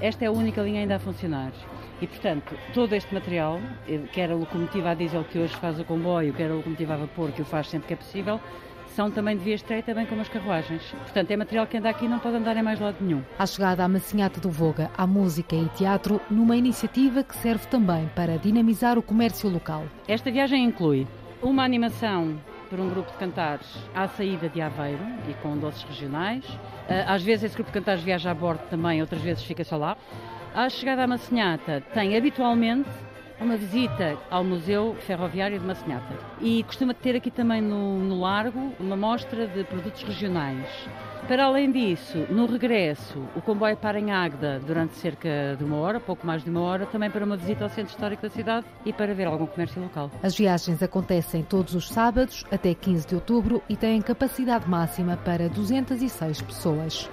esta 0.00 0.24
é 0.24 0.28
a 0.28 0.32
única 0.32 0.60
linha 0.60 0.80
ainda 0.80 0.96
a 0.96 0.98
funcionar. 0.98 1.52
E, 2.00 2.06
portanto, 2.06 2.54
todo 2.74 2.94
este 2.94 3.14
material, 3.14 3.58
eh, 3.88 4.00
quer 4.12 4.30
a 4.30 4.34
locomotiva 4.34 4.90
a 4.90 4.94
diesel 4.94 5.24
que 5.24 5.38
hoje 5.38 5.56
faz 5.56 5.80
o 5.80 5.84
comboio, 5.84 6.34
quer 6.34 6.50
a 6.50 6.54
locomotiva 6.54 6.94
a 6.94 6.96
vapor 6.98 7.32
que 7.32 7.40
o 7.40 7.44
faz 7.44 7.68
sempre 7.68 7.88
que 7.88 7.94
é 7.94 7.96
possível, 7.96 8.38
são 8.96 9.10
também 9.10 9.36
de 9.36 9.44
via 9.44 9.54
estreita, 9.54 9.92
bem 9.92 10.06
como 10.06 10.22
as 10.22 10.28
carruagens. 10.28 10.82
Portanto, 11.02 11.30
é 11.30 11.36
material 11.36 11.66
que 11.66 11.76
anda 11.76 11.90
aqui 11.90 12.06
e 12.06 12.08
não 12.08 12.18
pode 12.18 12.36
andar 12.36 12.56
em 12.56 12.62
mais 12.62 12.80
lado 12.80 12.96
nenhum. 12.98 13.22
A 13.38 13.44
chegada 13.44 13.84
à 13.84 13.88
Massinhata 13.88 14.40
do 14.40 14.50
Voga, 14.50 14.90
à 14.96 15.06
música 15.06 15.54
e 15.54 15.68
teatro, 15.68 16.18
numa 16.30 16.56
iniciativa 16.56 17.22
que 17.22 17.36
serve 17.36 17.66
também 17.66 18.10
para 18.16 18.38
dinamizar 18.38 18.98
o 18.98 19.02
comércio 19.02 19.50
local. 19.50 19.84
Esta 20.08 20.32
viagem 20.32 20.64
inclui 20.64 21.06
uma 21.42 21.62
animação 21.62 22.40
por 22.70 22.80
um 22.80 22.88
grupo 22.88 23.12
de 23.12 23.18
cantares 23.18 23.66
à 23.94 24.08
saída 24.08 24.48
de 24.48 24.62
Aveiro 24.62 25.04
e 25.28 25.34
com 25.34 25.58
doces 25.58 25.82
regionais. 25.82 26.44
Ah, 26.88 27.14
às 27.14 27.22
vezes 27.22 27.44
esse 27.44 27.54
grupo 27.54 27.70
de 27.70 27.78
cantares 27.78 28.02
viaja 28.02 28.30
a 28.30 28.34
bordo 28.34 28.62
também, 28.70 29.02
outras 29.02 29.20
vezes 29.20 29.44
fica 29.44 29.62
só 29.62 29.76
lá. 29.76 29.94
À 30.54 30.70
chegada 30.70 31.04
à 31.04 31.06
Massinhata 31.06 31.82
tem 31.92 32.16
habitualmente 32.16 32.88
uma 33.40 33.56
visita 33.56 34.16
ao 34.30 34.42
Museu 34.42 34.96
Ferroviário 35.00 35.58
de 35.58 35.64
Massinhata 35.64 36.14
e 36.40 36.62
costuma 36.64 36.94
ter 36.94 37.16
aqui 37.16 37.30
também 37.30 37.60
no, 37.60 37.98
no 37.98 38.20
Largo 38.20 38.72
uma 38.78 38.96
mostra 38.96 39.46
de 39.46 39.64
produtos 39.64 40.02
regionais. 40.02 40.66
Para 41.28 41.46
além 41.46 41.72
disso, 41.72 42.18
no 42.30 42.46
regresso, 42.46 43.18
o 43.34 43.40
comboio 43.40 43.76
para 43.76 43.98
em 43.98 44.12
Águeda 44.12 44.60
durante 44.64 44.94
cerca 44.94 45.56
de 45.58 45.64
uma 45.64 45.76
hora, 45.76 45.98
pouco 45.98 46.24
mais 46.24 46.44
de 46.44 46.50
uma 46.50 46.60
hora, 46.60 46.86
também 46.86 47.10
para 47.10 47.24
uma 47.24 47.36
visita 47.36 47.64
ao 47.64 47.70
centro 47.70 47.90
histórico 47.90 48.22
da 48.22 48.30
cidade 48.30 48.64
e 48.84 48.92
para 48.92 49.12
ver 49.12 49.26
algum 49.26 49.46
comércio 49.46 49.82
local. 49.82 50.10
As 50.22 50.36
viagens 50.36 50.80
acontecem 50.82 51.42
todos 51.42 51.74
os 51.74 51.88
sábados 51.88 52.44
até 52.50 52.74
15 52.74 53.08
de 53.08 53.14
outubro 53.16 53.60
e 53.68 53.74
têm 53.74 54.00
capacidade 54.00 54.68
máxima 54.68 55.16
para 55.16 55.48
206 55.48 56.42
pessoas. 56.42 57.10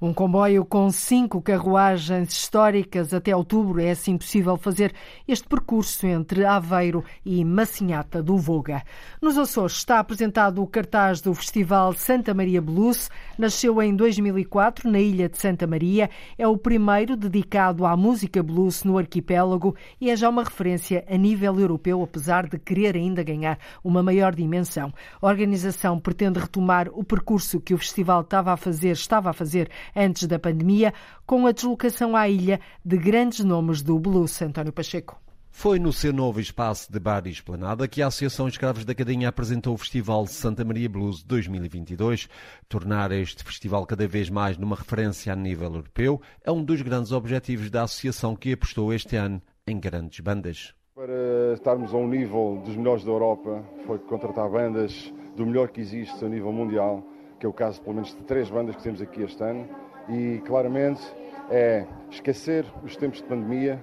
Um 0.00 0.14
comboio 0.14 0.64
com 0.64 0.88
cinco 0.92 1.42
carruagens 1.42 2.30
históricas 2.30 3.12
até 3.12 3.34
outubro 3.34 3.80
é 3.80 3.90
assim 3.90 4.16
possível 4.16 4.56
fazer 4.56 4.94
este 5.26 5.48
percurso 5.48 6.06
entre 6.06 6.44
Aveiro 6.44 7.04
e 7.26 7.44
Massinhata 7.44 8.22
do 8.22 8.36
Voga. 8.36 8.84
Nos 9.20 9.36
Açores 9.36 9.72
está 9.78 9.98
apresentado 9.98 10.62
o 10.62 10.68
cartaz 10.68 11.20
do 11.20 11.34
Festival 11.34 11.92
Santa 11.94 12.32
Maria 12.32 12.62
Blues. 12.62 13.10
Nasceu 13.36 13.82
em 13.82 13.92
2004 13.96 14.88
na 14.88 15.00
ilha 15.00 15.28
de 15.28 15.36
Santa 15.36 15.66
Maria. 15.66 16.08
É 16.38 16.46
o 16.46 16.56
primeiro 16.56 17.16
dedicado 17.16 17.84
à 17.84 17.96
música 17.96 18.40
blues 18.40 18.84
no 18.84 18.98
arquipélago 18.98 19.74
e 20.00 20.10
é 20.10 20.16
já 20.16 20.28
uma 20.28 20.44
referência 20.44 21.04
a 21.10 21.16
nível 21.16 21.58
europeu, 21.58 22.00
apesar 22.04 22.46
de 22.46 22.56
querer 22.56 22.94
ainda 22.94 23.24
ganhar 23.24 23.58
uma 23.82 24.00
maior 24.00 24.32
dimensão. 24.32 24.94
A 25.20 25.26
organização 25.26 25.98
pretende 25.98 26.38
retomar 26.38 26.88
o 26.92 27.02
percurso 27.02 27.60
que 27.60 27.74
o 27.74 27.78
festival 27.78 28.20
estava 28.20 28.52
a 28.52 28.56
fazer, 28.56 28.92
estava 28.92 29.30
a 29.30 29.32
fazer 29.32 29.68
antes 29.94 30.26
da 30.26 30.38
pandemia, 30.38 30.92
com 31.26 31.46
a 31.46 31.52
deslocação 31.52 32.16
à 32.16 32.28
ilha 32.28 32.60
de 32.84 32.96
grandes 32.96 33.44
nomes 33.44 33.82
do 33.82 33.98
blues. 33.98 34.40
António 34.42 34.72
Pacheco. 34.72 35.20
Foi 35.50 35.78
no 35.80 35.92
seu 35.92 36.12
novo 36.12 36.40
espaço 36.40 36.92
de 36.92 37.00
bar 37.00 37.26
e 37.26 37.30
esplanada 37.30 37.88
que 37.88 38.00
a 38.00 38.06
Associação 38.06 38.46
Escravos 38.46 38.84
da 38.84 38.94
Cadinha 38.94 39.28
apresentou 39.28 39.74
o 39.74 39.76
Festival 39.76 40.24
Santa 40.26 40.64
Maria 40.64 40.88
Blues 40.88 41.22
2022. 41.24 42.28
Tornar 42.68 43.10
este 43.10 43.42
festival 43.42 43.84
cada 43.84 44.06
vez 44.06 44.30
mais 44.30 44.56
numa 44.56 44.76
referência 44.76 45.32
a 45.32 45.36
nível 45.36 45.74
europeu 45.74 46.20
é 46.44 46.52
um 46.52 46.62
dos 46.62 46.80
grandes 46.80 47.10
objetivos 47.10 47.70
da 47.70 47.82
associação 47.82 48.36
que 48.36 48.52
apostou 48.52 48.92
este 48.94 49.16
ano 49.16 49.42
em 49.66 49.80
grandes 49.80 50.20
bandas. 50.20 50.74
Para 50.94 51.54
estarmos 51.54 51.92
a 51.92 51.96
um 51.96 52.06
nível 52.06 52.62
dos 52.64 52.76
melhores 52.76 53.02
da 53.02 53.10
Europa, 53.10 53.64
foi 53.84 53.98
contratar 53.98 54.48
bandas 54.48 55.12
do 55.36 55.44
melhor 55.44 55.70
que 55.70 55.80
existe 55.80 56.24
a 56.24 56.28
nível 56.28 56.52
mundial, 56.52 57.04
que 57.38 57.46
é 57.46 57.48
o 57.48 57.52
caso 57.52 57.80
pelo 57.80 57.94
menos 57.94 58.14
de 58.14 58.22
três 58.24 58.50
bandas 58.50 58.76
que 58.76 58.82
temos 58.82 59.00
aqui 59.00 59.22
este 59.22 59.42
ano, 59.42 59.68
e 60.08 60.42
claramente 60.46 61.02
é 61.50 61.86
esquecer 62.10 62.64
os 62.84 62.96
tempos 62.96 63.18
de 63.18 63.24
pandemia 63.24 63.82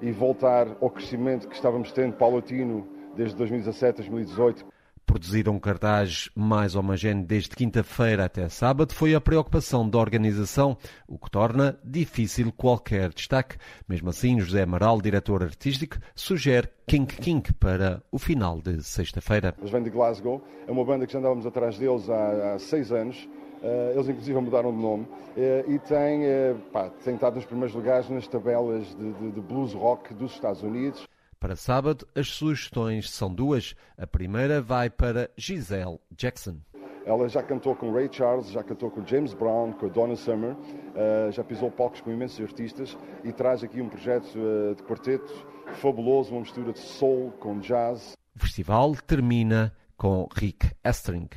e 0.00 0.10
voltar 0.10 0.76
ao 0.80 0.90
crescimento 0.90 1.48
que 1.48 1.54
estávamos 1.54 1.92
tendo 1.92 2.14
paulatino 2.14 2.86
desde 3.16 3.36
2017, 3.36 3.96
2018. 3.96 4.66
Produzir 5.06 5.48
um 5.48 5.58
cartaz 5.58 6.28
mais 6.34 6.74
homogéneo 6.74 7.24
desde 7.24 7.50
quinta-feira 7.50 8.24
até 8.24 8.48
sábado 8.48 8.94
foi 8.94 9.14
a 9.14 9.20
preocupação 9.20 9.88
da 9.88 9.98
organização, 9.98 10.76
o 11.06 11.18
que 11.18 11.30
torna 11.30 11.78
difícil 11.84 12.50
qualquer 12.52 13.12
destaque. 13.12 13.56
Mesmo 13.88 14.10
assim, 14.10 14.40
José 14.40 14.62
Amaral, 14.62 15.00
diretor 15.00 15.42
artístico, 15.42 15.98
sugere 16.14 16.68
King 16.86 17.06
King 17.06 17.52
para 17.54 18.02
o 18.10 18.18
final 18.18 18.60
de 18.60 18.82
sexta-feira. 18.82 19.54
Eles 19.58 19.70
vêm 19.70 19.82
de 19.82 19.90
Glasgow, 19.90 20.42
é 20.66 20.72
uma 20.72 20.84
banda 20.84 21.06
que 21.06 21.12
já 21.12 21.18
andávamos 21.18 21.46
atrás 21.46 21.78
deles 21.78 22.08
há, 22.08 22.54
há 22.54 22.58
seis 22.58 22.90
anos. 22.90 23.28
Uh, 23.62 23.92
eles 23.94 24.08
inclusive 24.08 24.38
mudaram 24.40 24.70
de 24.72 24.82
nome 24.82 25.04
uh, 25.04 25.70
e 25.70 25.78
têm, 25.78 26.24
uh, 26.24 26.58
pá, 26.70 26.90
têm 27.02 27.14
estado 27.14 27.36
nos 27.36 27.46
primeiros 27.46 27.74
lugares 27.74 28.10
nas 28.10 28.26
tabelas 28.28 28.86
de, 28.94 29.12
de, 29.14 29.32
de 29.32 29.40
blues 29.40 29.72
rock 29.72 30.12
dos 30.12 30.32
Estados 30.32 30.62
Unidos. 30.62 31.08
Para 31.44 31.56
sábado, 31.56 32.08
as 32.14 32.28
sugestões 32.28 33.10
são 33.10 33.30
duas. 33.30 33.74
A 33.98 34.06
primeira 34.06 34.62
vai 34.62 34.88
para 34.88 35.30
Giselle 35.36 36.00
Jackson. 36.10 36.56
Ela 37.04 37.28
já 37.28 37.42
cantou 37.42 37.76
com 37.76 37.92
Ray 37.92 38.08
Charles, 38.10 38.48
já 38.48 38.62
cantou 38.62 38.90
com 38.90 39.06
James 39.06 39.34
Brown, 39.34 39.72
com 39.74 39.86
Donna 39.90 40.16
Summer, 40.16 40.52
uh, 40.54 41.30
já 41.30 41.44
pisou 41.44 41.70
palcos 41.70 42.00
com 42.00 42.10
imensos 42.10 42.40
artistas 42.40 42.96
e 43.22 43.30
traz 43.30 43.62
aqui 43.62 43.82
um 43.82 43.90
projeto 43.90 44.38
uh, 44.38 44.74
de 44.74 44.82
quarteto 44.84 45.46
fabuloso, 45.82 46.30
uma 46.30 46.40
mistura 46.40 46.72
de 46.72 46.78
soul 46.78 47.30
com 47.32 47.58
jazz. 47.58 48.14
O 48.34 48.38
festival 48.38 48.96
termina 49.06 49.70
com 49.98 50.26
Rick 50.34 50.70
Estring. 50.82 51.28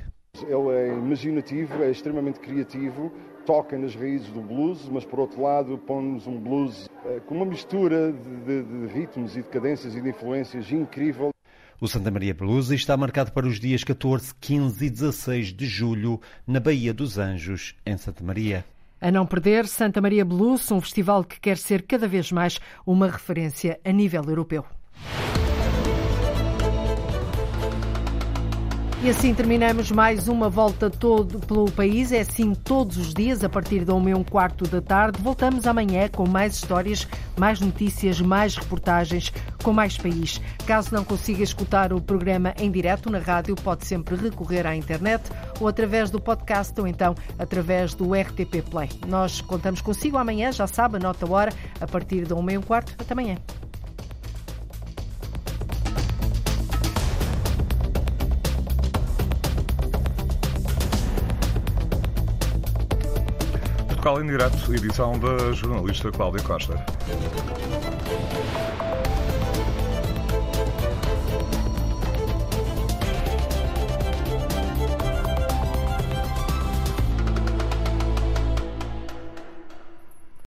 Ele 0.42 0.70
é 0.70 0.88
imaginativo, 0.88 1.84
é 1.84 1.92
extremamente 1.92 2.40
criativo, 2.40 3.12
toca 3.46 3.78
nas 3.78 3.94
raízes 3.94 4.30
do 4.30 4.40
blues, 4.40 4.88
mas 4.88 5.04
por 5.04 5.20
outro 5.20 5.42
lado 5.42 5.78
põe-nos 5.80 6.28
um 6.28 6.40
blues 6.40 6.87
com 7.26 7.36
uma 7.36 7.46
mistura 7.46 8.12
de, 8.12 8.64
de, 8.64 8.64
de 8.64 8.94
ritmos 8.94 9.36
e 9.36 9.42
de 9.42 9.48
cadências 9.50 9.96
e 9.96 10.02
de 10.02 10.10
influências 10.10 10.72
incrível. 10.72 11.32
O 11.80 11.88
Santa 11.88 12.10
Maria 12.10 12.34
Blues 12.34 12.72
está 12.72 12.98
marcado 12.98 13.32
para 13.32 13.46
os 13.46 13.60
dias 13.60 13.84
14, 13.84 14.34
15 14.42 14.86
e 14.86 14.90
16 14.90 15.54
de 15.54 15.66
julho 15.68 16.20
na 16.46 16.60
Baía 16.60 16.94
dos 16.94 17.18
Anjos, 17.20 17.76
em 17.86 17.96
Santa 17.98 18.24
Maria. 18.24 18.66
A 19.00 19.12
não 19.12 19.28
perder, 19.28 19.68
Santa 19.68 20.02
Maria 20.02 20.26
Blues, 20.26 20.72
um 20.72 20.82
festival 20.82 21.24
que 21.24 21.40
quer 21.40 21.58
ser 21.58 21.84
cada 21.84 22.08
vez 22.08 22.32
mais 22.32 22.60
uma 22.84 23.08
referência 23.08 23.80
a 23.86 23.92
nível 23.92 24.24
europeu. 24.28 24.66
E 29.08 29.10
assim 29.10 29.34
terminamos 29.34 29.90
mais 29.90 30.28
uma 30.28 30.50
volta 30.50 30.90
todo 30.90 31.40
pelo 31.40 31.72
país. 31.72 32.12
É 32.12 32.20
assim 32.20 32.54
todos 32.54 32.98
os 32.98 33.14
dias, 33.14 33.42
a 33.42 33.48
partir 33.48 33.86
da 33.86 33.94
1 33.94 34.10
e 34.10 34.14
um 34.14 34.22
quarto 34.22 34.66
da 34.68 34.82
tarde. 34.82 35.22
Voltamos 35.22 35.66
amanhã 35.66 36.10
com 36.10 36.28
mais 36.28 36.56
histórias, 36.56 37.08
mais 37.40 37.62
notícias, 37.62 38.20
mais 38.20 38.58
reportagens, 38.58 39.32
com 39.64 39.72
mais 39.72 39.98
país. 39.98 40.42
Caso 40.66 40.94
não 40.94 41.06
consiga 41.06 41.42
escutar 41.42 41.94
o 41.94 42.02
programa 42.02 42.54
em 42.60 42.70
direto 42.70 43.10
na 43.10 43.20
rádio, 43.20 43.56
pode 43.56 43.88
sempre 43.88 44.18
recorrer 44.18 44.68
à 44.68 44.76
internet 44.76 45.24
ou 45.58 45.70
através 45.70 46.12
do 46.12 46.20
podcast 46.20 46.78
ou 46.78 46.86
então 46.86 47.16
através 47.40 47.94
do 47.94 48.14
RTP 48.14 48.62
Play. 48.70 48.90
Nós 49.08 49.40
contamos 49.40 49.80
consigo 49.80 50.18
amanhã, 50.18 50.52
já 50.52 50.68
sabe, 50.68 50.98
a 50.98 51.00
nota 51.00 51.32
hora, 51.32 51.54
a 51.80 51.88
partir 51.88 52.26
da 52.26 52.36
1 52.36 52.50
e 52.50 52.58
um 52.58 52.62
quarto. 52.62 52.94
Até 53.00 53.14
amanhã. 53.14 53.38
Portugal 64.08 64.22
em 64.22 64.28
Direto, 64.28 64.74
edição 64.74 65.20
da 65.20 65.52
jornalista 65.52 66.10
Cláudia 66.10 66.42
Costa. 66.42 66.86